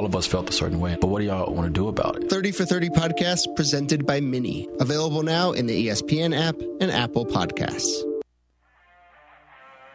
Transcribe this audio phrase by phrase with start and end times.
[0.00, 0.96] all of us felt a certain way.
[0.98, 2.30] But what do y'all want to do about it?
[2.30, 4.66] 30 for 30 podcast presented by Mini.
[4.80, 8.02] Available now in the ESPN app and Apple Podcasts.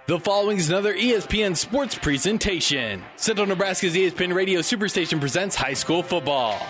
[0.05, 3.03] The following is another ESPN sports presentation.
[3.15, 6.61] Central Nebraska's ESPN Radio Superstation presents high school football.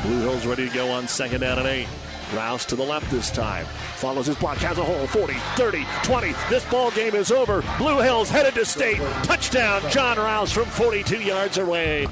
[0.00, 1.88] Blue Hills ready to go on second down and eight.
[2.32, 3.66] Rouse to the left this time.
[3.96, 5.06] Follows his block, has a hole.
[5.08, 6.32] 40, 30, 20.
[6.48, 7.62] This ball game is over.
[7.76, 8.96] Blue Hills headed to state.
[9.24, 12.08] Touchdown, John Rouse from 42 yards away.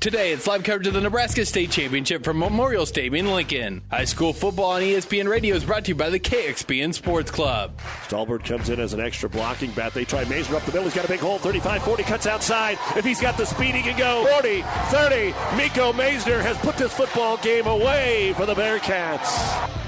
[0.00, 3.82] Today, it's live coverage of the Nebraska State Championship from Memorial Stadium in Lincoln.
[3.90, 7.76] High school football on ESPN Radio is brought to you by the KXPN Sports Club.
[8.06, 9.94] Stallbird comes in as an extra blocking bat.
[9.94, 10.84] They try Mazer up the middle.
[10.84, 11.38] He's got a big hole.
[11.38, 12.78] 35 40 cuts outside.
[12.96, 15.34] If he's got the speed, he can go 40 30.
[15.56, 19.87] Miko Mazer has put this football game away for the Bearcats.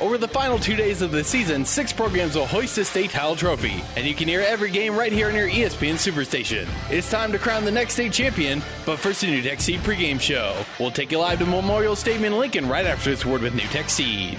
[0.00, 3.36] Over the final two days of the season, six programs will hoist the state title
[3.36, 6.66] trophy, and you can hear every game right here on your ESPN Superstation.
[6.90, 10.56] It's time to crown the next state champion, but first, the NuTech Seed pregame show.
[10.78, 13.90] We'll take you live to Memorial Stadium in Lincoln right after this word with NuTech
[13.90, 14.38] Seed.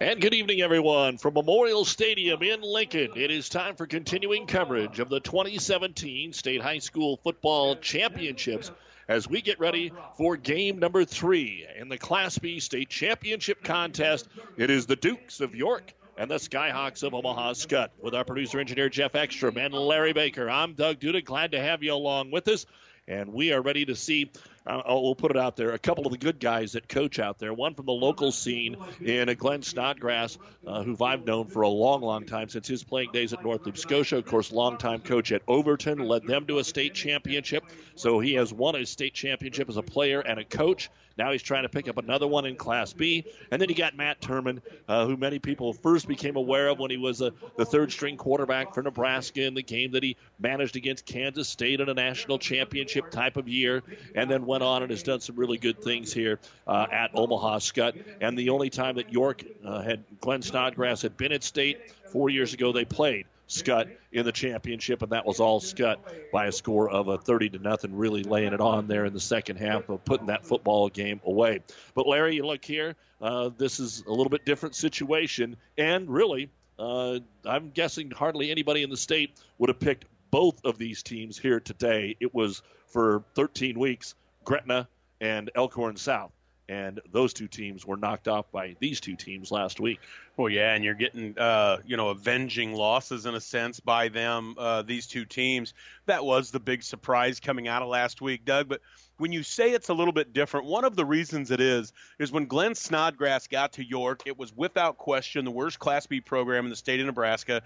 [0.00, 3.12] And good evening, everyone, from Memorial Stadium in Lincoln.
[3.16, 8.70] It is time for continuing coverage of the 2017 State High School Football Championships
[9.08, 14.28] as we get ready for game number three in the Class B State Championship contest.
[14.58, 17.88] It is the Dukes of York and the Skyhawks of Omaha Skutt.
[18.02, 21.24] With our producer engineer Jeff Ekstrom and Larry Baker, I'm Doug Duda.
[21.24, 22.66] Glad to have you along with us.
[23.08, 24.30] And we are ready to see
[24.66, 25.70] uh, we'll put it out there.
[25.70, 27.52] A couple of the good guys that coach out there.
[27.52, 32.00] One from the local scene in Glenn Snodgrass, uh, who I've known for a long,
[32.00, 34.16] long time since his playing days at North Loup Scotia.
[34.16, 37.64] Of course, longtime coach at Overton, led them to a state championship.
[37.94, 40.90] So he has won a state championship as a player and a coach.
[41.16, 43.24] Now he's trying to pick up another one in Class B.
[43.50, 46.90] And then you got Matt Turman, uh, who many people first became aware of when
[46.90, 50.76] he was uh, the third string quarterback for Nebraska in the game that he managed
[50.76, 53.82] against Kansas State in a national championship type of year,
[54.14, 57.58] and then went on and has done some really good things here uh, at Omaha
[57.58, 57.94] Skutt.
[58.20, 61.78] And the only time that York uh, had Glenn Snodgrass had been at state
[62.10, 63.26] four years ago, they played.
[63.48, 65.98] Skutt in the championship, and that was all Skutt
[66.32, 69.20] by a score of a 30 to nothing, really laying it on there in the
[69.20, 71.60] second half of putting that football game away.
[71.94, 76.50] But Larry, you look here, uh, this is a little bit different situation, and really,
[76.78, 81.38] uh, I'm guessing hardly anybody in the state would have picked both of these teams
[81.38, 82.16] here today.
[82.20, 84.88] It was for 13 weeks Gretna
[85.20, 86.32] and Elkhorn South
[86.68, 90.00] and those two teams were knocked off by these two teams last week.
[90.36, 94.56] Well, yeah, and you're getting, uh, you know, avenging losses in a sense by them,
[94.58, 95.74] uh, these two teams.
[96.06, 98.68] That was the big surprise coming out of last week, Doug.
[98.68, 98.80] But
[99.18, 102.32] when you say it's a little bit different, one of the reasons it is is
[102.32, 106.64] when Glenn Snodgrass got to York, it was without question the worst Class B program
[106.64, 107.62] in the state of Nebraska.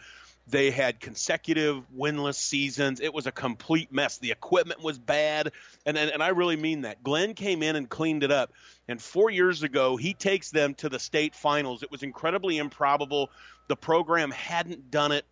[0.51, 3.01] They had consecutive winless seasons.
[3.01, 4.19] It was a complete mess.
[4.19, 5.53] The equipment was bad.
[5.85, 7.03] And, and, and I really mean that.
[7.03, 8.53] Glenn came in and cleaned it up.
[8.89, 11.83] And four years ago, he takes them to the state finals.
[11.83, 13.31] It was incredibly improbable.
[13.69, 15.25] The program hadn't done it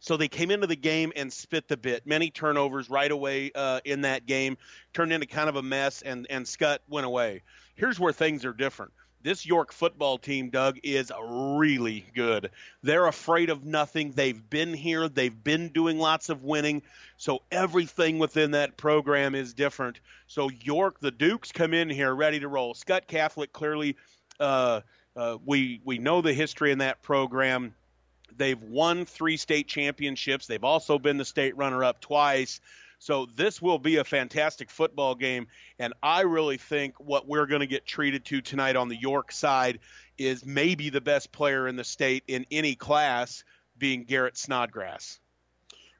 [0.00, 2.06] so they came into the game and spit the bit.
[2.06, 4.56] Many turnovers right away uh, in that game
[4.92, 7.42] turned into kind of a mess, and and Skutt went away.
[7.74, 8.92] Here's where things are different
[9.26, 12.48] this York football team, Doug, is really good.
[12.84, 14.12] They're afraid of nothing.
[14.12, 16.82] They've been here, they've been doing lots of winning.
[17.16, 19.98] So everything within that program is different.
[20.28, 22.72] So York, the Dukes come in here ready to roll.
[22.72, 23.96] Skutt Catholic clearly,
[24.38, 24.82] uh,
[25.16, 27.74] uh, we we know the history in that program.
[28.36, 30.46] They've won three state championships.
[30.46, 32.60] They've also been the state runner-up twice.
[33.06, 35.46] So this will be a fantastic football game,
[35.78, 39.30] and I really think what we're going to get treated to tonight on the York
[39.30, 39.78] side
[40.18, 43.44] is maybe the best player in the state in any class,
[43.78, 45.20] being Garrett Snodgrass.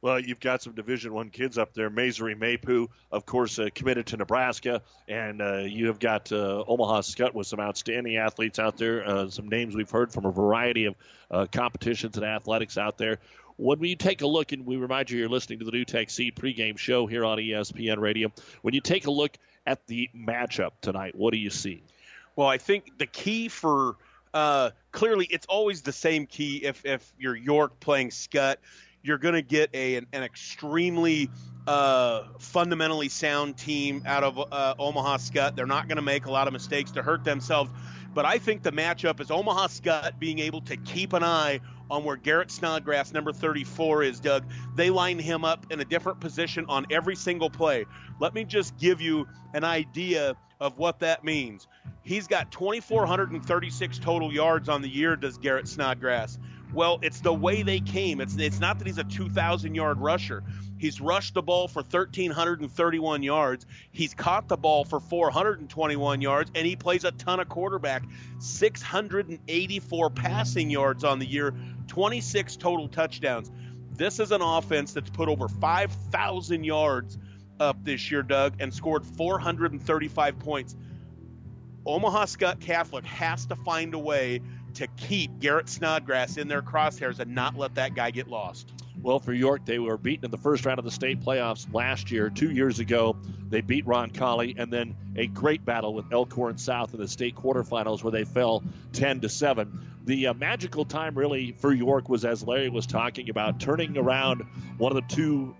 [0.02, 1.90] Well, you've got some Division One kids up there.
[1.90, 7.02] Masry Mapu, of course, uh, committed to Nebraska, and uh, you have got uh, Omaha
[7.02, 9.08] Skutt with some outstanding athletes out there.
[9.08, 10.96] Uh, some names we've heard from a variety of
[11.30, 13.20] uh, competitions and athletics out there.
[13.56, 16.36] When we take a look, and we remind you you're listening to the NuTech Seed
[16.36, 18.30] pregame show here on ESPN Radio,
[18.62, 19.36] when you take a look
[19.66, 21.82] at the matchup tonight, what do you see?
[22.36, 23.96] Well, I think the key for
[24.34, 28.56] uh, clearly it's always the same key if if you're York playing Skutt
[29.06, 31.30] you're going to get a an, an extremely
[31.66, 35.56] uh, fundamentally sound team out of uh, Omaha Skutt.
[35.56, 37.70] They're not going to make a lot of mistakes to hurt themselves.
[38.14, 41.60] But I think the matchup is Omaha Skutt being able to keep an eye
[41.90, 44.44] on where Garrett Snodgrass, number 34, is, Doug.
[44.74, 47.86] They line him up in a different position on every single play.
[48.20, 51.66] Let me just give you an idea of what that means.
[52.02, 56.38] He's got 2,436 total yards on the year, does Garrett Snodgrass.
[56.72, 58.20] Well, it's the way they came.
[58.20, 60.42] It's, it's not that he's a 2,000 yard rusher.
[60.78, 63.66] He's rushed the ball for 1,331 yards.
[63.92, 68.04] He's caught the ball for 421 yards, and he plays a ton of quarterback.
[68.40, 71.54] 684 passing yards on the year,
[71.86, 73.50] 26 total touchdowns.
[73.92, 77.18] This is an offense that's put over 5,000 yards
[77.58, 80.76] up this year, Doug, and scored 435 points.
[81.86, 84.40] Omaha Skutt Catholic has to find a way
[84.74, 88.72] to keep Garrett Snodgrass in their crosshairs and not let that guy get lost.
[89.00, 92.10] Well, for York, they were beaten in the first round of the state playoffs last
[92.10, 92.28] year.
[92.28, 93.16] Two years ago,
[93.48, 98.02] they beat Roncalli, and then a great battle with Elkhorn South in the state quarterfinals
[98.02, 99.80] where they fell 10 to 7.
[100.06, 104.42] The uh, magical time, really, for York was as Larry was talking about turning around
[104.78, 105.56] one of the two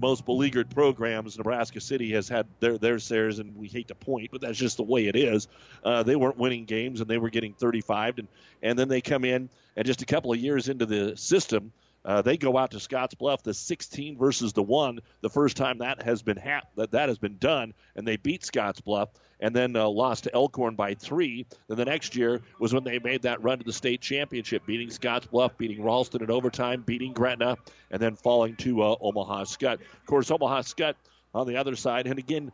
[0.00, 1.38] most beleaguered programs.
[1.38, 4.78] Nebraska City has had their their shares, and we hate to point, but that's just
[4.78, 5.46] the way it is.
[5.84, 8.28] Uh, they weren't winning games, and they were getting 35, and
[8.62, 11.72] and then they come in, and just a couple of years into the system,
[12.04, 15.78] uh, they go out to Scotts Bluff, the 16 versus the one, the first time
[15.78, 19.08] that has been ha- that that has been done, and they beat Scotts Bluff,
[19.40, 21.46] and then uh, lost to Elkhorn by three.
[21.68, 24.90] Then the next year was when they made that run to the state championship, beating
[24.90, 27.56] Scotts Bluff, beating Ralston in overtime, beating Gretna,
[27.90, 29.74] and then falling to uh, Omaha Skutt.
[29.74, 30.94] Of course, Omaha Skutt
[31.34, 32.52] on the other side, and again,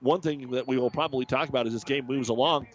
[0.00, 2.66] one thing that we will probably talk about as this game moves along.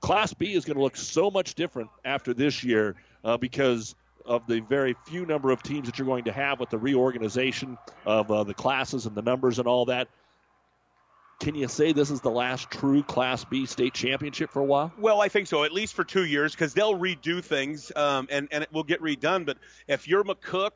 [0.00, 2.94] Class B is going to look so much different after this year
[3.24, 3.94] uh, because
[4.24, 7.78] of the very few number of teams that you're going to have with the reorganization
[8.06, 10.08] of uh, the classes and the numbers and all that.
[11.40, 14.92] Can you say this is the last true Class B state championship for a while?
[14.98, 18.48] Well, I think so, at least for two years, because they'll redo things um, and,
[18.50, 19.44] and it will get redone.
[19.44, 20.72] But if you're McCook,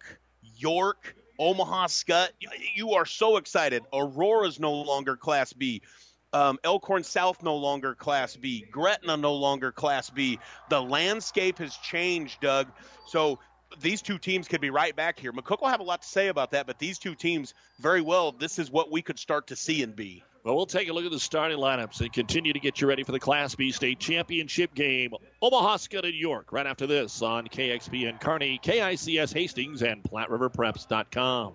[0.56, 2.30] York, Omaha Skutt,
[2.74, 3.84] you are so excited.
[3.92, 5.82] Aurora's no longer Class B.
[6.32, 8.64] Um, Elkhorn South no longer Class B.
[8.70, 10.38] Gretna no longer Class B.
[10.68, 12.68] The landscape has changed, Doug.
[13.06, 13.38] So
[13.80, 15.32] these two teams could be right back here.
[15.32, 18.32] McCook will have a lot to say about that, but these two teams, very well,
[18.32, 20.22] this is what we could start to see and be.
[20.44, 23.02] Well, we'll take a look at the starting lineups and continue to get you ready
[23.02, 25.12] for the Class B state championship game.
[25.42, 31.54] Omaha Skutt and York right after this on KXPN Kearney, KICS Hastings, and PlatteRiverPreps.com.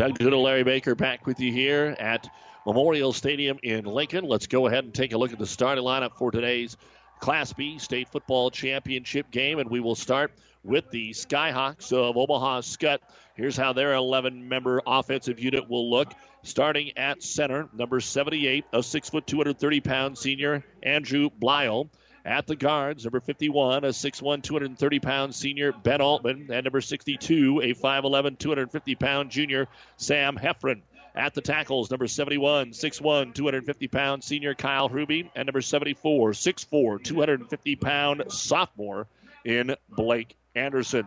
[0.00, 2.26] Doug Duda, Larry Baker back with you here at
[2.64, 4.24] Memorial Stadium in Lincoln.
[4.24, 6.78] Let's go ahead and take a look at the starting lineup for today's
[7.18, 10.32] Class B State Football Championship game, and we will start
[10.64, 13.00] with the Skyhawks of Omaha Skutt.
[13.34, 16.14] Here's how their 11 member offensive unit will look.
[16.44, 21.90] Starting at center, number 78, a 6 foot 230 pound senior, Andrew Blyle.
[22.24, 26.48] At the guards, number 51, a 6'1, 230 pound senior, Ben Altman.
[26.52, 30.82] And number 62, a 5'11, 250 pound junior, Sam Heffron.
[31.14, 37.02] At the tackles, number 71, 6'1, 250 pound senior Kyle Ruby, and number 74, 6'4,
[37.02, 39.06] 250 pound sophomore
[39.44, 41.06] in Blake Anderson.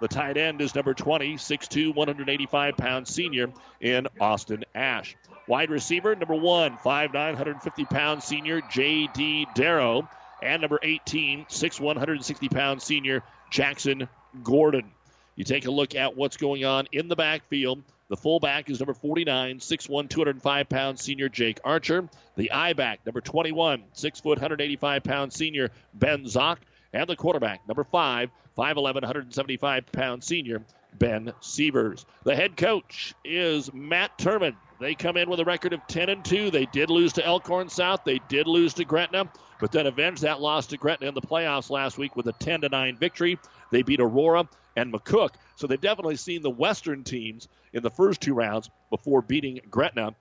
[0.00, 5.14] The tight end is number 20, 6'2, 185 pound senior in Austin Ash.
[5.46, 9.46] Wide receiver, number 1, 5'9, 150 pound senior J.D.
[9.54, 10.08] Darrow,
[10.44, 14.08] and number 18, 6'1, 160 pound senior Jackson
[14.42, 14.90] Gordon.
[15.36, 17.82] You take a look at what's going on in the backfield.
[18.08, 22.08] The fullback is number 49, 6'1, 205 pound senior Jake Archer.
[22.36, 26.58] The I back, number 21, 6 foot, 185 pound senior Ben Zock.
[26.92, 30.62] and the quarterback, number five, 5'11, 175 pound senior,
[30.98, 32.06] Ben Sievers.
[32.22, 34.54] The head coach is Matt Turman.
[34.80, 36.50] They come in with a record of 10 and 2.
[36.50, 38.04] They did lose to Elkhorn South.
[38.04, 41.70] They did lose to Gretna, but then avenged that loss to Gretna in the playoffs
[41.70, 43.38] last week with a 10 to 9 victory.
[43.70, 45.30] They beat Aurora and McCook.
[45.56, 50.14] So they've definitely seen the Western teams in the first two rounds before beating Gretna.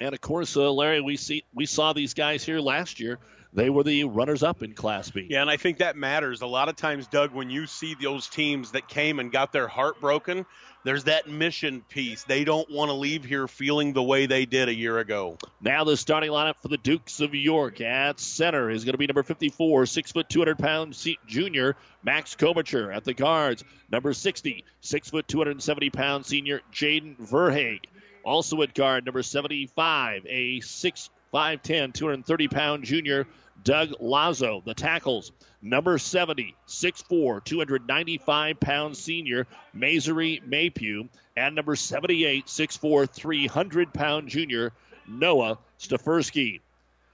[0.00, 3.18] And of course, uh, Larry, we see we saw these guys here last year.
[3.58, 5.26] They were the runners up in Class B.
[5.28, 6.42] Yeah, and I think that matters.
[6.42, 9.66] A lot of times, Doug, when you see those teams that came and got their
[9.66, 10.46] heart broken,
[10.84, 12.22] there's that mission piece.
[12.22, 15.38] They don't want to leave here feeling the way they did a year ago.
[15.60, 19.08] Now the starting lineup for the Dukes of York at center is going to be
[19.08, 20.96] number 54, six foot 200 pound
[21.26, 21.74] junior
[22.04, 23.64] Max Komacher at the guards.
[23.90, 27.86] Number 60, six foot 270 pound senior Jaden Verhaeg.
[28.24, 33.26] Also at guard, number 75, a 6 5'10, 230 pound junior
[33.62, 34.62] Doug Lazo.
[34.64, 41.08] The tackles, number 70, 6'4, 295 pound senior Masry Mapu.
[41.36, 44.72] And number 78, 6'4, 300 pound junior
[45.06, 46.60] Noah Stefersky.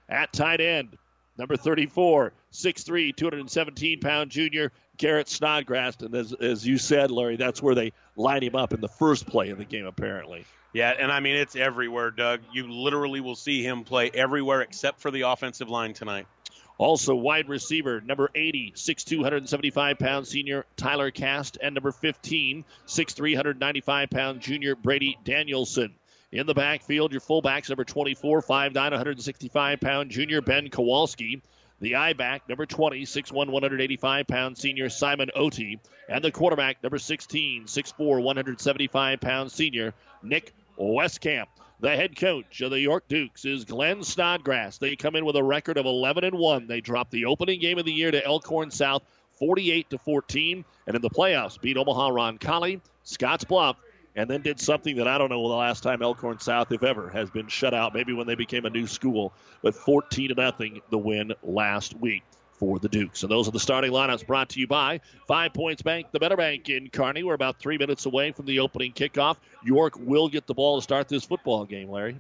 [0.08, 0.96] At tight end,
[1.38, 5.96] number 34, 6'3, 217 pound junior Garrett Snodgrass.
[6.00, 9.26] And as, as you said, Larry, that's where they line him up in the first
[9.26, 10.44] play of the game, apparently.
[10.72, 12.40] Yeah, and I mean, it's everywhere, Doug.
[12.52, 16.26] You literally will see him play everywhere except for the offensive line tonight.
[16.76, 23.20] Also, wide receiver, number 80, 6'2", 175 pound senior Tyler Cast, and number 15, 6'3",
[23.34, 25.94] 195 pound junior Brady Danielson.
[26.32, 31.42] In the backfield, your fullbacks, number 24, 5'9", 165 pound junior Ben Kowalski.
[31.80, 35.78] The I back, number 20, 6'1, 185 pound senior Simon Oti.
[36.08, 41.46] And the quarterback, number 16, 6'4, 175 pound senior Nick Westcamp.
[41.84, 44.78] The head coach of the York Dukes is Glenn Snodgrass.
[44.78, 46.66] They come in with a record of 11 and 1.
[46.66, 49.02] They dropped the opening game of the year to Elkhorn South
[49.38, 53.76] 48 to 14, and in the playoffs beat Omaha Roncalli, Scotts Bluff,
[54.16, 57.10] and then did something that I don't know the last time Elkhorn South, if ever,
[57.10, 57.92] has been shut out.
[57.92, 62.22] Maybe when they became a new school, but 14 to nothing the win last week
[62.64, 63.14] for the Duke.
[63.14, 66.36] So those are the starting lineups brought to you by Five Points Bank, the Better
[66.36, 67.22] Bank in Kearney.
[67.22, 69.36] We're about three minutes away from the opening kickoff.
[69.62, 72.16] York will get the ball to start this football game, Larry.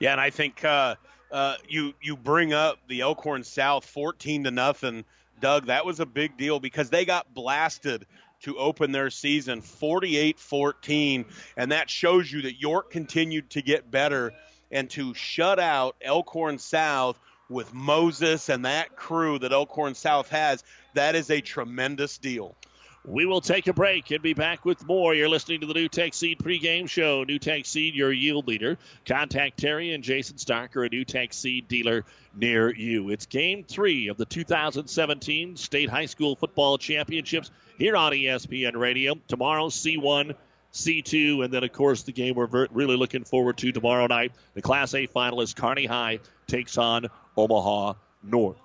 [0.00, 0.96] Yeah, and I think uh,
[1.30, 5.04] uh, you you bring up the Elkhorn South 14 to nothing,
[5.40, 5.66] Doug.
[5.66, 8.06] That was a big deal because they got blasted
[8.40, 11.24] to open their season 48 14.
[11.56, 14.32] And that shows you that York continued to get better
[14.72, 20.64] and to shut out Elkhorn South with Moses and that crew that Elkhorn South has,
[20.94, 22.56] that is a tremendous deal.
[23.04, 25.14] We will take a break and be back with more.
[25.14, 27.24] You're listening to the NuTech Seed pregame show.
[27.24, 28.78] NuTech Seed, your yield leader.
[29.06, 33.10] Contact Terry and Jason Starker, a NuTech Seed dealer near you.
[33.10, 39.14] It's game three of the 2017 State High School Football Championships here on ESPN Radio.
[39.28, 40.34] Tomorrow, C1,
[40.72, 44.32] C2, and then, of course, the game we're really looking forward to tomorrow night.
[44.54, 48.56] The Class A finalist, Kearney High, takes on Omaha North.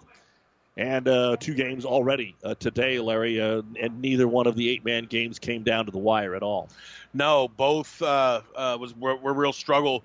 [0.78, 5.06] And uh, two games already uh, today, Larry, uh, and neither one of the eight-man
[5.06, 6.70] games came down to the wire at all.
[7.14, 10.04] No, both uh, uh, was were, were real struggle.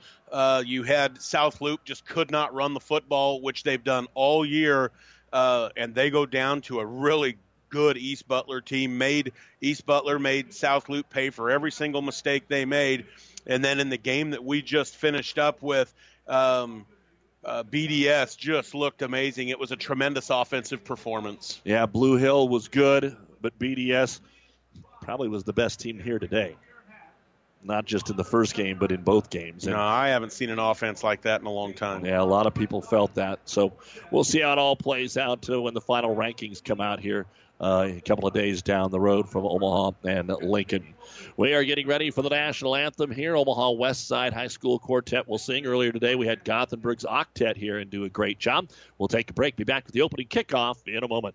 [0.65, 4.91] You had South Loup just could not run the football, which they've done all year,
[5.33, 7.37] and they go down to a really
[7.69, 8.99] good East Butler team.
[8.99, 13.07] Made East Butler made South Loup pay for every single mistake they made,
[13.47, 15.95] and then in the game that we just finished up with.
[16.27, 16.87] Um,
[17.47, 19.49] uh, BDS just looked amazing.
[19.49, 21.61] It was a tremendous offensive performance.
[21.65, 24.21] Yeah, Blue Hill was good, but BDS
[25.01, 26.57] probably was the best team here today.
[27.63, 29.67] Not just in the first game, but in both games.
[29.67, 32.05] And no, I haven't seen an offense like that in a long time.
[32.05, 33.41] Yeah, a lot of people felt that.
[33.45, 33.73] So
[34.11, 37.27] we'll see how it all plays out when the final rankings come out here
[37.61, 40.95] uh, a couple of days down the road from Omaha and Lincoln.
[41.37, 43.37] We are getting ready for the national anthem here.
[43.37, 45.67] Omaha West Side High School Quartet will sing.
[45.67, 48.71] Earlier today, we had Gothenburg's Octet here and do a great job.
[48.99, 49.57] We'll take a break.
[49.57, 51.35] Be back with the opening kickoff in a moment.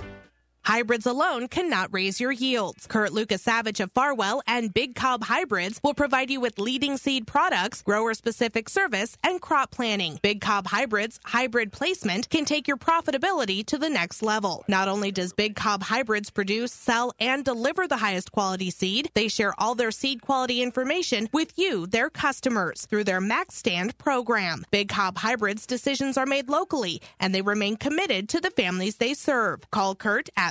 [0.63, 2.85] Hybrids alone cannot raise your yields.
[2.85, 7.25] Kurt Lucas Savage of Farwell and Big Cob Hybrids will provide you with leading seed
[7.25, 10.19] products, grower specific service, and crop planning.
[10.21, 14.63] Big Cob Hybrids hybrid placement can take your profitability to the next level.
[14.67, 19.27] Not only does Big Cob Hybrids produce, sell, and deliver the highest quality seed, they
[19.27, 24.63] share all their seed quality information with you, their customers, through their Max Stand program.
[24.69, 29.15] Big Cob Hybrids decisions are made locally and they remain committed to the families they
[29.15, 29.69] serve.
[29.71, 30.50] Call Kurt at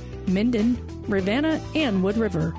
[0.27, 2.53] Minden, Ravenna, and Wood River.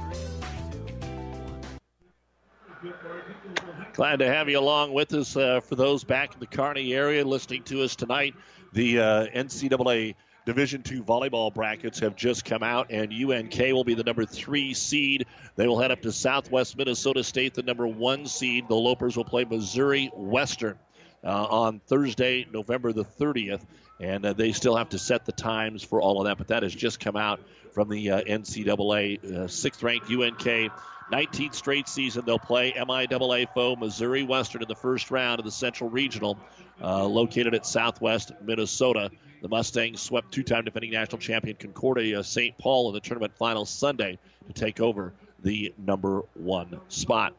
[3.95, 7.25] Glad to have you along with us uh, for those back in the Kearney area
[7.25, 8.35] listening to us tonight.
[8.73, 10.15] The uh, NCAA
[10.45, 14.75] Division two volleyball brackets have just come out, and UNK will be the number three
[14.75, 15.27] seed.
[15.55, 18.67] They will head up to Southwest Minnesota State, the number one seed.
[18.69, 20.77] The Lopers will play Missouri Western
[21.23, 23.63] uh, on Thursday, November the 30th,
[24.01, 26.39] and uh, they still have to set the times for all of that.
[26.39, 27.41] But that has just come out
[27.73, 29.25] from the uh, NCAA.
[29.25, 30.73] Uh, sixth-ranked UNK
[31.13, 35.51] 19th straight season they'll play MIAA foe Missouri Western in the first round of the
[35.51, 36.39] Central Regional,
[36.83, 39.11] uh, located at Southwest Minnesota.
[39.43, 42.57] The Mustangs swept two-time defending national champion Concordia St.
[42.57, 47.35] Paul in the tournament final Sunday to take over the number one spot.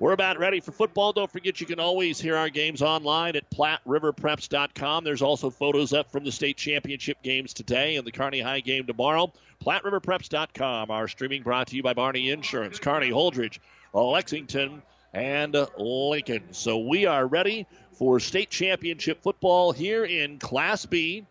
[0.00, 1.12] We're about ready for football.
[1.12, 5.02] Don't forget you can always hear our games online at PlatteRiverPreps.com.
[5.02, 8.86] There's also photos up from the state championship games today and the Kearney High game
[8.86, 9.32] tomorrow.
[9.66, 10.92] PlatteRiverPreps.com.
[10.92, 13.58] Our streaming brought to you by Barney Insurance, Kearney Holdrege,
[13.92, 16.44] Lexington, and Lincoln.
[16.52, 21.26] So we are ready for state championship football here in Class B.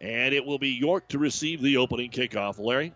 [0.00, 2.58] And it will be York to receive the opening kickoff.
[2.58, 2.92] Larry?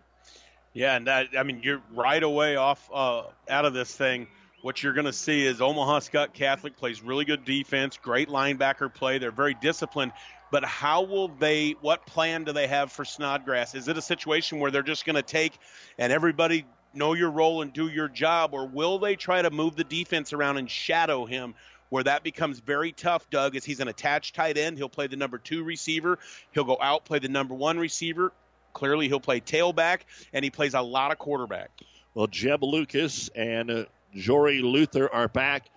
[0.73, 4.27] Yeah, and that, I mean, you're right away off uh, out of this thing.
[4.61, 8.91] What you're going to see is Omaha Skutt Catholic plays really good defense, great linebacker
[8.93, 9.17] play.
[9.17, 10.13] They're very disciplined.
[10.51, 11.75] But how will they?
[11.81, 13.75] What plan do they have for Snodgrass?
[13.75, 15.57] Is it a situation where they're just going to take
[15.97, 19.75] and everybody know your role and do your job, or will they try to move
[19.75, 21.55] the defense around and shadow him?
[21.89, 24.77] Where that becomes very tough, Doug, is he's an attached tight end.
[24.77, 26.17] He'll play the number two receiver.
[26.51, 28.31] He'll go out, play the number one receiver.
[28.73, 30.01] Clearly, he'll play tailback,
[30.33, 31.69] and he plays a lot of quarterback.
[32.13, 35.67] Well, Jeb Lucas and uh, Jory Luther are back.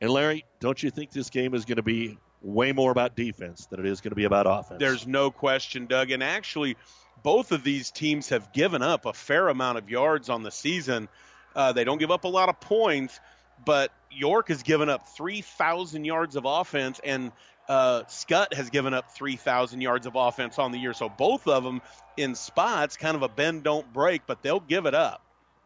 [0.00, 3.66] And Larry, don't you think this game is going to be way more about defense
[3.66, 4.80] than it is going to be about offense?
[4.80, 6.10] There's no question, Doug.
[6.10, 6.76] And actually,
[7.22, 11.08] both of these teams have given up a fair amount of yards on the season.
[11.54, 13.20] Uh, they don't give up a lot of points,
[13.64, 17.32] but York has given up 3,000 yards of offense, and
[17.70, 20.92] uh, Skutt has given up 3,000 yards of offense on the year.
[20.92, 21.80] So both of them
[22.16, 25.22] in spots, kind of a bend don't break, but they'll give it up.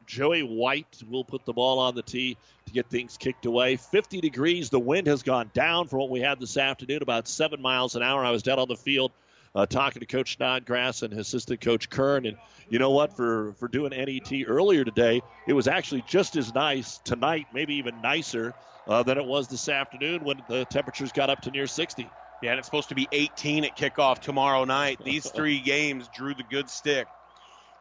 [0.06, 2.36] Joey White will put the ball on the tee
[2.66, 3.76] to get things kicked away.
[3.76, 4.68] 50 degrees.
[4.68, 8.02] The wind has gone down from what we had this afternoon, about seven miles an
[8.02, 8.22] hour.
[8.22, 9.10] I was down on the field
[9.54, 12.26] uh, talking to Coach Snodgrass and assistant coach Kern.
[12.26, 12.36] And
[12.68, 13.16] you know what?
[13.16, 18.02] For for doing NET earlier today, it was actually just as nice tonight, maybe even
[18.02, 18.52] nicer
[18.86, 22.10] uh, than it was this afternoon when the temperatures got up to near 60.
[22.42, 25.00] Yeah, and it's supposed to be 18 at kickoff tomorrow night.
[25.02, 27.06] These three games drew the good stick.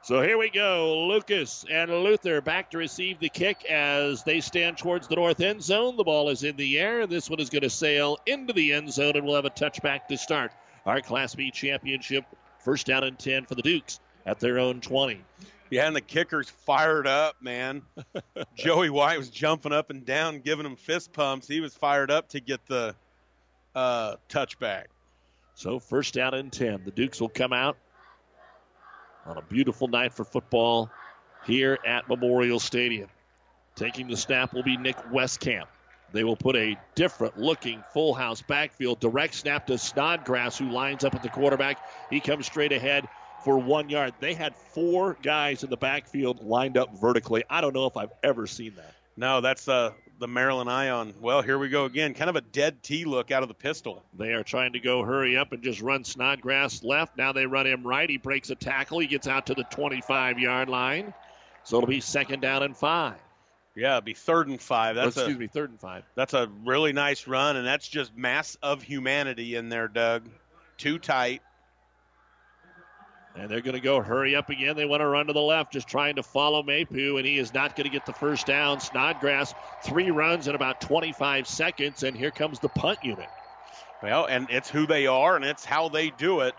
[0.04, 1.08] So here we go.
[1.08, 5.63] Lucas and Luther back to receive the kick as they stand towards the north end
[5.63, 5.96] zone.
[5.96, 7.08] The ball is in the air.
[7.08, 10.08] This one is going to sail into the end zone, and we'll have a touchback
[10.08, 10.52] to start
[10.86, 12.26] our Class B championship.
[12.60, 15.22] First down and 10 for the Dukes at their own 20.
[15.74, 17.82] Yeah, and the kicker's fired up, man.
[18.56, 21.48] Joey White was jumping up and down, giving him fist pumps.
[21.48, 22.94] He was fired up to get the
[23.74, 24.84] uh, touchback.
[25.56, 26.84] So first down and 10.
[26.86, 27.76] The Dukes will come out
[29.26, 30.92] on a beautiful night for football
[31.44, 33.10] here at Memorial Stadium.
[33.76, 35.66] Taking the snap will be Nick Westcamp.
[36.12, 39.00] They will put a different looking full house backfield.
[39.00, 41.80] Direct snap to Snodgrass, who lines up at the quarterback.
[42.12, 43.08] He comes straight ahead
[43.43, 44.13] for one yard.
[44.19, 47.43] They had four guys in the backfield lined up vertically.
[47.49, 48.93] I don't know if I've ever seen that.
[49.15, 51.13] No, that's uh, the Maryland Ion.
[51.21, 52.13] Well, here we go again.
[52.13, 54.03] Kind of a dead T look out of the pistol.
[54.17, 57.17] They are trying to go hurry up and just run Snodgrass left.
[57.17, 58.10] Now they run him right.
[58.10, 58.99] He breaks a tackle.
[58.99, 61.13] He gets out to the 25 yard line.
[61.63, 63.15] So it'll be second down and five.
[63.75, 64.95] Yeah, it'll be third and five.
[64.95, 66.03] That's excuse a, me, third and five.
[66.15, 70.29] That's a really nice run, and that's just mass of humanity in there, Doug.
[70.77, 71.41] Too tight.
[73.36, 74.76] And they're going to go hurry up again.
[74.76, 77.54] They want to run to the left, just trying to follow Mapu, and he is
[77.54, 78.80] not going to get the first down.
[78.80, 83.30] Snodgrass, three runs in about 25 seconds, and here comes the punt unit.
[84.04, 86.54] Well, and it's who they are, and it's how they do it.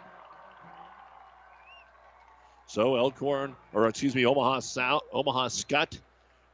[2.66, 6.00] So Elkhorn, or excuse me, Omaha South, Omaha Skutt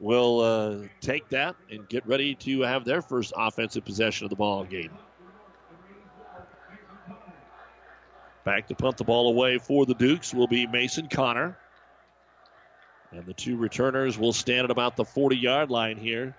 [0.00, 4.37] will uh, take that and get ready to have their first offensive possession of the
[4.37, 4.90] ball game.
[8.44, 11.59] Back to punt the ball away for the Dukes will be Mason Connor.
[13.12, 16.35] And the two returners will stand at about the 40 yard line here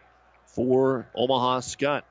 [0.46, 2.04] for Omaha Skutt.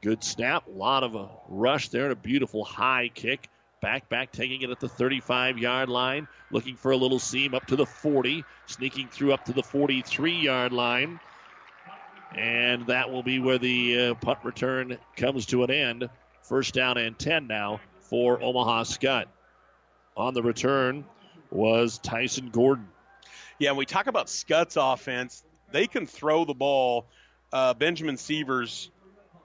[0.00, 3.48] Good snap, a lot of a rush there, and a beautiful high kick.
[3.80, 7.66] Back, back, taking it at the 35 yard line, looking for a little seam up
[7.66, 11.20] to the 40, sneaking through up to the 43 yard line.
[12.34, 16.08] And that will be where the uh, punt return comes to an end.
[16.42, 17.80] First down and 10 now
[18.12, 19.24] for Omaha Skutt.
[20.18, 21.06] On the return
[21.50, 22.86] was Tyson Gordon.
[23.58, 27.06] Yeah, when we talk about Skutt's offense, they can throw the ball.
[27.50, 28.90] Uh, Benjamin Sievers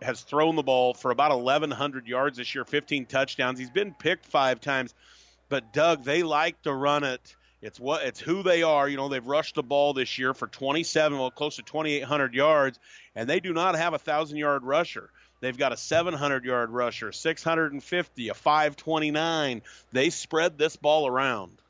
[0.01, 3.57] has thrown the ball for about 1,100 yards this year, 15 touchdowns.
[3.57, 4.93] He's been picked five times,
[5.47, 7.37] but Doug, they like to run it.
[7.61, 8.89] It's what it's who they are.
[8.89, 12.79] You know, they've rushed the ball this year for 27, well, close to 2,800 yards,
[13.15, 15.09] and they do not have a thousand yard rusher.
[15.39, 19.61] They've got a 700 yard rusher, 650, a 529.
[19.91, 21.61] They spread this ball around.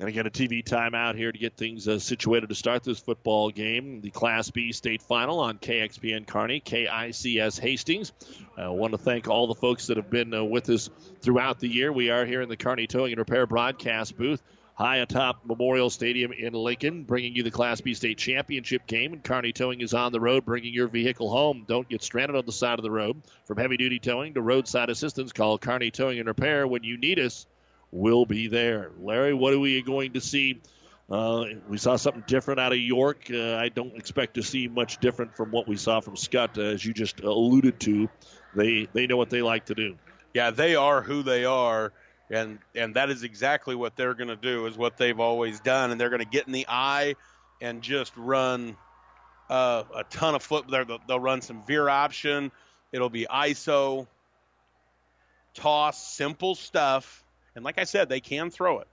[0.00, 3.50] To get a TV timeout here to get things uh, situated to start this football
[3.50, 4.02] game.
[4.02, 8.12] The Class B state final on KXPN Kearney, KICS Hastings.
[8.58, 10.90] I uh, want to thank all the folks that have been uh, with us
[11.22, 11.90] throughout the year.
[11.90, 14.42] We are here in the Kearney Towing and Repair broadcast booth
[14.74, 19.12] high atop Memorial Stadium in Lincoln, bringing you the Class B state championship game.
[19.12, 21.64] And Kearney Towing is on the road, bringing your vehicle home.
[21.66, 23.22] Don't get stranded on the side of the road.
[23.46, 27.18] From heavy duty towing to roadside assistance, call Kearney Towing and Repair when you need
[27.18, 27.46] us
[27.94, 28.90] we'll be there.
[29.00, 30.60] Larry, what are we going to see?
[31.08, 33.28] Uh, we saw something different out of York.
[33.32, 36.62] Uh, I don't expect to see much different from what we saw from Skutt, uh,
[36.62, 38.08] as you just alluded to.
[38.54, 39.96] They they know what they like to do.
[40.32, 41.92] Yeah, they are who they are,
[42.34, 44.66] and and that is exactly what they're going to do.
[44.66, 47.14] Is what they've always done, and they're going to get in the eye
[47.60, 48.76] and just run
[49.48, 50.66] uh, a ton of foot.
[50.68, 52.52] They'll, they'll run some veer option.
[52.92, 54.06] It'll be ISO,
[55.54, 58.88] toss, simple stuff and like I said, they can throw it.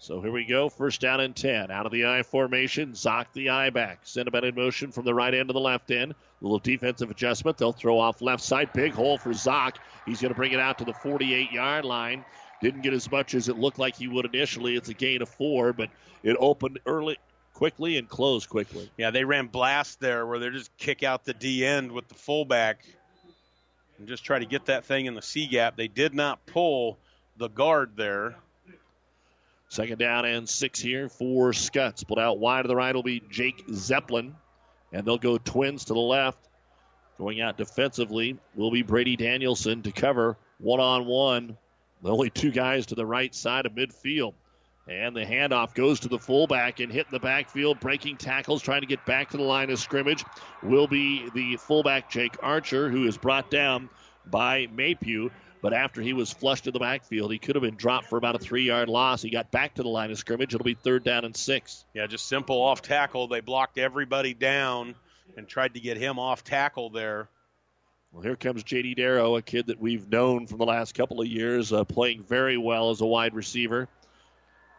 [0.00, 0.70] So here we go.
[0.70, 1.70] First down and 10.
[1.70, 2.92] Out of the I formation.
[2.92, 4.00] Zock the I back.
[4.16, 6.12] A in motion from the right end to the left end.
[6.12, 7.58] A little defensive adjustment.
[7.58, 8.72] They'll throw off left side.
[8.72, 9.76] Big hole for Zock.
[10.06, 12.24] He's going to bring it out to the 48 yard line.
[12.62, 14.74] Didn't get as much as it looked like he would initially.
[14.74, 15.90] It's a gain of four, but
[16.22, 17.18] it opened early,
[17.52, 18.90] quickly and closed quickly.
[18.96, 22.14] Yeah, they ran blast there where they just kick out the D end with the
[22.14, 22.86] fullback
[23.98, 25.76] and just try to get that thing in the C gap.
[25.76, 26.96] They did not pull
[27.36, 28.36] the guard there.
[29.70, 31.96] Second down and six here for Skutt.
[31.96, 34.34] Split out wide to the right will be Jake Zeppelin.
[34.92, 36.48] And they'll go twins to the left.
[37.18, 41.56] Going out defensively will be Brady Danielson to cover one on one.
[42.02, 44.34] The only two guys to the right side of midfield.
[44.88, 48.88] And the handoff goes to the fullback and hit the backfield, breaking tackles, trying to
[48.88, 50.24] get back to the line of scrimmage.
[50.64, 53.88] Will be the fullback Jake Archer, who is brought down
[54.26, 55.30] by Mapu.
[55.62, 58.34] But after he was flushed to the backfield, he could have been dropped for about
[58.34, 59.22] a three yard loss.
[59.22, 60.54] He got back to the line of scrimmage.
[60.54, 61.84] It'll be third down and six.
[61.94, 63.28] Yeah, just simple off tackle.
[63.28, 64.94] They blocked everybody down
[65.36, 67.28] and tried to get him off tackle there.
[68.12, 68.94] Well, here comes J.D.
[68.94, 72.56] Darrow, a kid that we've known from the last couple of years, uh, playing very
[72.56, 73.88] well as a wide receiver.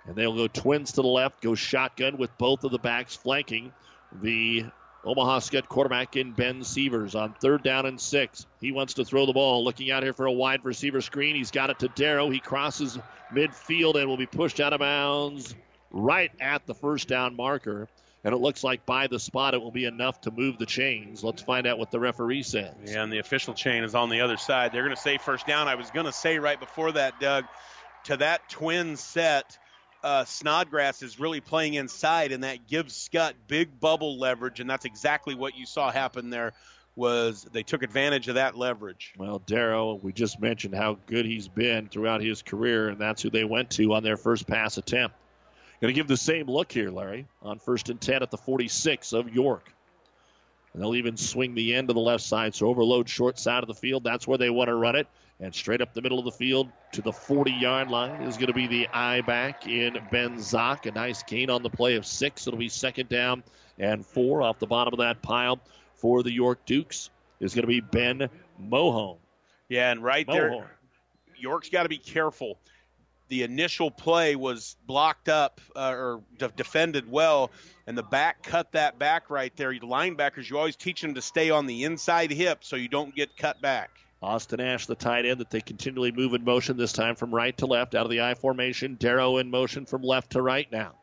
[0.05, 3.71] And they'll go twins to the left, go shotgun with both of the backs flanking
[4.11, 4.65] the
[5.03, 8.45] Omaha Skutt quarterback in Ben Sievers on third down and six.
[8.59, 11.35] He wants to throw the ball, looking out here for a wide receiver screen.
[11.35, 12.29] He's got it to Darrow.
[12.29, 12.99] He crosses
[13.33, 15.55] midfield and will be pushed out of bounds
[15.89, 17.87] right at the first down marker.
[18.23, 21.23] And it looks like by the spot it will be enough to move the chains.
[21.23, 22.75] Let's find out what the referee says.
[22.85, 24.71] Yeah, and the official chain is on the other side.
[24.71, 25.67] They're going to say first down.
[25.67, 27.45] I was going to say right before that, Doug,
[28.03, 29.57] to that twin set
[30.03, 34.85] uh, Snodgrass is really playing inside, and that gives Skutt big bubble leverage, and that's
[34.85, 36.53] exactly what you saw happen there.
[36.97, 39.13] Was they took advantage of that leverage?
[39.17, 43.29] Well, Darrow, we just mentioned how good he's been throughout his career, and that's who
[43.29, 45.15] they went to on their first pass attempt.
[45.81, 49.13] Going to give the same look here, Larry, on first and 10 at the 46
[49.13, 49.73] of York.
[50.73, 53.67] And they'll even swing the end to the left side, so overload short side of
[53.67, 54.03] the field.
[54.03, 55.07] That's where they want to run it.
[55.41, 58.47] And straight up the middle of the field to the 40 yard line is going
[58.47, 60.85] to be the I back in Ben Zock.
[60.85, 62.45] A nice gain on the play of six.
[62.45, 63.43] It'll be second down
[63.79, 65.59] and four off the bottom of that pile
[65.95, 68.29] for the York Dukes is going to be Ben
[68.61, 69.17] Mohone.
[69.67, 70.31] Yeah, and right Mohone.
[70.31, 70.77] there,
[71.35, 72.59] York's got to be careful.
[73.29, 77.49] the initial play was blocked up uh, or de- defended well,
[77.87, 79.73] and the back cut that back right there.
[79.73, 83.35] Linebackers, you always teach them to stay on the inside hip so you don't get
[83.37, 83.89] cut back.
[84.21, 87.57] Austin Ash, the tight end that they continually move in motion, this time from right
[87.57, 88.95] to left out of the I formation.
[88.95, 90.93] Darrow in motion from left to right now.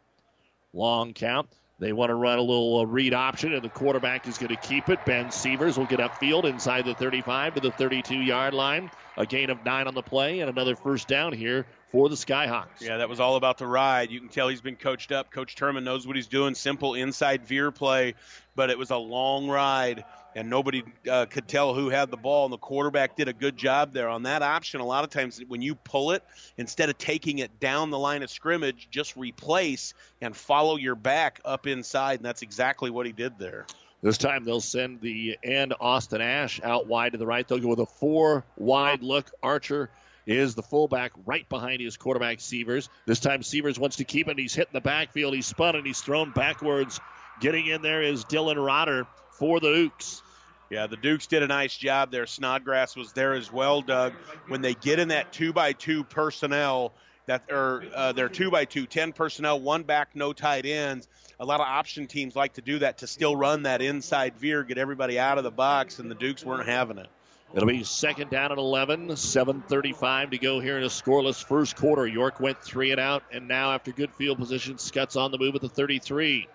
[0.73, 1.49] Long count.
[1.81, 4.57] They want to run a little uh, read option, and the quarterback is going to
[4.57, 5.05] keep it.
[5.05, 8.91] Ben Sievers will get upfield inside the 35 to the 32 yard line.
[9.17, 12.81] A gain of nine on the play, and another first down here for the Skyhawks.
[12.81, 14.11] Yeah, that was all about the ride.
[14.11, 15.31] You can tell he's been coached up.
[15.31, 16.55] Coach Turman knows what he's doing.
[16.55, 18.15] Simple inside veer play,
[18.57, 20.05] but it was a long ride
[20.38, 22.44] and nobody uh, could tell who had the ball.
[22.44, 24.81] And the quarterback did a good job there on that option.
[24.81, 26.22] A lot of times, when you pull it,
[26.57, 31.40] instead of taking it down the line of scrimmage, just replace and follow your back
[31.44, 33.66] up inside, and that's exactly what he did there.
[34.01, 37.46] This time they'll send the end Austin Ash out wide to the right.
[37.46, 39.33] They'll go with a four wide look.
[39.42, 39.90] Archer
[40.24, 42.88] is the fullback right behind his quarterback Sievers.
[43.07, 44.38] This time Sievers wants to keep it.
[44.38, 45.35] He's hitting the backfield.
[45.35, 47.01] He's spun and he's thrown backwards.
[47.40, 50.22] Getting in there is Dylan Rotter for the Dukes.
[50.71, 52.27] Yeah, the Dukes did a nice job there.
[52.27, 54.13] Snodgrass was there as well, Doug.
[54.49, 56.93] When they get in that two by two personnel,
[57.27, 61.09] that or uh, they're two by two, ten personnel, one back, no tight ends.
[61.41, 64.63] A lot of option teams like to do that to still run that inside veer,
[64.63, 67.09] get everybody out of the box, and the Dukes weren't having it.
[67.55, 72.07] It'll be second down at 11, 7.35 to go here in a scoreless first quarter.
[72.07, 75.55] York went three and out, and now after good field position, Skutt's on the move
[75.55, 76.47] at the 33.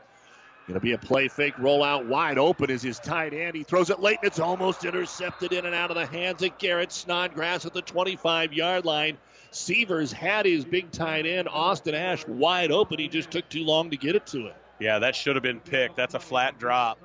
[0.68, 3.54] Going to be a play fake rollout wide open is his tight end.
[3.54, 6.58] He throws it late and it's almost intercepted in and out of the hands of
[6.58, 9.18] Garrett Snodgrass at the 25 yard line.
[9.52, 12.98] Sievers had his big tight end, Austin Ash, wide open.
[12.98, 14.54] He just took too long to get it to him.
[14.80, 15.98] Yeah, that should have been picked.
[15.98, 16.98] That's a flat drop.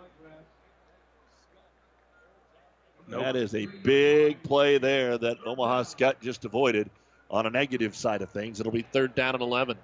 [3.09, 3.23] Nope.
[3.23, 6.91] That is a big play there that Omaha Skutt just avoided
[7.31, 8.61] on a negative side of things.
[8.61, 9.79] It'll be third down and 11.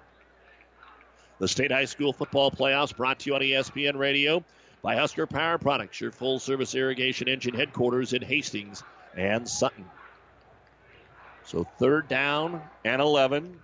[1.37, 4.43] The State High School Football Playoffs brought to you on ESPN Radio
[4.81, 8.83] by Husker Power Products, your full service irrigation engine headquarters in Hastings
[9.17, 9.83] and Sutton.
[11.43, 13.59] So third down and 11.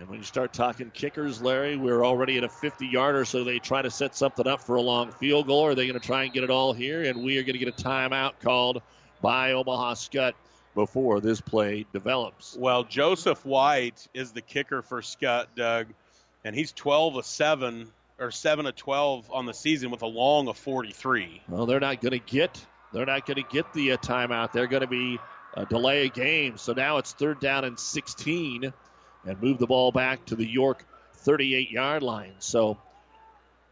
[0.00, 3.58] And when you start talking kickers, Larry, we're already at a 50 yarder, so they
[3.58, 5.66] try to set something up for a long field goal.
[5.66, 7.02] Are they going to try and get it all here?
[7.02, 8.80] And we are going to get a timeout called
[9.20, 10.32] by Omaha Skutt
[10.74, 12.56] before this play develops.
[12.58, 15.88] Well, Joseph White is the kicker for Skutt, Doug
[16.44, 20.48] and he's 12 of 7 or 7 of 12 on the season with a long
[20.48, 21.42] of 43.
[21.48, 24.52] Well, they're not going to get they're not going to get the uh, timeout.
[24.52, 25.18] They're going to be
[25.54, 26.58] a delay a game.
[26.58, 28.72] So now it's third down and 16
[29.24, 32.34] and move the ball back to the York 38 yard line.
[32.38, 32.78] So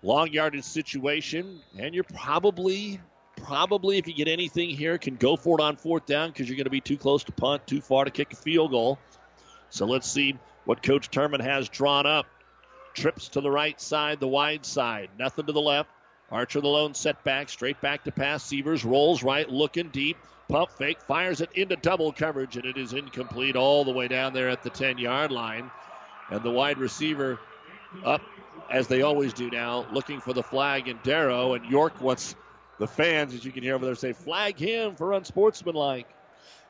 [0.02, 3.00] long yardage situation, and you're probably
[3.36, 6.56] probably if you get anything here can go for it on fourth down because you're
[6.56, 8.98] going to be too close to punt, too far to kick a field goal.
[9.70, 12.26] So let's see what Coach Turman has drawn up.
[12.94, 15.10] Trips to the right side, the wide side.
[15.18, 15.90] Nothing to the left.
[16.30, 18.44] Archer the lone setback, straight back to pass.
[18.44, 20.16] Sievers rolls right, looking deep.
[20.48, 24.32] Pump fake, fires it into double coverage, and it is incomplete all the way down
[24.32, 25.70] there at the 10 yard line.
[26.30, 27.38] And the wide receiver
[28.04, 28.22] up,
[28.70, 31.54] as they always do now, looking for the flag in Darrow.
[31.54, 32.34] And York wants
[32.78, 36.08] the fans, as you can hear over there, say, flag him for unsportsmanlike.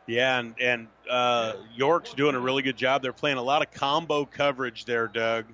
[0.07, 3.03] Yeah, and, and uh, York's doing a really good job.
[3.03, 5.47] They're playing a lot of combo coverage there, Doug.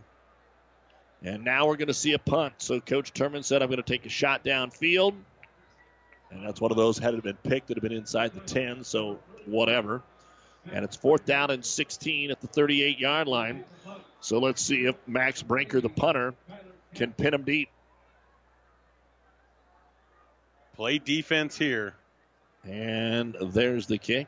[1.23, 2.55] And now we're going to see a punt.
[2.59, 5.15] So Coach Turman said, I'm going to take a shot downfield.
[6.31, 8.85] And that's one of those had it been picked, it had been inside the 10,
[8.85, 10.03] so whatever.
[10.73, 13.65] And it's fourth down and 16 at the 38 yard line.
[14.21, 16.35] So let's see if Max Brinker, the punter,
[16.95, 17.69] can pin him deep.
[20.75, 21.95] Play defense here.
[22.65, 24.27] And there's the kick.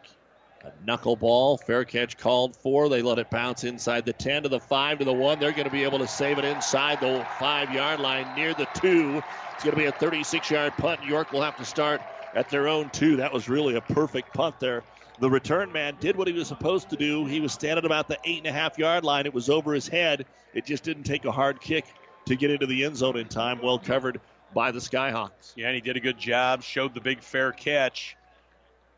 [0.68, 2.90] A knuckleball, fair catch called for.
[2.90, 5.38] They let it bounce inside the 10 to the 5 to the 1.
[5.38, 8.68] They're going to be able to save it inside the 5 yard line near the
[8.74, 9.22] 2.
[9.54, 11.02] It's going to be a 36 yard punt.
[11.04, 12.02] York will have to start
[12.34, 13.16] at their own 2.
[13.16, 14.82] That was really a perfect punt there.
[15.20, 17.24] The return man did what he was supposed to do.
[17.24, 19.24] He was standing about the 8.5 yard line.
[19.24, 20.26] It was over his head.
[20.52, 21.86] It just didn't take a hard kick
[22.26, 23.60] to get into the end zone in time.
[23.62, 24.20] Well covered
[24.52, 25.54] by the Skyhawks.
[25.56, 28.17] Yeah, and he did a good job, showed the big fair catch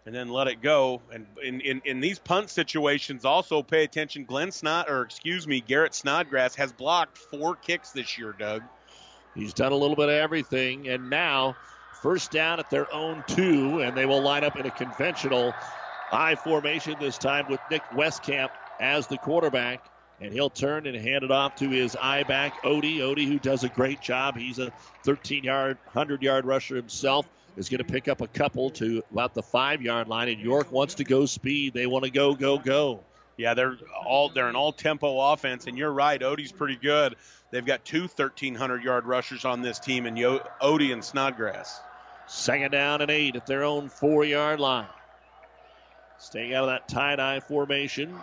[0.07, 1.03] and then let it go.
[1.13, 4.25] And in, in, in these punt situations, also pay attention.
[4.25, 8.63] Glenn Snod, or excuse me, Garrett Snodgrass has blocked four kicks this year, Doug.
[9.35, 11.57] He's done a little bit of everything, and now
[12.03, 15.55] first down at their own two, and they will line up in a conventional
[16.11, 19.85] I formation this time with Nick Westcamp as the quarterback.
[20.23, 22.99] And he'll turn and hand it off to his I back, Odie.
[22.99, 24.37] Odie, who does a great job.
[24.37, 24.71] He's a
[25.05, 27.27] 13 yard, 100 yard rusher himself
[27.61, 30.29] is going to pick up a couple to about the five yard line.
[30.29, 31.75] And York wants to go speed.
[31.75, 33.01] They want to go, go, go.
[33.37, 36.21] Yeah, they're all they're an all tempo offense, and you're right.
[36.21, 37.17] Odie's pretty good.
[37.51, 41.81] They've got two 1,300 yard rushers on this team, and Yo- Odie and Snodgrass.
[42.27, 44.87] Second down and eight at their own four yard line.
[46.19, 48.15] Staying out of that tie dye formation.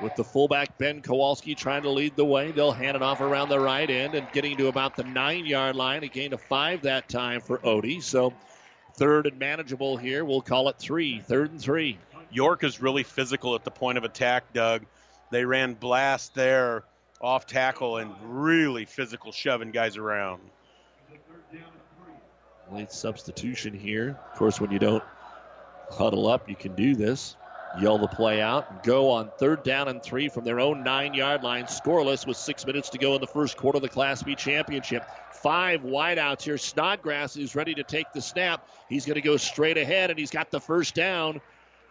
[0.00, 3.48] With the fullback Ben Kowalski trying to lead the way, they'll hand it off around
[3.48, 6.02] the right end and getting to about the nine yard line.
[6.02, 8.02] A gain of five that time for Odie.
[8.02, 8.34] So
[8.94, 10.24] third and manageable here.
[10.24, 11.20] We'll call it three.
[11.20, 11.98] Third and three.
[12.30, 14.84] York is really physical at the point of attack, Doug.
[15.30, 16.84] They ran blast there
[17.20, 20.42] off tackle and really physical shoving guys around.
[22.72, 24.18] Late substitution here.
[24.32, 25.04] Of course, when you don't
[25.90, 27.36] huddle up, you can do this.
[27.76, 31.12] Yell the play out and go on third down and three from their own nine
[31.12, 31.64] yard line.
[31.64, 35.02] Scoreless with six minutes to go in the first quarter of the Class B championship.
[35.32, 36.56] Five wideouts here.
[36.56, 38.66] Snodgrass is ready to take the snap.
[38.88, 41.40] He's going to go straight ahead and he's got the first down.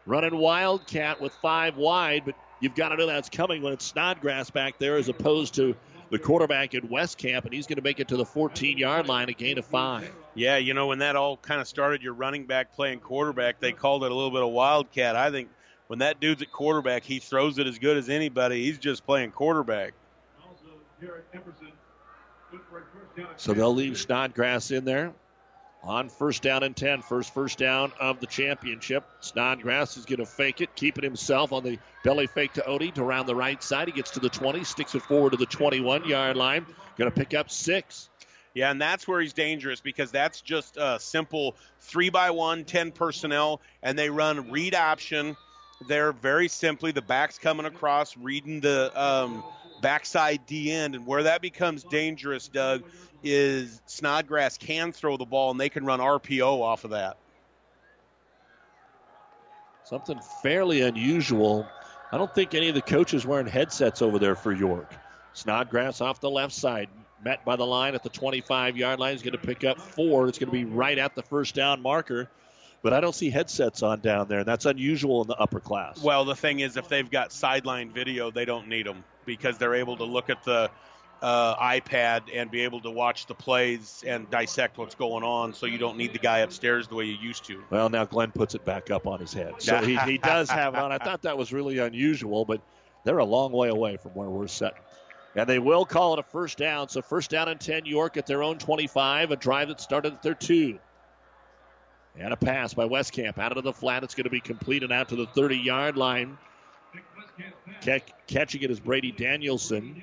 [0.06, 4.50] Running Wildcat with five wide, but you've got to know that's coming when it's Snodgrass
[4.50, 5.76] back there as opposed to
[6.10, 9.30] the quarterback in Westcamp, and he's going to make it to the 14 yard line,
[9.30, 10.12] a gain of five.
[10.36, 13.72] Yeah, you know, when that all kind of started, your running back playing quarterback, they
[13.72, 15.16] called it a little bit of Wildcat.
[15.16, 15.50] I think
[15.94, 18.64] when that dude's at quarterback, he throws it as good as anybody.
[18.64, 19.94] He's just playing quarterback.
[23.38, 25.14] So they'll leave Snodgrass in there
[25.84, 27.04] on first down and 10.
[27.04, 29.04] First first down of the championship.
[29.20, 33.04] Snodgrass is going to fake it, keeping himself on the belly fake to Odie to
[33.04, 33.88] around the right side.
[33.88, 36.66] He gets to the 20, sticks it forward to the 21 yard line.
[36.98, 38.10] Going to pick up six.
[38.56, 42.94] Yeah, and that's where he's dangerous because that's just a simple three by one, 10
[42.94, 45.38] personnel, and they run read option
[45.88, 46.92] there very simply.
[46.92, 49.44] The back's coming across, reading the um,
[49.82, 52.84] backside D end, and where that becomes dangerous, Doug,
[53.24, 57.18] is Snodgrass can throw the ball and they can run RPO off of that.
[59.84, 61.68] Something fairly unusual.
[62.12, 64.94] I don't think any of the coaches wearing headsets over there for York.
[65.34, 66.90] Snodgrass off the left side,
[67.24, 69.14] met by the line at the 25 yard line.
[69.14, 70.28] He's going to pick up four.
[70.28, 72.30] It's going to be right at the first down marker.
[72.84, 76.04] But I don't see headsets on down there, and that's unusual in the upper class.
[76.04, 79.76] Well, the thing is, if they've got sideline video, they don't need them because they're
[79.76, 80.70] able to look at the
[81.22, 85.54] uh, iPad and be able to watch the plays and dissect what's going on.
[85.54, 87.64] So you don't need the guy upstairs the way you used to.
[87.70, 90.74] Well, now Glenn puts it back up on his head, so he, he does have
[90.74, 90.92] it on.
[90.92, 92.62] I thought that was really unusual, but
[93.06, 94.78] they're a long way away from where we're sitting.
[95.36, 96.90] And they will call it a first down.
[96.90, 100.22] So first down and 10, York at their own 25, a drive that started at
[100.22, 100.78] their two.
[102.18, 104.04] And a pass by Westcamp out of the flat.
[104.04, 106.38] It's going to be completed out to the 30 yard line.
[108.28, 110.02] Catching it is Brady Danielson.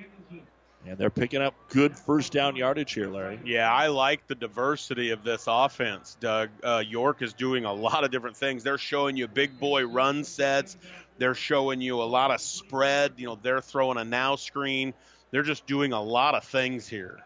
[0.87, 3.39] And they're picking up good first down yardage here, Larry.
[3.45, 6.49] Yeah, I like the diversity of this offense, Doug.
[6.65, 8.65] Uh, York is doing a lot of different things.
[8.65, 10.79] They're showing you big boy run sets.
[11.19, 13.13] They're showing you a lot of spread.
[13.19, 14.95] You know, they're throwing a now screen.
[15.31, 17.21] They're just doing a lot of things here.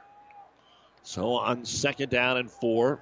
[1.05, 3.01] So on second down and four,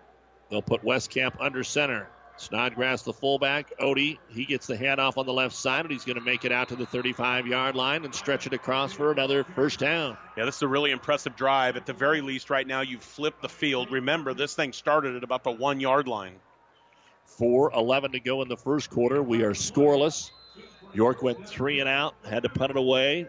[0.53, 2.07] they'll put Westcamp under center.
[2.37, 3.73] Snodgrass, the fullback.
[3.79, 6.53] Odie, he gets the handoff on the left side, and he's going to make it
[6.53, 10.17] out to the 35 yard line and stretch it across for another first down.
[10.37, 11.77] Yeah, this is a really impressive drive.
[11.77, 13.91] At the very least, right now, you've flipped the field.
[13.91, 16.35] Remember, this thing started at about the one yard line.
[17.25, 19.23] 4 11 to go in the first quarter.
[19.23, 20.31] We are scoreless.
[20.93, 23.27] York went three and out, had to punt it away.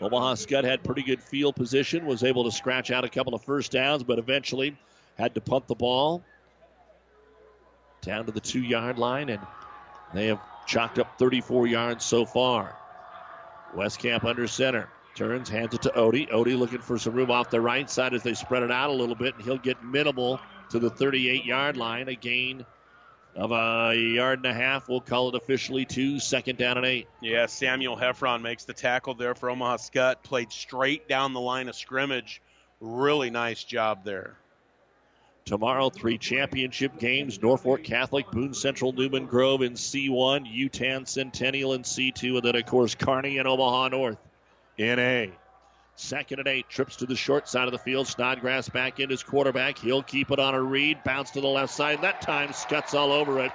[0.00, 3.42] Omaha Skutt had pretty good field position, was able to scratch out a couple of
[3.42, 4.76] first downs, but eventually
[5.18, 6.22] had to punt the ball
[8.00, 9.40] down to the two yard line, and
[10.14, 12.76] they have chalked up 34 yards so far.
[13.74, 14.88] Westcamp under center.
[15.16, 16.30] Turns, hands it to Odie.
[16.30, 18.92] Odie looking for some room off the right side as they spread it out a
[18.92, 22.08] little bit, and he'll get minimal to the 38 yard line.
[22.08, 22.64] A gain
[23.34, 24.88] of a yard and a half.
[24.88, 26.20] We'll call it officially two.
[26.20, 27.08] Second down and eight.
[27.20, 30.22] Yeah, Samuel Heffron makes the tackle there for Omaha Skutt.
[30.22, 32.40] Played straight down the line of scrimmage.
[32.80, 34.36] Really nice job there.
[35.44, 41.82] Tomorrow, three championship games Norfolk Catholic, Boone Central, Newman Grove in C1, Yutan Centennial in
[41.82, 44.18] C2, and then, of course, Kearney and Omaha North
[44.78, 45.32] in A.
[45.96, 48.06] Second and eight, trips to the short side of the field.
[48.06, 49.78] Snodgrass back in his quarterback.
[49.78, 52.00] He'll keep it on a read, bounce to the left side.
[52.00, 53.52] That time, Skutt's all over it.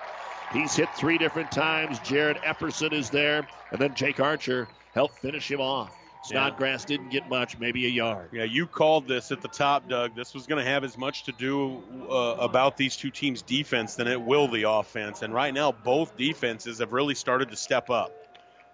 [0.53, 1.97] He's hit three different times.
[1.99, 5.95] Jared Epperson is there, and then Jake Archer helped finish him off.
[6.25, 6.97] Snodgrass yeah.
[6.97, 8.29] didn't get much, maybe a yard.
[8.31, 10.15] Yeah, you called this at the top, Doug.
[10.15, 13.95] This was going to have as much to do uh, about these two teams' defense
[13.95, 15.21] than it will the offense.
[15.21, 18.11] And right now, both defenses have really started to step up.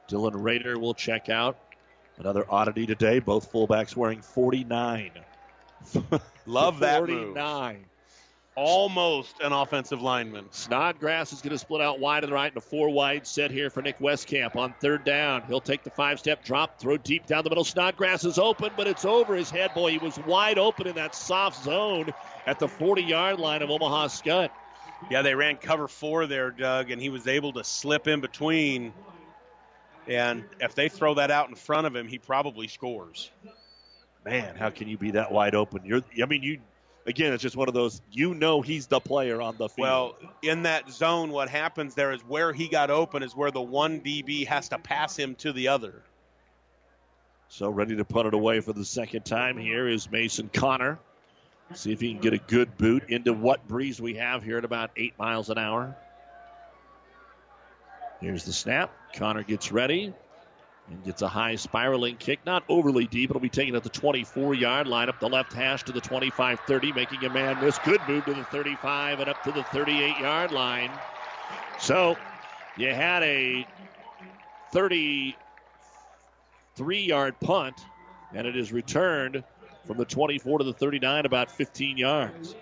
[0.08, 1.58] Dylan Rader will check out.
[2.18, 3.20] Another oddity today.
[3.20, 5.12] Both fullbacks wearing 49.
[6.46, 7.86] Love that 49.
[8.56, 10.46] Almost an offensive lineman.
[10.52, 13.52] Snodgrass is going to split out wide to the right in a four wide set
[13.52, 15.44] here for Nick Westcamp on third down.
[15.48, 17.64] He'll take the five step drop, throw deep down the middle.
[17.64, 19.74] Snodgrass is open, but it's over his head.
[19.74, 22.14] Boy, he was wide open in that soft zone
[22.46, 24.50] at the 40 yard line of Omaha Skutt.
[25.10, 28.94] Yeah, they ran cover four there, Doug, and he was able to slip in between.
[30.08, 33.32] And if they throw that out in front of him, he probably scores.
[34.26, 35.82] Man, how can you be that wide open?
[35.86, 36.60] You're, I mean, you
[37.06, 38.02] again, it's just one of those.
[38.12, 39.88] You know, he's the player on the field.
[39.88, 43.62] Well, in that zone, what happens there is where he got open is where the
[43.62, 46.04] one DB has to pass him to the other.
[47.50, 51.00] So ready to put it away for the second time here is Mason Connor.
[51.74, 54.66] See if he can get a good boot into what breeze we have here at
[54.66, 55.96] about eight miles an hour.
[58.20, 58.94] Here's the snap.
[59.14, 60.14] Connor gets ready
[60.90, 63.30] and gets a high spiraling kick, not overly deep.
[63.30, 66.60] It'll be taken at the 24 yard line, up the left hash to the 25
[66.62, 67.78] 30, making a man miss.
[67.80, 70.92] Good move to the 35 and up to the 38 yard line.
[71.80, 72.18] So
[72.78, 73.66] you had a
[74.72, 77.86] 33 yard punt,
[78.34, 79.44] and it is returned
[79.86, 82.56] from the 24 to the 39, about 15 yards.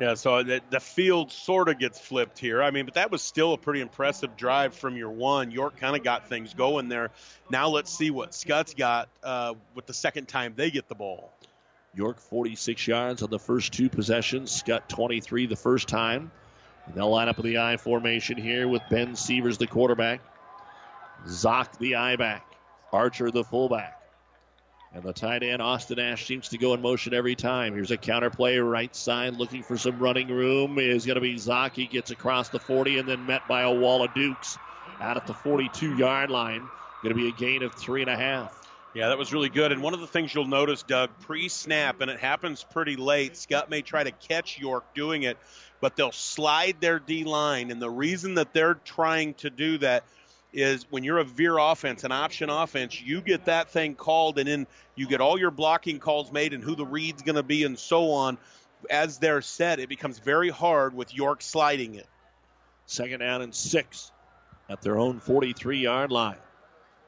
[0.00, 2.62] Yeah, so the, the field sort of gets flipped here.
[2.62, 5.50] I mean, but that was still a pretty impressive drive from your one.
[5.50, 7.10] York kind of got things going there.
[7.50, 11.30] Now let's see what Skutt's got uh, with the second time they get the ball.
[11.94, 14.62] York 46 yards on the first two possessions.
[14.62, 16.30] Skutt 23 the first time.
[16.86, 20.20] And they'll line up in the I formation here with Ben Sievers, the quarterback.
[21.26, 22.46] Zock, the I back.
[22.92, 24.03] Archer, the fullback.
[24.94, 27.74] And the tight end, Austin Ash, seems to go in motion every time.
[27.74, 30.78] Here's a counter play, right side, looking for some running room.
[30.78, 31.86] Is going to be Zaki.
[31.86, 34.56] Gets across the 40 and then met by a wall of Dukes
[35.00, 36.68] out at the 42 yard line.
[37.02, 38.56] Going to be a gain of three and a half.
[38.94, 39.72] Yeah, that was really good.
[39.72, 43.32] And one of the things you'll notice, Doug, pre snap, and it happens pretty late,
[43.32, 45.36] Skutt may try to catch York doing it,
[45.80, 47.72] but they'll slide their D line.
[47.72, 50.04] And the reason that they're trying to do that
[50.54, 54.48] is when you're a veer offense, an option offense, you get that thing called, and
[54.48, 57.64] then you get all your blocking calls made and who the read's going to be
[57.64, 58.38] and so on.
[58.88, 62.06] As they're set, it becomes very hard with York sliding it.
[62.86, 64.12] Second down and six
[64.68, 66.36] at their own 43 yard line.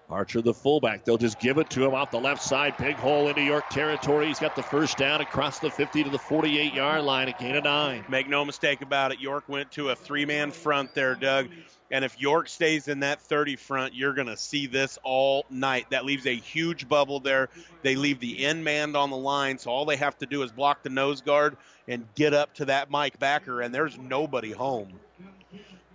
[0.08, 1.04] Archer, the fullback.
[1.04, 2.76] They'll just give it to him off the left side.
[2.76, 4.28] Big hole into York territory.
[4.28, 7.28] He's got the first down across the 50 to the 48 yard line.
[7.28, 8.04] A gain of nine.
[8.08, 9.20] Make no mistake about it.
[9.20, 11.48] York went to a three man front there, Doug.
[11.90, 15.90] And if York stays in that 30 front, you're going to see this all night.
[15.90, 17.48] That leaves a huge bubble there.
[17.82, 20.52] They leave the end man on the line, so all they have to do is
[20.52, 21.56] block the nose guard
[21.88, 24.88] and get up to that Mike Backer, and there's nobody home.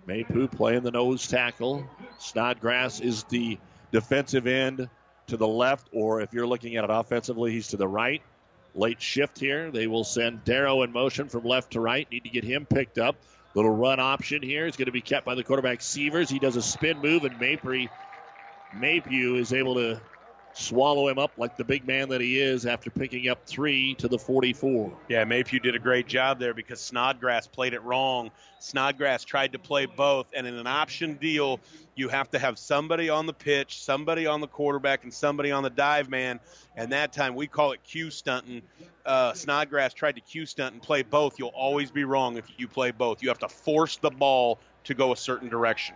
[0.07, 1.85] Mapu playing the nose tackle.
[2.19, 3.57] Snodgrass is the
[3.91, 4.89] defensive end
[5.27, 8.21] to the left, or if you're looking at it offensively, he's to the right.
[8.73, 9.69] Late shift here.
[9.69, 12.09] They will send Darrow in motion from left to right.
[12.09, 13.15] Need to get him picked up.
[13.53, 16.29] Little run option here is going to be kept by the quarterback Sievers.
[16.29, 17.89] He does a spin move, and Masry,
[18.73, 19.99] Mapu is able to
[20.53, 24.07] swallow him up like the big man that he is after picking up three to
[24.07, 24.91] the 44.
[25.07, 28.31] Yeah, Mapu did a great job there because Snodgrass played it wrong.
[28.59, 31.59] Snodgrass tried to play both, and in an option deal,
[31.95, 35.63] you have to have somebody on the pitch, somebody on the quarterback, and somebody on
[35.63, 36.39] the dive man.
[36.75, 38.61] And that time we call it Q stunting.
[39.05, 41.39] Uh, Snodgrass tried to Q stunt and play both.
[41.39, 43.23] You'll always be wrong if you play both.
[43.23, 45.95] You have to force the ball to go a certain direction.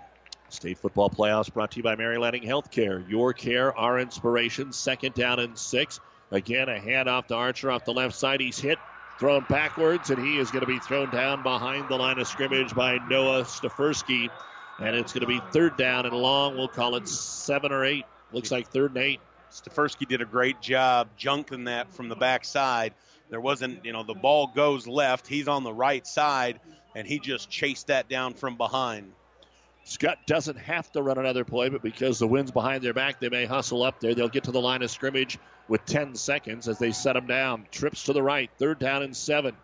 [0.49, 3.07] State football playoffs brought to you by Mary Lanning Healthcare.
[3.09, 4.71] Your care, our inspiration.
[4.71, 5.99] Second down and six.
[6.31, 8.41] Again, a handoff to Archer off the left side.
[8.41, 8.77] He's hit,
[9.19, 12.73] thrown backwards, and he is going to be thrown down behind the line of scrimmage
[12.73, 14.29] by Noah Stefersky.
[14.79, 16.55] And it's going to be third down and long.
[16.55, 18.05] We'll call it seven or eight.
[18.31, 19.21] Looks like third and eight.
[19.51, 22.93] Stefersky did a great job junking that from the backside.
[23.29, 25.27] There wasn't, you know, the ball goes left.
[25.27, 26.59] He's on the right side,
[26.95, 29.11] and he just chased that down from behind.
[29.85, 33.29] Skutt doesn't have to run another play, but because the wind's behind their back, they
[33.29, 34.15] may hustle up there.
[34.15, 37.67] They'll get to the line of scrimmage with 10 seconds as they set him down.
[37.69, 39.55] Trips to the right, third down and seven.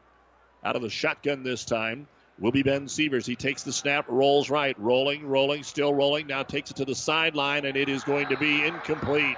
[0.63, 2.07] Out of the shotgun this time
[2.37, 3.25] will be Ben Sievers.
[3.25, 6.27] He takes the snap, rolls right, rolling, rolling, still rolling.
[6.27, 9.37] Now takes it to the sideline, and it is going to be incomplete.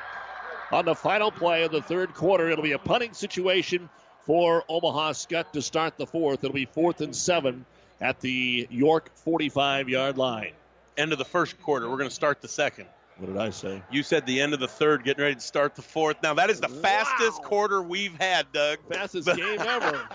[0.73, 3.89] On the final play of the third quarter, it'll be a punting situation
[4.25, 6.43] for Omaha Skutt to start the fourth.
[6.43, 7.65] It'll be fourth and seven
[8.01, 10.51] at the York 45 yard line
[10.98, 11.89] end of the first quarter.
[11.89, 12.88] We're going to start the second.
[13.18, 13.82] What did I say?
[13.91, 16.18] You said the end of the third, getting ready to start the fourth.
[16.24, 16.82] Now that is the wow.
[16.82, 18.80] fastest quarter we've had, Doug.
[18.89, 20.08] Fastest game ever.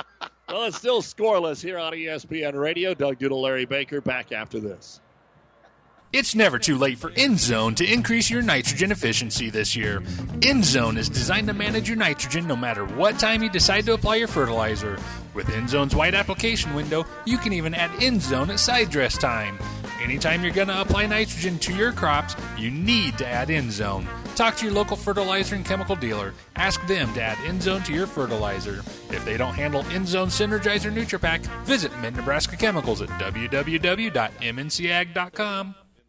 [0.48, 2.94] well, it's still scoreless here on ESPN Radio.
[2.94, 5.00] Doug Duda, Larry Baker, back after this.
[6.10, 10.00] It's never too late for InZone to increase your nitrogen efficiency this year.
[10.40, 14.16] InZone is designed to manage your nitrogen no matter what time you decide to apply
[14.16, 14.98] your fertilizer.
[15.34, 19.58] With InZone's wide application window, you can even add InZone at side dress time.
[20.00, 24.06] Anytime you're going to apply nitrogen to your crops, you need to add InZone.
[24.36, 26.34] Talk to your local fertilizer and chemical dealer.
[26.54, 28.84] Ask them to add InZone to your fertilizer.
[29.10, 34.14] If they don't handle InZone Synergizer NutriPack, visit Mid Nebraska Chemicals at www.mncag.com.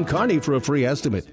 [0.00, 1.28] Kearney for a free estimate.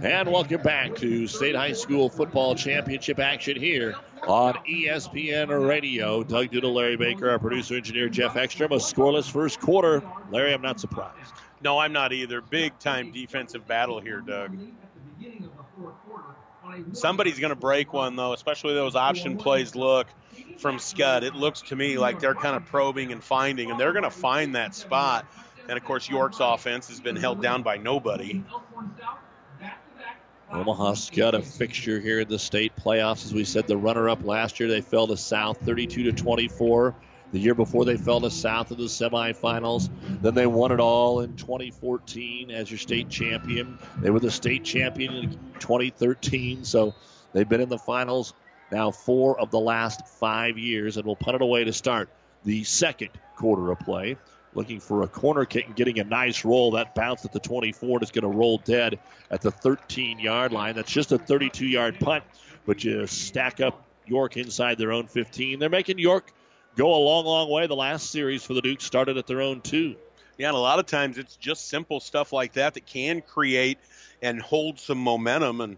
[0.00, 3.94] And welcome back to State High School Football Championship action here
[4.26, 6.22] on ESPN Radio.
[6.22, 8.72] Doug Duda, Larry Baker, our producer engineer Jeff Ekstrom.
[8.72, 10.02] A scoreless first quarter.
[10.30, 11.32] Larry, I'm not surprised.
[11.62, 12.40] No, I'm not either.
[12.40, 14.56] Big time defensive battle here, Doug.
[16.92, 20.06] Somebody's going to break one, though, especially those option plays look
[20.58, 21.22] from Skutt.
[21.22, 24.10] It looks to me like they're kind of probing and finding, and they're going to
[24.10, 25.26] find that spot.
[25.68, 28.42] And of course, York's offense has been held down by nobody.
[30.52, 33.24] Omaha's got a fixture here in the state playoffs.
[33.24, 36.94] As we said, the runner-up last year, they fell to South 32 to 24.
[37.32, 39.88] The year before, they fell to South in the semifinals.
[40.22, 43.78] Then they won it all in 2014 as your state champion.
[43.98, 46.94] They were the state champion in 2013, so
[47.32, 48.34] they've been in the finals
[48.70, 52.08] now four of the last five years, and will punt it away to start
[52.44, 54.16] the second quarter of play.
[54.54, 56.70] Looking for a corner kick and getting a nice roll.
[56.72, 59.00] That bounce at the 24 is going to roll dead
[59.30, 60.76] at the 13 yard line.
[60.76, 62.22] That's just a 32 yard punt,
[62.64, 65.58] but you stack up York inside their own 15.
[65.58, 66.32] They're making York
[66.76, 67.66] go a long, long way.
[67.66, 69.96] The last series for the Dukes started at their own two.
[70.38, 73.78] Yeah, and a lot of times it's just simple stuff like that that can create
[74.22, 75.60] and hold some momentum.
[75.60, 75.76] And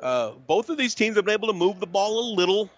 [0.00, 2.70] uh, both of these teams have been able to move the ball a little,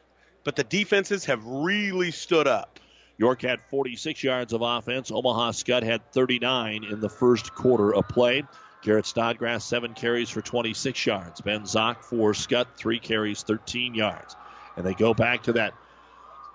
[0.45, 2.79] but the defenses have really stood up.
[3.19, 5.11] York had 46 yards of offense.
[5.11, 8.45] Omaha Skutt had 39 in the first quarter of play.
[8.83, 11.41] Garrett Snodgrass, seven carries for 26 yards.
[11.41, 12.33] Ben Zock, four.
[12.33, 14.37] Scud, three carries, 13 yards.
[14.77, 15.75] And they go back to that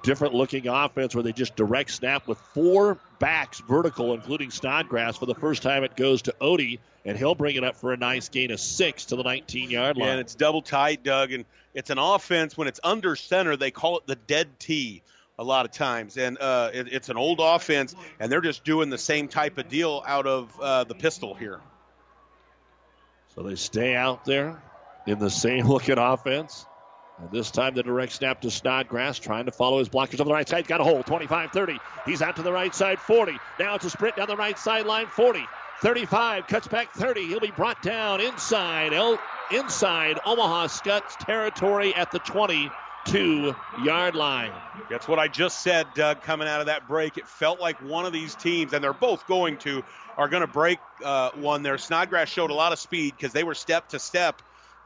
[0.04, 5.18] different looking offense where they just direct snap with four backs vertical, including Snodgrass.
[5.18, 7.98] For the first time, it goes to Odie, and he'll bring it up for a
[7.98, 10.06] nice gain of six to the 19 yard line.
[10.06, 11.32] Yeah, and it's double tight, Doug.
[11.32, 15.02] And it's an offense when it's under center, they call it the dead T
[15.40, 16.18] a lot of times.
[16.18, 19.70] And uh, it, it's an old offense, and they're just doing the same type of
[19.70, 21.60] deal out of uh, the pistol here.
[23.36, 24.62] So they stay out there
[25.08, 26.66] in the same looking offense.
[27.20, 30.34] And this time the direct snap to Snodgrass, trying to follow his blockers on the
[30.34, 30.68] right side.
[30.68, 31.80] Got a hole, 25 30.
[32.06, 33.38] He's out to the right side, 40.
[33.60, 35.46] Now it's a sprint down the right sideline, 40.
[35.82, 37.28] 35, cuts back 30.
[37.28, 39.20] He'll be brought down inside, El,
[39.52, 44.52] inside Omaha Skutt's territory at the 22 yard line.
[44.90, 47.18] That's what I just said, Doug, coming out of that break.
[47.18, 49.84] It felt like one of these teams, and they're both going to,
[50.18, 51.78] are going to break uh, one there.
[51.78, 54.42] Snodgrass showed a lot of speed because they were step to step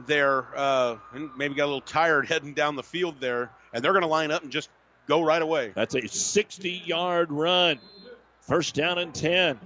[0.05, 3.93] there, uh, and maybe got a little tired heading down the field there, and they're
[3.93, 4.69] going to line up and just
[5.07, 5.71] go right away.
[5.75, 7.79] That's a 60 yard run.
[8.41, 9.59] First down and 10.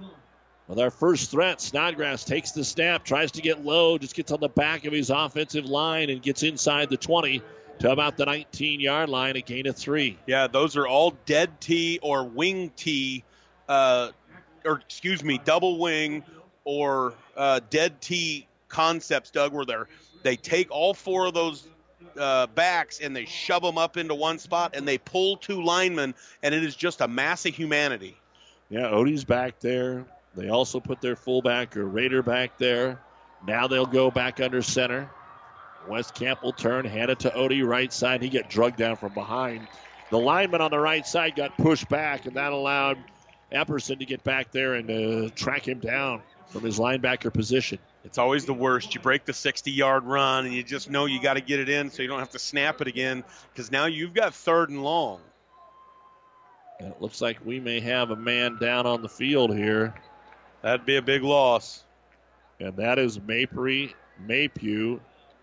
[0.68, 4.40] With our first threat, Snodgrass takes the snap, tries to get low, just gets on
[4.40, 7.42] the back of his offensive line and gets inside the 20
[7.80, 10.18] to about the 19 yard line, a gain of three.
[10.26, 13.24] Yeah, those are all dead T or wing T,
[13.68, 14.10] uh,
[14.64, 16.24] or excuse me, double wing
[16.64, 19.88] or uh, dead T concepts, Doug, where they're
[20.22, 21.66] they take all four of those
[22.16, 26.14] uh, backs and they shove them up into one spot and they pull two linemen,
[26.42, 28.16] and it is just a mass of humanity.
[28.68, 30.06] Yeah, Odie's back there.
[30.34, 33.00] They also put their fullback or Rader back there.
[33.46, 35.10] Now they'll go back under center.
[35.88, 38.22] Westcamp will turn, hand it to Odie right side.
[38.22, 39.66] He get drugged down from behind.
[40.10, 42.98] The lineman on the right side got pushed back, and that allowed
[43.52, 47.78] Epperson to get back there and uh, track him down from his linebacker position.
[48.04, 48.94] It's always the worst.
[48.94, 51.68] You break the 60 yard run, and you just know you got to get it
[51.68, 53.22] in so you don't have to snap it again
[53.52, 55.20] because now you've got third and long.
[56.80, 59.94] And it looks like we may have a man down on the field here.
[60.62, 61.84] That'd be a big loss.
[62.58, 63.94] And that is Masry
[64.26, 65.00] Mapu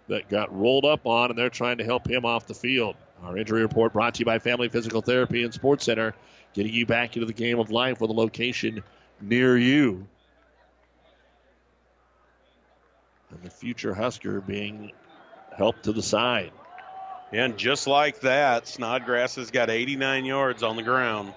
[0.07, 2.95] that got rolled up on, and they're trying to help him off the field.
[3.23, 6.13] Our injury report brought to you by Family Physical Therapy and Sports Center,
[6.53, 8.83] getting you back into the game of life with a location
[9.21, 10.07] near you.
[13.31, 14.91] And the future Husker being
[15.55, 16.51] helped to the side.
[17.31, 21.33] And just like that, Snodgrass has got 89 yards on the ground.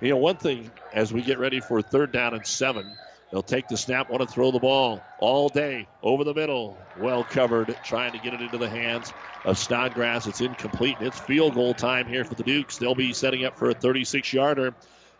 [0.00, 2.86] You know, one thing as we get ready for third down and seven,
[3.30, 6.76] they'll take the snap, want to throw the ball all day over the middle.
[6.98, 9.12] Well covered, trying to get it into the hands
[9.44, 10.26] of Snodgrass.
[10.26, 10.98] It's incomplete.
[11.00, 12.78] It's field goal time here for the Dukes.
[12.78, 14.74] They'll be setting up for a 36 yarder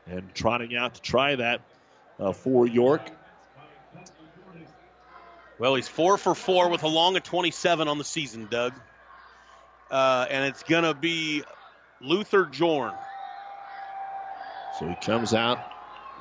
[0.07, 1.61] and trotting out to try that
[2.21, 3.03] uh, for York.
[5.59, 8.73] Well, he's four for four with a long of 27 on the season, Doug.
[9.91, 11.45] Uh, and it's going to be
[12.01, 12.95] Luther Jorn.
[14.79, 15.59] So he comes out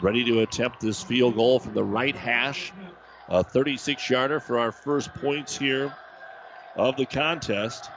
[0.01, 2.73] ready to attempt this field goal from the right hash.
[3.29, 5.93] A 36 yarder for our first points here
[6.75, 7.89] of the contest.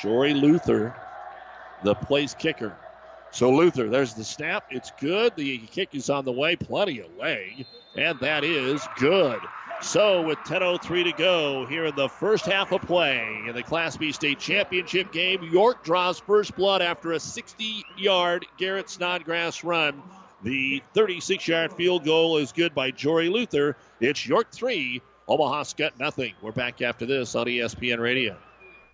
[0.00, 0.94] Jory Luther,
[1.82, 2.74] the place kicker.
[3.32, 4.64] So Luther, there's the snap.
[4.70, 5.36] It's good.
[5.36, 6.56] The kick is on the way.
[6.56, 7.66] Plenty of leg.
[7.96, 9.40] And that is good.
[9.82, 13.96] So, with 10.03 to go here in the first half of play in the Class
[13.96, 20.00] B state championship game, York draws first blood after a 60 yard Garrett Snodgrass run.
[20.42, 23.76] The 36 yard field goal is good by Jory Luther.
[24.00, 26.34] It's York 3, Omaha Skutt nothing.
[26.40, 28.36] We're back after this on ESPN Radio.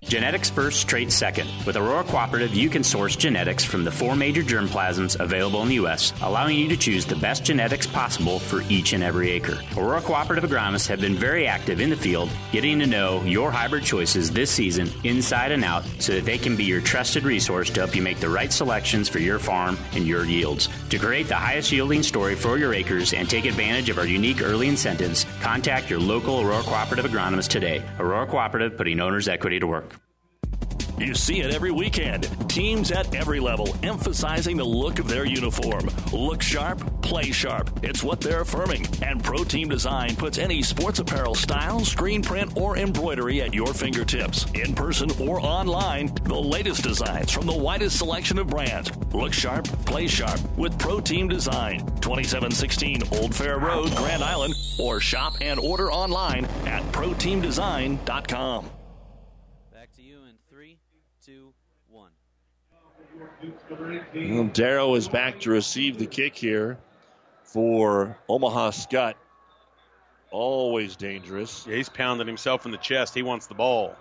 [0.09, 1.51] Genetics first, trade second.
[1.66, 5.74] With Aurora Cooperative, you can source genetics from the four major germplasms available in the
[5.74, 9.61] U.S., allowing you to choose the best genetics possible for each and every acre.
[9.76, 13.84] Aurora Cooperative agronomists have been very active in the field, getting to know your hybrid
[13.84, 17.80] choices this season inside and out so that they can be your trusted resource to
[17.80, 20.70] help you make the right selections for your farm and your yields.
[20.88, 24.40] To create the highest yielding story for your acres and take advantage of our unique
[24.42, 27.82] early incentives, contact your local Aurora Cooperative agronomist today.
[27.99, 29.97] Aurora Cooperative, putting owner's equity to work.
[30.99, 32.28] You see it every weekend.
[32.49, 35.88] Teams at every level emphasizing the look of their uniform.
[36.12, 37.70] Look sharp, play sharp.
[37.84, 38.86] It's what they're affirming.
[39.03, 43.72] And Pro Team Design puts any sports apparel style, screen print, or embroidery at your
[43.72, 44.46] fingertips.
[44.55, 48.90] In person or online, the latest designs from the widest selection of brands.
[49.14, 51.78] Look sharp, play sharp with Pro Team Design.
[52.01, 58.70] 2716 Old Fair Road, Grand Island, or shop and order online at ProTeamDesign.com.
[63.78, 66.78] Well, Darrow is back to receive the kick here
[67.44, 69.14] for Omaha Skutt.
[70.32, 71.64] Always dangerous.
[71.66, 73.14] Yeah, he's pounding himself in the chest.
[73.14, 73.94] He wants the ball.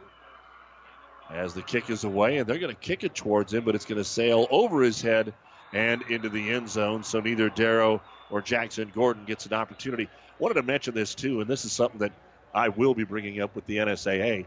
[1.30, 3.86] As the kick is away, and they're going to kick it towards him, but it's
[3.86, 5.34] going to sail over his head
[5.74, 7.04] and into the end zone.
[7.04, 8.02] So neither Darrow
[8.32, 10.10] or Jackson Gordon gets an opportunity.
[10.40, 12.14] Wanted to mention this too, and this is something that
[12.54, 14.46] I will be bringing up with the NSAA.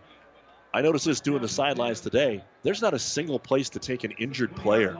[0.72, 2.44] I noticed this doing the sidelines today.
[2.62, 4.96] There's not a single place to take an injured player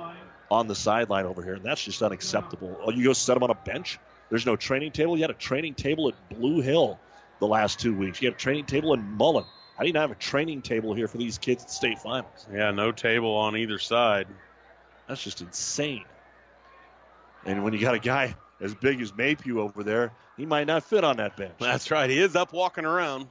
[0.50, 2.76] on the sideline over here, and that's just unacceptable.
[2.82, 3.98] Oh, you go set them on a bench.
[4.30, 5.16] There's no training table.
[5.16, 6.98] You had a training table at Blue Hill
[7.38, 8.20] the last two weeks.
[8.20, 9.44] You had a training table in Mullen.
[9.76, 12.46] How do you not have a training table here for these kids at state finals?
[12.52, 14.26] Yeah, no table on either side.
[15.08, 16.04] That's just insane.
[17.44, 20.84] And when you got a guy as big as Mapu over there, he might not
[20.84, 21.54] fit on that bench.
[21.58, 22.10] That's right.
[22.10, 23.26] He is up walking around.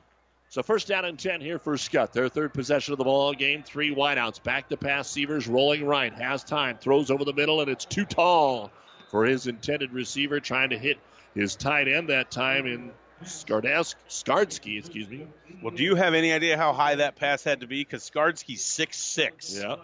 [0.49, 2.11] So first down and 10 here for Skutt.
[2.11, 3.61] Their third possession of the ball game.
[3.61, 4.41] Three wideouts.
[4.41, 5.07] Back to pass.
[5.07, 6.11] Sievers rolling right.
[6.11, 6.79] Has time.
[6.79, 8.71] Throws over the middle, and it's too tall
[9.09, 10.39] for his intended receiver.
[10.39, 10.97] Trying to hit
[11.35, 12.91] his tight end that time in
[13.23, 15.27] Skardesk, Skarsky, excuse me.
[15.61, 17.81] Well, do you have any idea how high that pass had to be?
[17.81, 19.55] Because Skarsky's six six.
[19.55, 19.75] Yeah.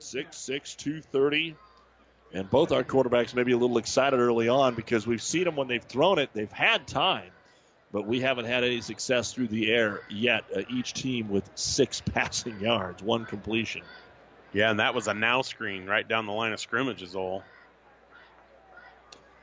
[0.00, 1.56] Six six two thirty.
[2.34, 5.56] And both our quarterbacks may be a little excited early on because we've seen them
[5.56, 7.30] when they've thrown it, they've had time
[7.92, 10.44] but we haven't had any success through the air yet.
[10.54, 13.82] Uh, each team with six passing yards, one completion.
[14.52, 17.44] Yeah, and that was a now screen right down the line of scrimmage, is all.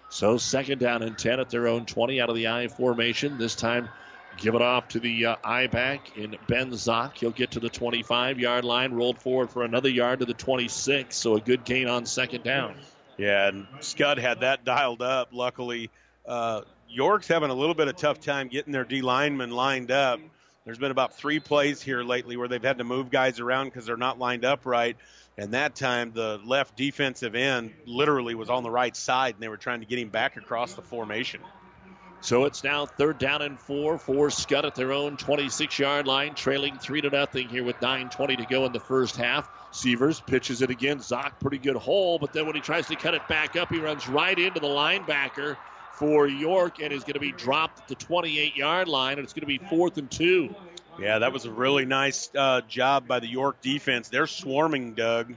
[0.10, 3.38] So, second down and 10 at their own 20 out of the I formation.
[3.38, 3.90] This time,
[4.38, 7.18] give it off to the uh, I back in Ben Zock.
[7.18, 11.16] He'll get to the 25 yard line, rolled forward for another yard to the 26.
[11.16, 12.76] So, a good gain on second down.
[13.18, 15.30] Yeah, and Skutt had that dialed up.
[15.32, 15.90] Luckily,
[16.26, 20.20] uh, York's having a little bit of tough time getting their D linemen lined up.
[20.66, 23.86] There's been about three plays here lately where they've had to move guys around because
[23.86, 24.98] they're not lined up right.
[25.38, 29.48] And that time, the left defensive end literally was on the right side, and they
[29.48, 31.42] were trying to get him back across the formation.
[32.22, 36.34] So it's now third down and four for Skutt at their own 26 yard line,
[36.34, 39.48] trailing three to nothing here with 9:20 to go in the first half.
[39.72, 40.98] Sievers pitches it again.
[40.98, 43.80] Zock, pretty good hole, but then when he tries to cut it back up, he
[43.80, 45.58] runs right into the linebacker
[45.98, 49.34] for York and is going to be dropped at the 28 yard line, and it's
[49.34, 50.56] going to be fourth and two.
[51.00, 54.10] Yeah, that was a really nice uh, job by the York defense.
[54.10, 55.34] They're swarming, Doug.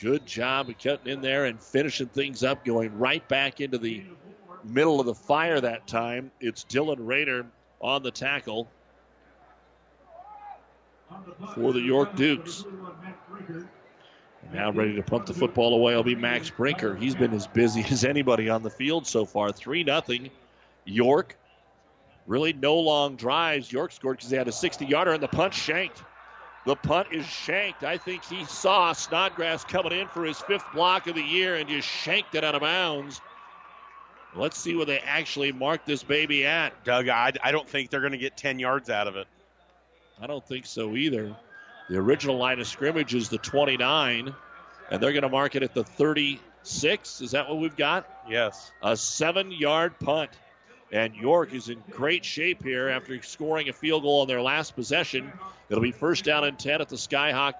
[0.00, 4.04] Good job of cutting in there and finishing things up, going right back into the
[4.64, 6.30] middle of the fire that time.
[6.40, 7.46] It's Dylan Rayner
[7.80, 8.68] on the tackle
[11.54, 12.64] for the York Dukes.
[14.52, 16.94] Now ready to pump the football away will be Max Brinker.
[16.94, 19.52] He's been as busy as anybody on the field so far.
[19.52, 20.02] 3 0
[20.84, 21.36] York.
[22.26, 23.70] Really no long drives.
[23.70, 26.02] York scored because they had a 60 yarder and the punt shanked.
[26.64, 27.84] The punt is shanked.
[27.84, 31.68] I think he saw Snodgrass coming in for his fifth block of the year and
[31.68, 33.20] just shanked it out of bounds.
[34.34, 36.84] Let's see where they actually mark this baby at.
[36.84, 39.28] Doug, I, I don't think they're going to get 10 yards out of it.
[40.20, 41.36] I don't think so either.
[41.88, 44.34] The original line of scrimmage is the 29,
[44.90, 47.20] and they're going to mark it at the 36.
[47.20, 48.08] Is that what we've got?
[48.28, 48.72] Yes.
[48.82, 50.30] A seven yard punt.
[50.92, 54.76] And York is in great shape here after scoring a field goal on their last
[54.76, 55.32] possession.
[55.68, 57.54] It'll be first down and 10 at the Skyhawk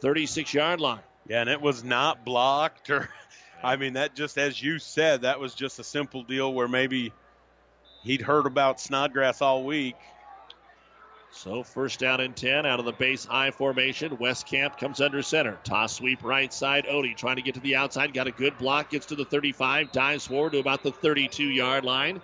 [0.00, 1.00] 36 yard line.
[1.28, 3.10] Yeah, and it was not blocked or,
[3.62, 7.12] I mean, that just, as you said, that was just a simple deal where maybe
[8.04, 9.96] he'd heard about Snodgrass all week
[11.32, 14.16] so first down and 10 out of the base high formation.
[14.16, 15.58] Westcamp comes under center.
[15.64, 16.86] Toss sweep right side.
[16.86, 18.12] Odie trying to get to the outside.
[18.12, 18.90] Got a good block.
[18.90, 19.92] Gets to the 35.
[19.92, 22.20] Dives forward to about the 32 yard line.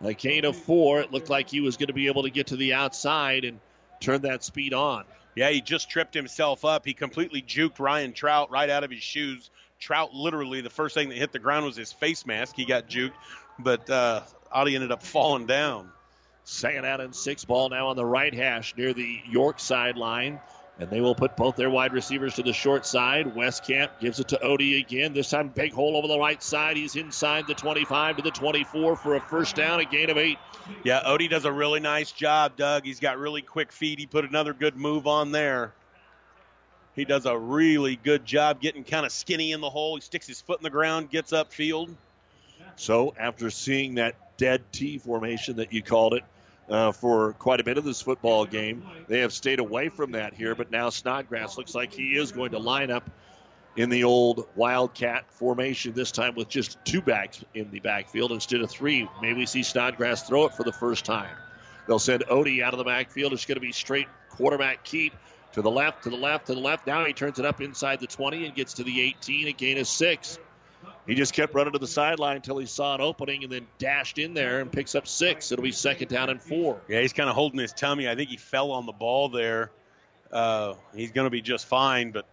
[0.00, 1.00] A gain of four.
[1.00, 3.60] It looked like he was going to be able to get to the outside and
[4.00, 5.04] turn that speed on.
[5.34, 6.84] Yeah, he just tripped himself up.
[6.84, 9.50] He completely juked Ryan Trout right out of his shoes.
[9.78, 12.56] Trout literally, the first thing that hit the ground was his face mask.
[12.56, 13.14] He got juked,
[13.58, 14.22] but uh,
[14.54, 15.90] Odie ended up falling down.
[16.44, 20.40] Second out and six ball now on the right hash near the York sideline.
[20.78, 23.34] And they will put both their wide receivers to the short side.
[23.34, 25.12] Westcamp gives it to Odie again.
[25.12, 26.76] This time, big hole over the right side.
[26.76, 30.38] He's inside the 25 to the 24 for a first down, a gain of eight.
[30.82, 32.84] Yeah, Odie does a really nice job, Doug.
[32.84, 33.98] He's got really quick feet.
[33.98, 35.72] He put another good move on there.
[36.96, 39.94] He does a really good job getting kind of skinny in the hole.
[39.94, 41.94] He sticks his foot in the ground, gets upfield.
[42.76, 46.24] So, after seeing that dead T formation that you called it,
[46.68, 48.84] uh, for quite a bit of this football game.
[49.08, 52.52] They have stayed away from that here, but now Snodgrass looks like he is going
[52.52, 53.08] to line up
[53.76, 58.60] in the old Wildcat formation, this time with just two backs in the backfield instead
[58.60, 59.08] of three.
[59.20, 61.34] Maybe we see Snodgrass throw it for the first time.
[61.86, 63.32] They'll send Odie out of the backfield.
[63.32, 65.14] It's going to be straight quarterback keep
[65.52, 66.86] to the left, to the left, to the left.
[66.86, 69.78] Now he turns it up inside the 20 and gets to the 18, a gain
[69.78, 70.38] of six.
[71.06, 74.18] He just kept running to the sideline until he saw an opening and then dashed
[74.18, 75.50] in there and picks up six.
[75.50, 76.80] It'll be second down and four.
[76.88, 78.08] Yeah, he's kind of holding his tummy.
[78.08, 79.72] I think he fell on the ball there.
[80.30, 82.24] Uh, he's going to be just fine, but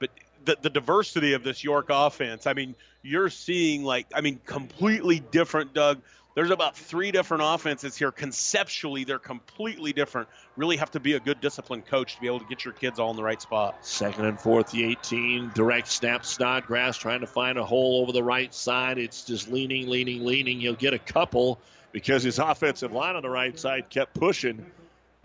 [0.00, 0.10] but
[0.44, 2.46] the, the diversity of this York offense.
[2.46, 6.00] I mean, you're seeing like I mean, completely different, Doug.
[6.38, 8.12] There's about three different offenses here.
[8.12, 10.28] Conceptually, they're completely different.
[10.56, 13.00] Really have to be a good disciplined coach to be able to get your kids
[13.00, 13.84] all in the right spot.
[13.84, 15.50] Second and fourth, the 18.
[15.52, 18.98] Direct snap, Snodgrass trying to find a hole over the right side.
[18.98, 20.60] It's just leaning, leaning, leaning.
[20.60, 21.58] He'll get a couple
[21.90, 24.64] because his offensive line on the right side kept pushing.